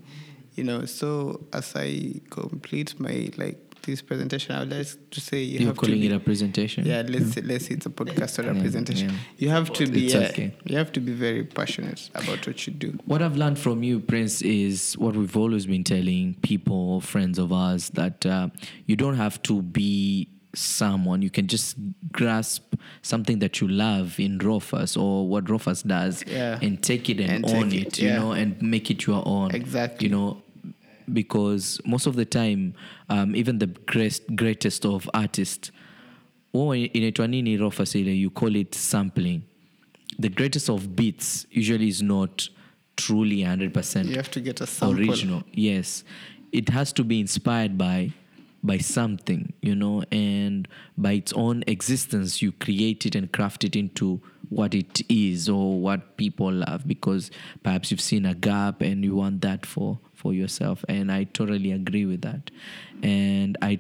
You 0.55 0.63
know, 0.63 0.85
so 0.85 1.41
as 1.53 1.73
I 1.75 2.21
complete 2.29 2.99
my 2.99 3.29
like 3.37 3.57
this 3.83 4.01
presentation, 4.01 4.55
I 4.55 4.59
would 4.59 4.71
like 4.71 4.87
to 5.11 5.21
say 5.21 5.41
you 5.41 5.59
You're 5.59 5.67
have 5.67 5.75
to 5.75 5.81
calling 5.81 5.99
be, 6.01 6.07
it 6.07 6.11
a 6.13 6.19
presentation. 6.19 6.85
Yeah, 6.85 7.03
let's 7.07 7.33
say, 7.33 7.41
let's 7.41 7.65
say 7.67 7.75
it's 7.75 7.85
a 7.85 7.89
podcast 7.89 8.39
or 8.39 8.49
a 8.49 8.53
Yeah, 8.55 8.61
presentation. 8.61 9.09
yeah. 9.09 9.15
You 9.37 9.49
have 9.49 9.71
to 9.73 9.87
be 9.87 10.13
uh, 10.13 10.29
okay. 10.29 10.53
you 10.65 10.77
have 10.77 10.91
to 10.93 10.99
be 10.99 11.11
very 11.13 11.43
passionate 11.43 12.09
about 12.15 12.45
what 12.47 12.65
you 12.67 12.73
do. 12.73 12.97
What 13.05 13.21
I've 13.21 13.37
learned 13.37 13.59
from 13.59 13.83
you, 13.83 13.99
Prince, 13.99 14.41
is 14.41 14.97
what 14.97 15.15
we've 15.15 15.35
always 15.37 15.65
been 15.65 15.83
telling 15.83 16.35
people, 16.41 17.01
friends 17.01 17.37
of 17.39 17.51
ours, 17.51 17.89
that 17.91 18.25
uh, 18.25 18.49
you 18.85 18.95
don't 18.95 19.15
have 19.15 19.41
to 19.43 19.61
be 19.61 20.27
someone. 20.53 21.21
You 21.21 21.29
can 21.29 21.47
just 21.47 21.77
grasp 22.11 22.75
something 23.01 23.39
that 23.39 23.61
you 23.61 23.67
love 23.69 24.19
in 24.19 24.37
Rufus 24.37 24.97
or 24.97 25.25
what 25.27 25.49
Rufus 25.49 25.81
does 25.81 26.23
Yeah. 26.27 26.59
and 26.61 26.81
take 26.83 27.09
it 27.09 27.19
and, 27.21 27.45
And 27.45 27.45
own 27.45 27.67
it, 27.71 27.87
it, 27.87 27.99
you 27.99 28.09
yeah. 28.09 28.19
know, 28.19 28.31
and 28.33 28.61
make 28.61 28.91
it 28.91 29.05
your 29.07 29.23
own. 29.25 29.55
Exactly. 29.55 30.07
You 30.09 30.13
know, 30.15 30.40
because 31.13 31.79
most 31.85 32.07
of 32.07 32.15
the 32.15 32.25
time, 32.25 32.73
um, 33.09 33.35
even 33.35 33.59
the 33.59 33.67
greatest, 33.67 34.23
greatest 34.35 34.85
of 34.85 35.09
artists, 35.13 35.71
huwa 36.53 36.77
inaitwa 36.77 37.27
nini 37.27 37.53
ile, 37.53 38.11
you 38.19 38.29
call 38.29 38.55
it 38.55 38.75
sampling. 38.75 39.41
The 40.19 40.29
greatest 40.29 40.69
of 40.69 40.87
beats 40.95 41.47
usually 41.51 41.87
is 41.87 42.01
not 42.01 42.49
truly 42.97 43.43
100% 43.43 44.09
You 44.09 44.15
have 44.17 44.29
to 44.31 44.41
get 44.41 44.61
a 44.61 44.67
sample. 44.67 44.99
original 45.09 45.43
yes 45.53 46.03
it 46.51 46.69
has 46.69 46.93
to 46.93 47.03
be 47.03 47.19
inspired 47.19 47.77
by 47.77 48.11
by 48.63 48.77
something 48.77 49.53
you 49.61 49.75
know 49.75 50.03
and 50.11 50.67
by 50.97 51.13
its 51.13 51.33
own 51.33 51.63
existence 51.67 52.41
you 52.41 52.51
create 52.51 53.05
it 53.05 53.15
and 53.15 53.31
craft 53.31 53.63
it 53.63 53.75
into 53.75 54.21
what 54.49 54.75
it 54.75 55.01
is 55.09 55.47
or 55.49 55.79
what 55.79 56.17
people 56.17 56.51
love 56.51 56.87
because 56.87 57.31
perhaps 57.63 57.89
you've 57.89 58.01
seen 58.01 58.25
a 58.25 58.35
gap 58.35 58.81
and 58.81 59.03
you 59.03 59.15
want 59.15 59.41
that 59.41 59.65
for 59.65 59.99
for 60.13 60.33
yourself 60.33 60.85
and 60.87 61.11
i 61.11 61.23
totally 61.23 61.71
agree 61.71 62.05
with 62.05 62.21
that 62.21 62.51
and 63.01 63.57
i 63.61 63.79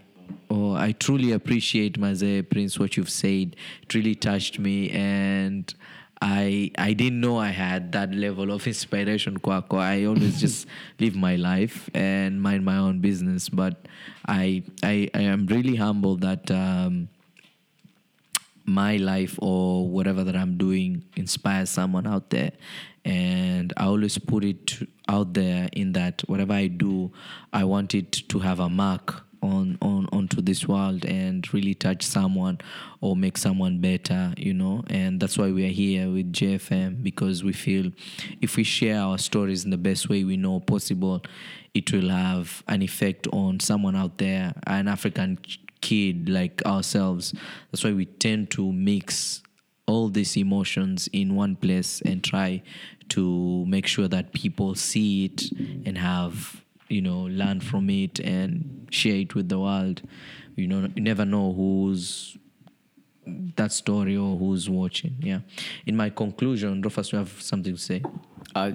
Oh, 0.49 0.73
I 0.75 0.93
truly 0.93 1.31
appreciate 1.31 1.97
Maze 1.97 2.43
Prince 2.49 2.79
what 2.79 2.97
you've 2.97 3.09
said. 3.09 3.55
It 3.83 3.93
really 3.93 4.15
touched 4.15 4.59
me 4.59 4.89
and 4.89 5.73
I 6.21 6.71
I 6.77 6.93
didn't 6.93 7.19
know 7.19 7.37
I 7.37 7.49
had 7.49 7.91
that 7.93 8.13
level 8.13 8.51
of 8.51 8.67
inspiration 8.67 9.39
kwako. 9.39 9.79
I 9.79 10.05
always 10.05 10.39
just 10.39 10.67
live 10.99 11.15
my 11.15 11.35
life 11.35 11.89
and 11.93 12.41
mind 12.41 12.63
my 12.63 12.77
own 12.77 12.99
business. 12.99 13.49
But 13.49 13.87
I 14.27 14.63
I, 14.83 15.09
I 15.13 15.21
am 15.21 15.47
really 15.47 15.75
humbled 15.75 16.21
that 16.21 16.51
um, 16.51 17.09
my 18.65 18.97
life 18.97 19.37
or 19.41 19.87
whatever 19.87 20.23
that 20.23 20.35
I'm 20.35 20.57
doing 20.57 21.03
inspires 21.15 21.69
someone 21.69 22.05
out 22.05 22.29
there. 22.29 22.51
And 23.03 23.73
I 23.77 23.85
always 23.85 24.19
put 24.19 24.43
it 24.43 24.87
out 25.09 25.33
there 25.33 25.69
in 25.73 25.93
that 25.93 26.21
whatever 26.27 26.53
I 26.53 26.67
do, 26.67 27.11
I 27.51 27.63
want 27.63 27.95
it 27.95 28.11
to 28.29 28.39
have 28.39 28.59
a 28.59 28.69
mark 28.69 29.25
on, 29.41 29.77
on 29.81 30.07
onto 30.11 30.41
this 30.41 30.67
world 30.67 31.05
and 31.05 31.51
really 31.53 31.73
touch 31.73 32.03
someone 32.03 32.59
or 33.01 33.15
make 33.15 33.37
someone 33.37 33.79
better, 33.79 34.33
you 34.37 34.53
know. 34.53 34.83
And 34.89 35.19
that's 35.19 35.37
why 35.37 35.51
we 35.51 35.65
are 35.65 35.71
here 35.71 36.09
with 36.09 36.31
JFM 36.31 37.03
because 37.03 37.43
we 37.43 37.53
feel 37.53 37.91
if 38.41 38.55
we 38.55 38.63
share 38.63 39.01
our 39.01 39.17
stories 39.17 39.63
in 39.65 39.71
the 39.71 39.77
best 39.77 40.09
way 40.09 40.23
we 40.23 40.37
know 40.37 40.59
possible, 40.59 41.23
it 41.73 41.91
will 41.91 42.09
have 42.09 42.63
an 42.67 42.81
effect 42.81 43.27
on 43.31 43.59
someone 43.59 43.95
out 43.95 44.17
there, 44.17 44.53
an 44.67 44.87
African 44.87 45.39
kid 45.81 46.29
like 46.29 46.63
ourselves. 46.65 47.33
That's 47.71 47.83
why 47.83 47.93
we 47.93 48.05
tend 48.05 48.51
to 48.51 48.71
mix 48.71 49.41
all 49.87 50.09
these 50.09 50.37
emotions 50.37 51.09
in 51.11 51.35
one 51.35 51.55
place 51.55 52.01
and 52.05 52.23
try 52.23 52.61
to 53.09 53.65
make 53.65 53.87
sure 53.87 54.07
that 54.07 54.31
people 54.31 54.75
see 54.75 55.25
it 55.25 55.43
and 55.85 55.97
have 55.97 56.60
you 56.91 57.01
know 57.01 57.21
learn 57.41 57.59
from 57.59 57.89
it 57.89 58.19
and 58.19 58.87
share 58.91 59.15
it 59.15 59.33
with 59.35 59.47
the 59.49 59.59
world 59.59 60.01
you 60.55 60.67
know 60.67 60.81
you 60.95 61.01
never 61.01 61.25
know 61.25 61.53
who's 61.53 62.37
that 63.55 63.71
story 63.71 64.15
or 64.17 64.35
who's 64.37 64.69
watching 64.69 65.15
yeah 65.21 65.39
in 65.85 65.95
my 65.95 66.09
conclusion 66.09 66.81
Rufus 66.81 67.11
you 67.11 67.17
have 67.19 67.33
something 67.51 67.73
to 67.73 67.81
say 67.91 68.01
Uh, 68.53 68.71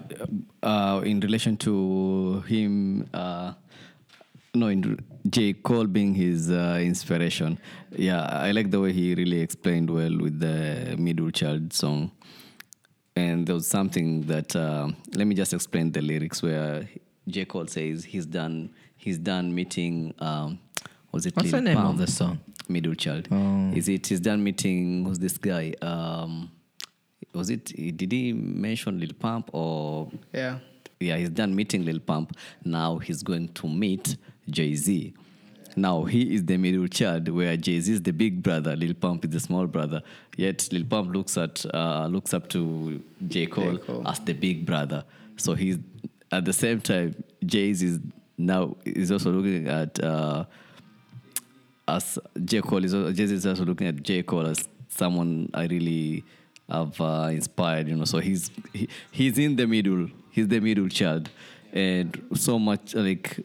uh, 0.62 1.02
in 1.04 1.20
relation 1.20 1.54
to 1.58 1.72
him, 2.48 2.72
uh, 3.12 3.52
no, 4.54 4.68
in 4.68 4.80
J. 5.28 5.52
Cole 5.52 5.86
being 5.86 6.14
his 6.14 6.50
uh, 6.50 6.78
inspiration. 6.80 7.58
Yeah, 8.08 8.22
I 8.24 8.52
like 8.52 8.70
the 8.70 8.80
way 8.80 8.92
he 9.00 9.14
really 9.14 9.40
explained 9.46 9.90
well 9.90 10.16
with 10.24 10.36
the 10.40 10.96
Middle 10.98 11.30
Child 11.30 11.74
song. 11.74 12.00
And 13.14 13.46
there 13.46 13.54
was 13.54 13.66
something 13.66 14.22
that 14.32 14.56
uh, 14.56 14.88
let 15.14 15.26
me 15.26 15.34
just 15.34 15.52
explain 15.52 15.92
the 15.92 16.00
lyrics 16.00 16.42
where 16.42 16.88
J. 17.28 17.44
Cole 17.44 17.66
says 17.66 18.04
he's 18.04 18.26
done 18.26 18.70
he's 18.96 19.18
done 19.18 19.54
meeting 19.54 20.14
um, 20.18 20.58
was 21.12 21.26
it 21.26 21.34
What's 21.36 21.52
Lil 21.52 21.62
the 21.62 21.68
name 21.74 21.78
of 21.78 21.98
the 21.98 22.06
song? 22.06 22.40
Middle 22.68 22.94
Child. 22.94 23.28
Oh. 23.30 23.70
Is 23.74 23.88
it 23.88 24.06
he's 24.06 24.20
done 24.20 24.42
meeting 24.42 25.04
who's 25.04 25.18
this 25.18 25.38
guy? 25.38 25.72
Um, 25.82 26.50
was 27.32 27.50
it 27.50 27.64
did 27.96 28.12
he 28.12 28.32
mention 28.32 28.98
Lil 29.00 29.12
Pump 29.18 29.50
or 29.52 30.10
Yeah. 30.32 30.58
yeah, 31.00 31.16
he's 31.16 31.30
done 31.30 31.54
meeting 31.54 31.84
Lil 31.84 32.00
Pump. 32.00 32.36
Now 32.64 32.98
he's 32.98 33.22
going 33.22 33.48
to 33.54 33.68
meet 33.68 34.16
Jay 34.50 34.74
Z. 34.74 35.14
Now 35.78 36.04
he 36.04 36.34
is 36.34 36.44
the 36.46 36.56
middle 36.56 36.86
child, 36.88 37.28
where 37.28 37.54
Jay 37.56 37.78
Z 37.80 37.92
is 37.92 38.02
the 38.02 38.12
big 38.12 38.42
brother, 38.42 38.74
Lil 38.74 38.94
Pump 38.94 39.24
is 39.26 39.30
the 39.30 39.40
small 39.40 39.66
brother. 39.66 40.02
Yet 40.36 40.68
Lil 40.72 40.84
Pump 40.84 41.14
looks 41.14 41.36
at 41.36 41.64
uh, 41.74 42.06
looks 42.10 42.32
up 42.32 42.48
to 42.50 43.02
J 43.28 43.46
Cole, 43.46 43.76
Cole. 43.78 44.08
as 44.08 44.18
the 44.20 44.32
big 44.32 44.64
brother. 44.64 45.04
So 45.36 45.52
he's 45.54 45.76
at 46.32 46.44
the 46.44 46.52
same 46.52 46.80
time 46.80 47.14
Jay 47.44 47.70
is 47.70 47.98
now 48.38 48.76
is 48.84 49.10
also 49.10 49.30
looking 49.30 49.68
at 49.68 50.02
uh, 50.02 50.44
as 51.88 52.18
J 52.44 52.60
Cole 52.62 52.84
is 52.84 52.94
also, 52.94 53.12
Jay 53.12 53.24
is 53.24 53.46
also 53.46 53.64
looking 53.64 53.86
at 53.86 54.02
J 54.02 54.22
Cole 54.22 54.46
as 54.46 54.68
someone 54.88 55.50
I 55.54 55.66
really 55.66 56.24
have 56.68 57.00
uh, 57.00 57.28
inspired. 57.30 57.88
You 57.88 57.96
know, 57.96 58.04
so 58.04 58.18
he's 58.18 58.50
he, 58.72 58.88
he's 59.10 59.38
in 59.38 59.56
the 59.56 59.66
middle. 59.66 60.08
He's 60.30 60.48
the 60.48 60.60
middle 60.60 60.88
child, 60.88 61.30
and 61.72 62.20
so 62.34 62.58
much 62.58 62.94
like 62.94 63.40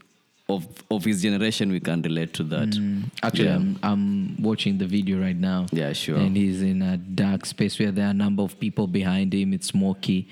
of 0.49 0.67
of 0.89 1.05
his 1.05 1.21
generation, 1.21 1.71
we 1.71 1.79
can 1.79 2.01
relate 2.01 2.33
to 2.33 2.43
that. 2.43 3.03
Actually, 3.23 3.45
Yeah. 3.45 3.55
I'm, 3.55 3.79
I'm 3.83 4.41
watching 4.41 4.77
the 4.77 4.87
video 4.87 5.21
right 5.21 5.35
now. 5.37 5.67
Yeah, 5.71 5.93
sure. 5.93 6.17
And 6.17 6.35
he's 6.35 6.61
in 6.61 6.81
a 6.81 6.97
dark 6.97 7.45
space 7.45 7.79
where 7.79 7.91
there 7.91 8.07
are 8.07 8.11
a 8.11 8.13
number 8.13 8.43
of 8.43 8.59
people 8.59 8.87
behind 8.87 9.33
him. 9.33 9.53
It's 9.53 9.67
smoky. 9.67 10.27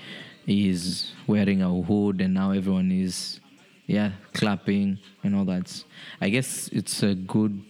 He's 0.46 1.12
wearing 1.26 1.62
a 1.62 1.68
hood, 1.82 2.20
and 2.20 2.34
now 2.34 2.50
everyone 2.52 2.90
is, 2.90 3.40
yeah, 3.86 4.12
clapping 4.32 4.98
and 5.22 5.36
all 5.36 5.44
that. 5.44 5.84
I 6.20 6.28
guess 6.30 6.68
it's 6.68 7.02
a 7.02 7.14
good. 7.14 7.62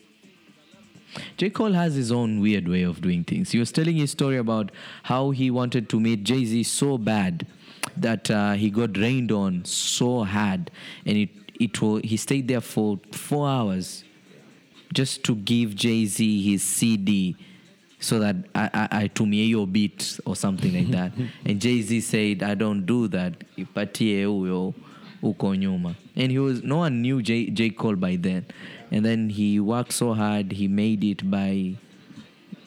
J. 1.37 1.51
Cole 1.51 1.73
has 1.73 1.95
his 1.95 2.13
own 2.13 2.41
weird 2.41 2.69
way 2.69 2.83
of 2.83 3.01
doing 3.01 3.25
things. 3.25 3.51
He 3.51 3.59
was 3.59 3.73
telling 3.73 3.97
his 3.97 4.13
story 4.13 4.37
about 4.37 4.71
how 5.03 5.31
he 5.33 5.51
wanted 5.51 5.89
to 5.91 5.99
meet 5.99 6.23
Jay 6.23 6.45
Z 6.45 6.63
so 6.65 6.99
bad 6.99 7.47
that 7.97 8.31
uh, 8.31 8.53
he 8.53 8.71
got 8.71 8.97
rained 8.97 9.33
on 9.33 9.65
so 9.65 10.23
hard, 10.25 10.71
and 11.05 11.17
it 11.19 11.31
it 11.59 11.83
wa- 11.83 12.01
he 12.03 12.17
stayed 12.17 12.49
there 12.49 12.61
for 12.61 13.01
four 13.13 13.49
hours 13.49 14.05
just 14.95 15.25
to 15.25 15.35
give 15.35 15.75
Jay 15.75 16.07
Z 16.07 16.43
his 16.53 16.63
CD 16.63 17.37
so 18.01 18.19
that 18.19 18.37
I, 18.55 18.71
I, 18.73 18.89
I 19.03 19.09
tumie 19.09 19.49
your 19.49 19.67
beat 19.67 20.19
or 20.25 20.35
something 20.35 20.73
like 20.75 20.91
that. 20.91 21.13
and 21.45 21.61
Jay 21.61 21.83
Z 21.83 22.01
said, 22.01 22.43
I 22.43 22.55
don't 22.55 22.85
do 22.87 23.09
that. 23.09 23.35
Ipatie 23.57 24.25
huyo 24.25 24.75
uko 25.23 25.55
nyuma. 25.57 25.95
And 26.17 26.33
he 26.33 26.39
was 26.39 26.63
no 26.63 26.79
one 26.79 27.03
knew 27.03 27.23
J, 27.23 27.51
J. 27.51 27.71
Cole 27.71 27.97
by 27.97 28.17
then. 28.17 28.47
And 28.91 29.05
then 29.05 29.29
he 29.31 29.61
worked 29.61 29.93
so 29.93 30.15
hard, 30.15 30.53
he 30.53 30.67
made 30.67 31.05
it 31.05 31.31
by 31.31 31.77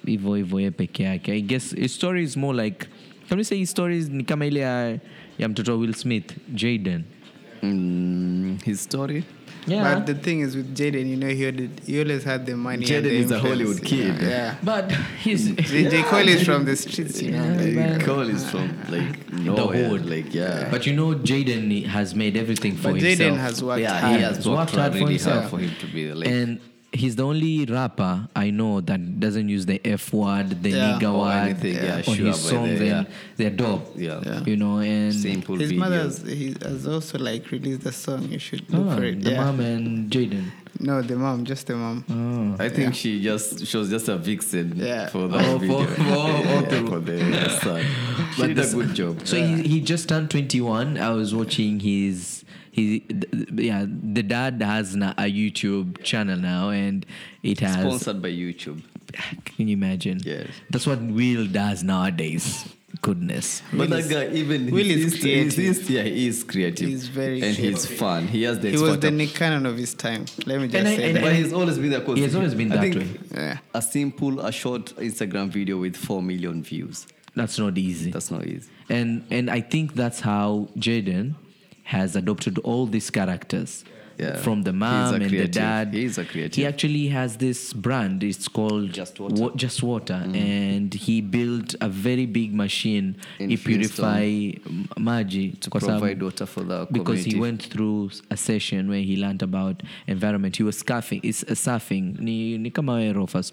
hivyo 0.05 0.35
hivyo 0.37 0.61
ye 0.61 0.71
peke 0.71 1.03
yake. 1.03 1.29
I 1.33 1.39
guess 1.39 1.71
his 1.71 1.93
story 1.93 2.23
is 2.23 2.37
more 2.37 2.53
like 2.53 2.87
can 3.27 3.37
we 3.37 3.43
say 3.43 3.57
his 3.57 3.69
story 3.69 3.97
is 3.97 4.09
ni 4.09 4.23
kama 4.23 4.45
ile 4.45 4.59
ya, 4.59 4.97
ya 5.37 5.49
mtoto 5.49 5.79
Will 5.79 5.93
Smith, 5.93 6.33
Jaden. 6.53 7.03
Mm, 7.63 8.61
his 8.63 8.81
story. 8.81 9.23
Yeah. 9.65 9.83
But 9.95 10.05
the 10.07 10.15
thing 10.15 10.41
is 10.41 10.55
with 10.55 10.75
Jaden, 10.75 11.07
you 11.09 11.15
know, 11.15 11.27
he, 11.27 11.43
had, 11.43 11.59
he 11.85 11.99
always 12.01 12.23
had 12.23 12.45
the 12.45 12.55
money. 12.57 12.77
and 12.77 12.85
Jaden 12.85 13.03
the 13.03 13.15
is 13.15 13.31
a. 13.31 13.39
Hollywood 13.39 13.83
kid. 13.83 14.21
Yeah. 14.21 14.29
yeah. 14.29 14.55
but 14.63 14.91
he's 15.23 15.49
J. 15.51 15.89
J. 15.89 16.03
Cole 16.03 16.27
is 16.27 16.43
from 16.43 16.65
the 16.65 16.75
streets, 16.75 17.21
you 17.21 17.31
know. 17.31 17.43
Yeah, 17.43 17.61
like- 17.61 17.73
man. 17.73 18.01
Cole 18.01 18.29
is 18.29 18.49
from 18.49 18.77
like 18.89 19.31
nowhere. 19.33 19.87
hood. 19.89 20.05
Like 20.05 20.33
yeah. 20.33 20.69
But 20.69 20.85
you 20.85 20.93
know, 20.93 21.13
Jaden 21.15 21.85
has 21.85 22.13
made 22.15 22.35
everything 22.37 22.75
for 22.75 22.91
But 22.91 23.01
himself. 23.01 23.33
Jaden 23.33 23.37
has 23.39 23.63
worked 23.63 23.81
yeah, 23.81 23.99
hard. 23.99 24.15
he 24.17 24.21
has 24.23 24.37
He's 24.37 24.47
worked, 24.47 24.59
worked 24.59 24.75
hard 24.75 24.91
for 24.93 24.97
really 24.99 25.13
himself. 25.13 25.39
hard 25.39 25.49
for 25.51 25.57
him 25.59 25.71
to 25.79 25.87
be 25.87 26.13
like. 26.13 26.27
and 26.27 26.59
he's 26.93 27.15
the 27.15 27.23
only 27.23 27.65
rapper 27.65 28.27
I 28.35 28.49
know 28.51 28.79
that 28.81 29.19
doesn't 29.19 29.49
use 29.49 29.65
the 29.65 29.81
F 29.85 30.13
word, 30.13 30.61
the 30.63 30.69
Yeah. 30.69 30.99
nigga 30.99 31.11
Or 31.13 31.19
word 31.21 31.31
anything, 31.49 31.75
yeah, 31.75 31.95
on 31.95 32.03
sure, 32.03 32.15
his 32.27 32.41
but 32.43 32.49
songs, 32.49 32.79
they- 32.79 32.89
and 32.89 33.07
yeah. 33.07 33.13
they're 33.37 33.49
dope. 33.49 33.93
Yeah. 33.97 34.21
Yeah. 34.25 34.43
You 34.45 34.55
know, 34.57 34.77
and 34.79 35.13
Simple 35.13 35.55
His 35.57 35.71
videos. 35.71 35.77
mother 35.77 35.99
has, 36.03 36.21
he 36.21 36.55
has 36.61 36.87
also 36.87 37.17
like 37.19 37.49
released 37.51 37.85
a 37.85 37.91
song. 37.91 38.29
You 38.31 38.39
should 38.39 38.63
ah, 38.71 38.77
look 38.77 38.87
Oh, 38.91 38.95
for 38.97 39.03
it. 39.03 39.21
the 39.23 39.31
yeah. 39.31 39.43
mom 39.43 39.59
and 39.59 40.11
Jaden. 40.11 40.45
No, 40.79 41.01
the 41.03 41.15
mom, 41.15 41.45
just 41.45 41.67
the 41.67 41.75
mom. 41.75 42.03
Oh. 42.59 42.63
I 42.63 42.67
think 42.69 42.95
she 42.95 43.21
just 43.21 43.65
she 43.67 43.77
was 43.77 43.89
just 43.89 44.07
a 44.09 44.17
vixen 44.17 44.73
Yeah. 44.75 45.07
for 45.07 45.27
that 45.27 45.45
Oh, 45.47 45.57
video. 45.59 45.85
for- 45.85 45.91
oh, 45.99 46.41
for- 46.43 46.49
Yeah, 46.51 46.59
okay. 46.61 46.85
for 46.87 46.99
the 46.99 47.49
son. 47.61 47.85
She 48.35 48.41
But 48.41 48.47
did 48.47 48.59
a 48.59 48.71
good 48.71 48.93
job. 48.95 49.21
So 49.25 49.37
he, 49.37 49.61
he 49.63 49.81
just 49.81 50.09
turned 50.09 50.29
21. 50.31 50.97
I 50.97 51.09
was 51.11 51.33
watching 51.33 51.79
his 51.79 52.42
he 52.77 52.83
th- 53.01 53.31
th- 53.31 53.49
yeah 53.69 53.85
the 54.19 54.23
dad 54.35 54.53
has 54.73 54.95
na- 55.01 55.13
a 55.25 55.27
YouTube 55.39 55.87
channel 56.09 56.37
now 56.53 56.69
and 56.83 57.05
it 57.51 57.59
has 57.65 57.75
Sponsored 57.85 58.19
by 58.25 58.29
YouTube. 58.43 58.79
can 59.45 59.67
you 59.69 59.73
imagine 59.81 60.17
Yes. 60.23 60.47
that's 60.71 60.87
what 60.89 60.99
Will 61.19 61.45
does 61.61 61.83
nowadays 61.83 62.65
goodness 63.01 63.61
But 63.71 63.77
Will 63.79 63.87
that 63.93 63.99
is- 63.99 64.07
guy, 64.15 64.25
even 64.41 64.59
Will 64.75 64.85
his, 64.85 65.05
is 65.05 65.13
Insta- 65.13 65.21
creative. 65.21 65.63
his 65.69 65.89
yeah, 65.89 66.03
he 66.03 66.27
is 66.31 66.43
creative. 66.51 66.87
He's 66.89 67.07
very 67.21 67.39
and 67.45 67.55
he's 67.63 67.85
fun. 67.85 68.27
He 68.35 68.43
has 68.47 68.59
the 68.59 68.69
He 68.69 68.73
was 68.77 68.81
the 68.83 68.91
factor. 68.93 69.11
Nick 69.11 69.31
Cannon 69.39 69.65
of 69.71 69.75
his 69.83 69.93
time. 70.05 70.25
Let 70.45 70.61
me 70.61 70.67
just 70.67 70.75
And 70.79 70.87
I- 70.87 70.95
say 70.95 71.07
and- 71.07 71.17
that. 71.17 71.23
But 71.23 71.35
he's 71.35 71.51
always 71.59 71.77
been 71.83 71.91
that. 71.95 72.07
He 72.19 72.21
has 72.27 72.35
always 72.35 72.53
been 72.61 72.71
I 72.71 72.75
that 72.75 72.81
think 72.81 72.95
way. 72.95 73.09
yeah. 73.33 73.57
A 73.73 73.81
simple, 73.81 74.39
a 74.39 74.51
short 74.51 74.85
Instagram 75.09 75.49
video 75.49 75.75
with 75.85 75.95
four 76.07 76.21
million 76.31 76.57
views. 76.71 76.97
that's 77.35 77.57
not 77.63 77.75
easy 77.79 78.09
That's 78.15 78.29
not 78.35 78.43
easy. 78.45 78.69
and 78.97 79.09
and 79.37 79.45
I 79.49 79.59
think 79.73 79.85
that's 80.01 80.19
how 80.31 80.69
Jaden 80.85 81.25
has 81.83 82.15
adopted 82.15 82.59
all 82.59 82.85
these 82.85 83.09
characters 83.11 83.83
Yeah. 84.19 84.37
from 84.37 84.63
the 84.63 84.71
mom 84.73 85.15
and 85.15 85.29
the 85.29 85.47
dad. 85.47 85.93
He's 85.93 86.17
a 86.19 86.23
creative. 86.23 86.55
He 86.55 86.67
actually 86.67 87.07
has 87.07 87.37
this 87.37 87.73
brand. 87.73 88.23
It's 88.23 88.47
called 88.47 88.93
Just 88.93 89.19
Water. 89.19 89.35
Mm. 89.35 89.39
Wa- 89.41 89.55
Just 89.55 89.81
Water, 89.83 90.21
and 90.33 90.93
he 90.93 91.19
built 91.21 91.75
a 91.81 91.89
very 91.89 92.27
big 92.27 92.53
machine. 92.53 93.15
In 93.39 93.49
he 93.49 93.57
purify 93.57 94.51
maji 94.97 95.59
To 95.61 95.69
provide 95.71 96.21
water 96.21 96.45
for 96.45 96.61
the 96.63 96.85
community. 96.85 96.93
because 96.99 97.23
he 97.25 97.35
went 97.39 97.63
through 97.63 98.11
a 98.29 98.37
session 98.37 98.87
where 98.89 99.01
he 99.01 99.15
learned 99.17 99.41
about 99.41 99.81
environment. 100.07 100.57
He 100.57 100.63
was 100.63 100.81
surfing. 100.83 101.19
It's 101.23 101.43
a 101.43 101.55
surfing. 101.55 102.19
Ni, 102.19 102.57
ni 102.57 102.69
kama 102.69 102.93
wewe 102.93 103.13
Rufus 103.13 103.51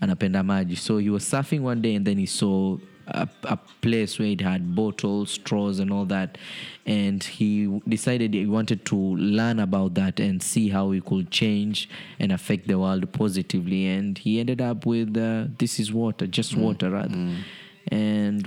anapenda 0.00 0.42
maji. 0.42 0.76
So 0.76 0.98
he 0.98 1.10
was 1.10 1.24
surfing 1.30 1.60
one 1.60 1.80
day 1.82 1.94
and 1.96 2.04
then 2.06 2.18
he 2.18 2.26
saw 2.26 2.78
a, 3.06 3.28
a 3.44 3.56
place 3.80 4.18
where 4.18 4.28
it 4.28 4.40
had 4.40 4.74
bottles, 4.74 5.32
straws, 5.32 5.78
and 5.78 5.92
all 5.92 6.04
that. 6.06 6.38
And 6.86 7.22
he 7.22 7.80
decided 7.88 8.34
he 8.34 8.46
wanted 8.46 8.84
to 8.86 8.96
learn 8.96 9.58
about 9.60 9.94
that 9.94 10.18
and 10.20 10.42
see 10.42 10.68
how 10.68 10.90
he 10.90 11.00
could 11.00 11.30
change 11.30 11.88
and 12.18 12.32
affect 12.32 12.68
the 12.68 12.78
world 12.78 13.12
positively. 13.12 13.86
And 13.86 14.18
he 14.18 14.40
ended 14.40 14.60
up 14.60 14.84
with 14.86 15.16
uh, 15.16 15.46
this 15.58 15.78
is 15.78 15.92
water, 15.92 16.26
just 16.26 16.56
water, 16.56 16.90
rather. 16.90 17.14
And, 17.14 17.44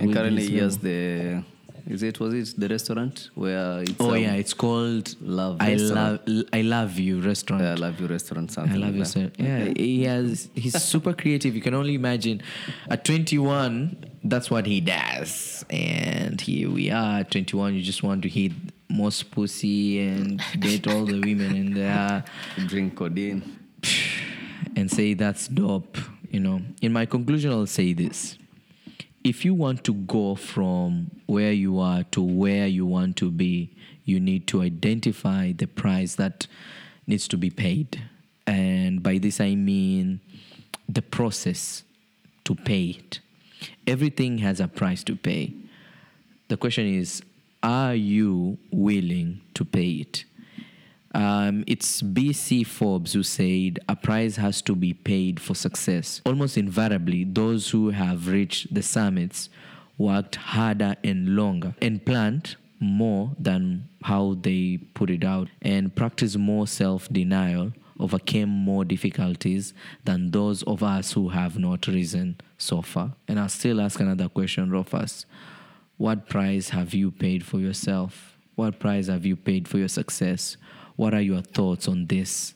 And 0.00 0.12
currently 0.14 0.46
he 0.48 0.58
has 0.58 0.78
the. 0.78 1.42
Is 1.88 2.02
it 2.02 2.18
was 2.18 2.34
it 2.34 2.60
the 2.60 2.68
restaurant 2.68 3.30
where 3.36 3.82
it's 3.82 3.94
Oh 4.00 4.10
um, 4.10 4.16
yeah, 4.16 4.32
it's 4.32 4.52
called 4.54 5.14
Love 5.20 5.58
I 5.60 5.74
love. 5.76 6.18
I 6.52 6.62
love 6.62 6.98
you 6.98 7.20
restaurant. 7.20 7.62
I 7.62 7.74
love 7.74 8.00
you 8.00 8.08
restaurant 8.08 8.50
I 8.50 8.54
something. 8.54 8.80
love 8.80 8.94
you, 8.94 9.02
like 9.04 9.08
sir. 9.08 9.30
that. 9.36 9.38
Yeah, 9.38 9.72
he 9.76 10.02
has. 10.02 10.48
He's 10.54 10.82
super 10.82 11.12
creative. 11.12 11.54
You 11.54 11.60
can 11.62 11.74
only 11.74 11.94
imagine. 11.94 12.42
At 12.90 13.04
21, 13.04 14.04
that's 14.30 14.50
what 14.50 14.66
he 14.66 14.80
does, 14.80 15.64
and 15.70 16.40
here 16.40 16.70
we 16.70 16.90
are. 16.90 17.20
At 17.20 17.30
21, 17.30 17.74
you 17.74 17.82
just 17.82 18.02
want 18.02 18.22
to 18.22 18.28
hit 18.28 18.52
most 18.88 19.30
pussy 19.30 20.00
and 20.00 20.40
date 20.58 20.86
all 20.86 21.04
the 21.04 21.20
women 21.20 21.54
in 21.54 21.74
there 21.74 22.24
Drink 22.66 22.96
codeine. 22.96 23.58
and 24.76 24.90
say 24.90 25.14
that's 25.14 25.48
dope. 25.48 25.98
You 26.30 26.40
know. 26.40 26.60
In 26.82 26.92
my 26.92 27.06
conclusion, 27.06 27.52
I'll 27.52 27.66
say 27.66 27.92
this: 27.92 28.38
if 29.24 29.44
you 29.44 29.54
want 29.54 29.84
to 29.84 29.94
go 29.94 30.34
from 30.34 31.10
where 31.26 31.52
you 31.52 31.78
are 31.78 32.04
to 32.12 32.22
where 32.22 32.66
you 32.66 32.86
want 32.86 33.16
to 33.16 33.30
be, 33.30 33.74
you 34.04 34.20
need 34.20 34.46
to 34.48 34.62
identify 34.62 35.52
the 35.52 35.66
price 35.66 36.14
that 36.14 36.46
needs 37.06 37.28
to 37.28 37.36
be 37.36 37.50
paid. 37.50 38.02
And 38.46 39.02
by 39.02 39.18
this, 39.18 39.40
I 39.40 39.54
mean 39.56 40.20
the 40.88 41.02
process 41.02 41.82
to 42.44 42.54
pay 42.54 42.96
it. 42.98 43.20
Everything 43.86 44.38
has 44.38 44.60
a 44.60 44.68
price 44.68 45.02
to 45.04 45.16
pay. 45.16 45.54
The 46.48 46.56
question 46.56 46.86
is, 46.86 47.22
are 47.62 47.94
you 47.94 48.58
willing 48.70 49.40
to 49.54 49.64
pay 49.64 49.90
it? 49.90 50.24
Um, 51.14 51.64
it's 51.66 52.02
BC 52.02 52.66
Forbes 52.66 53.14
who 53.14 53.22
said 53.22 53.78
a 53.88 53.96
price 53.96 54.36
has 54.36 54.60
to 54.62 54.76
be 54.76 54.92
paid 54.92 55.40
for 55.40 55.54
success. 55.54 56.20
Almost 56.26 56.58
invariably, 56.58 57.24
those 57.24 57.70
who 57.70 57.90
have 57.90 58.28
reached 58.28 58.74
the 58.74 58.82
summits 58.82 59.48
worked 59.96 60.36
harder 60.36 60.94
and 61.02 61.34
longer 61.34 61.74
and 61.80 62.04
planned 62.04 62.56
more 62.80 63.32
than 63.38 63.88
how 64.02 64.36
they 64.42 64.78
put 64.94 65.08
it 65.08 65.24
out 65.24 65.48
and 65.62 65.94
practiced 65.96 66.36
more 66.36 66.66
self 66.66 67.08
denial, 67.08 67.72
overcame 67.98 68.48
more 68.48 68.84
difficulties 68.84 69.72
than 70.04 70.30
those 70.30 70.62
of 70.64 70.82
us 70.82 71.12
who 71.12 71.30
have 71.30 71.58
not 71.58 71.86
risen 71.86 72.36
so 72.58 72.82
far. 72.82 73.12
And 73.28 73.38
I'll 73.40 73.48
still 73.48 73.80
ask 73.80 74.00
another 74.00 74.28
question, 74.28 74.70
Rufus. 74.70 75.26
What 75.96 76.28
price 76.28 76.70
have 76.70 76.92
you 76.92 77.10
paid 77.10 77.44
for 77.44 77.58
yourself? 77.58 78.36
What 78.54 78.78
price 78.78 79.06
have 79.08 79.24
you 79.24 79.36
paid 79.36 79.66
for 79.68 79.78
your 79.78 79.88
success? 79.88 80.56
What 80.96 81.14
are 81.14 81.20
your 81.20 81.42
thoughts 81.42 81.88
on 81.88 82.06
this? 82.06 82.54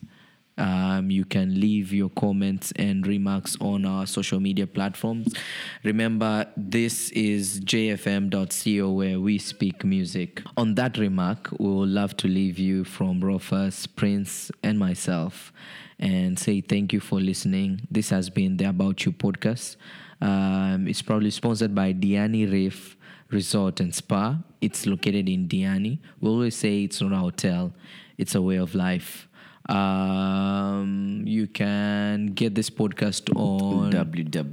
Um, 0.61 1.11
you 1.11 1.25
can 1.25 1.59
leave 1.59 1.91
your 1.91 2.11
comments 2.11 2.71
and 2.77 3.07
remarks 3.07 3.57
on 3.61 3.87
our 3.87 4.07
social 4.07 4.41
media 4.41 4.67
platforms. 4.67 5.35
Remember, 5.83 6.47
this 6.55 7.11
is 7.13 7.61
jfm.co 7.61 8.91
where 8.91 9.19
we 9.19 9.39
speak 9.39 9.85
music. 9.85 10.43
On 10.59 10.75
that 10.75 10.99
remark, 10.99 11.49
we 11.59 11.67
would 11.67 11.89
love 11.89 12.15
to 12.19 12.29
leave 12.29 12.59
you 12.59 12.85
from 12.85 13.23
Rofus, 13.23 13.89
Prince, 13.97 14.51
and 14.63 14.79
myself 14.79 15.51
and 15.99 16.39
say 16.39 16.61
thank 16.61 16.93
you 16.93 17.01
for 17.01 17.21
listening. 17.21 17.87
This 17.91 18.11
has 18.11 18.29
been 18.29 18.59
the 18.59 18.65
About 18.65 19.05
You 19.07 19.13
podcast. 19.13 19.77
Um, 20.21 20.87
it's 20.89 21.03
probably 21.03 21.31
sponsored 21.31 21.75
by 21.75 21.95
Diani 21.95 22.51
Reef 22.51 22.97
Resort 23.31 23.81
and 23.81 23.95
Spa. 23.95 24.39
It's 24.61 24.87
located 24.87 25.29
in 25.29 25.49
Diani. 25.49 25.99
We 26.21 26.29
always 26.29 26.57
say 26.57 26.85
it's 26.85 27.01
not 27.01 27.13
a 27.13 27.17
hotel, 27.17 27.73
it's 28.19 28.35
a 28.35 28.43
way 28.43 28.57
of 28.57 28.75
life. 28.75 29.27
Um, 29.71 31.23
you 31.27 31.47
can 31.47 32.27
get 32.35 32.55
this 32.55 32.69
podcast 32.71 33.31
on 33.37 33.93
www.jfm.co. 33.93 34.45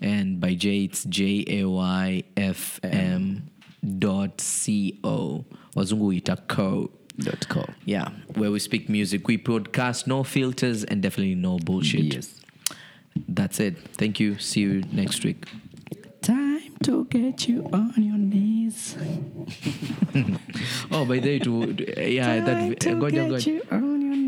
and 0.00 0.40
by 0.40 0.54
J 0.54 0.84
it's 0.84 1.04
J 1.04 1.44
A 1.48 1.64
Y 1.68 2.22
F 2.36 2.80
M 2.82 3.50
dot 3.98 4.40
C 4.40 4.98
O. 5.04 5.44
Wazungu 5.76 6.14
ita 6.16 6.36
co. 6.48 6.90
Dot 7.18 7.48
com. 7.48 7.74
Yeah, 7.84 8.10
where 8.36 8.50
we 8.52 8.60
speak 8.60 8.88
music, 8.88 9.26
we 9.26 9.36
broadcast 9.36 10.06
no 10.06 10.22
filters 10.22 10.84
and 10.84 11.02
definitely 11.02 11.34
no 11.34 11.58
bullshit. 11.58 12.14
Yes. 12.14 12.40
That's 13.28 13.58
it. 13.58 13.76
Thank 13.96 14.20
you. 14.20 14.38
See 14.38 14.60
you 14.60 14.84
next 14.92 15.24
week. 15.24 15.44
Time 16.82 16.94
to 16.94 17.04
get 17.06 17.48
you 17.48 17.68
on 17.72 17.92
your 17.96 18.18
knees. 18.18 18.96
Oh, 20.90 21.04
by 21.04 21.18
the 21.18 21.28
way, 21.28 21.38
to 21.38 21.74
yeah, 22.00 22.40
that 22.40 22.80
ngoja 22.80 23.26
ngoja 23.26 23.52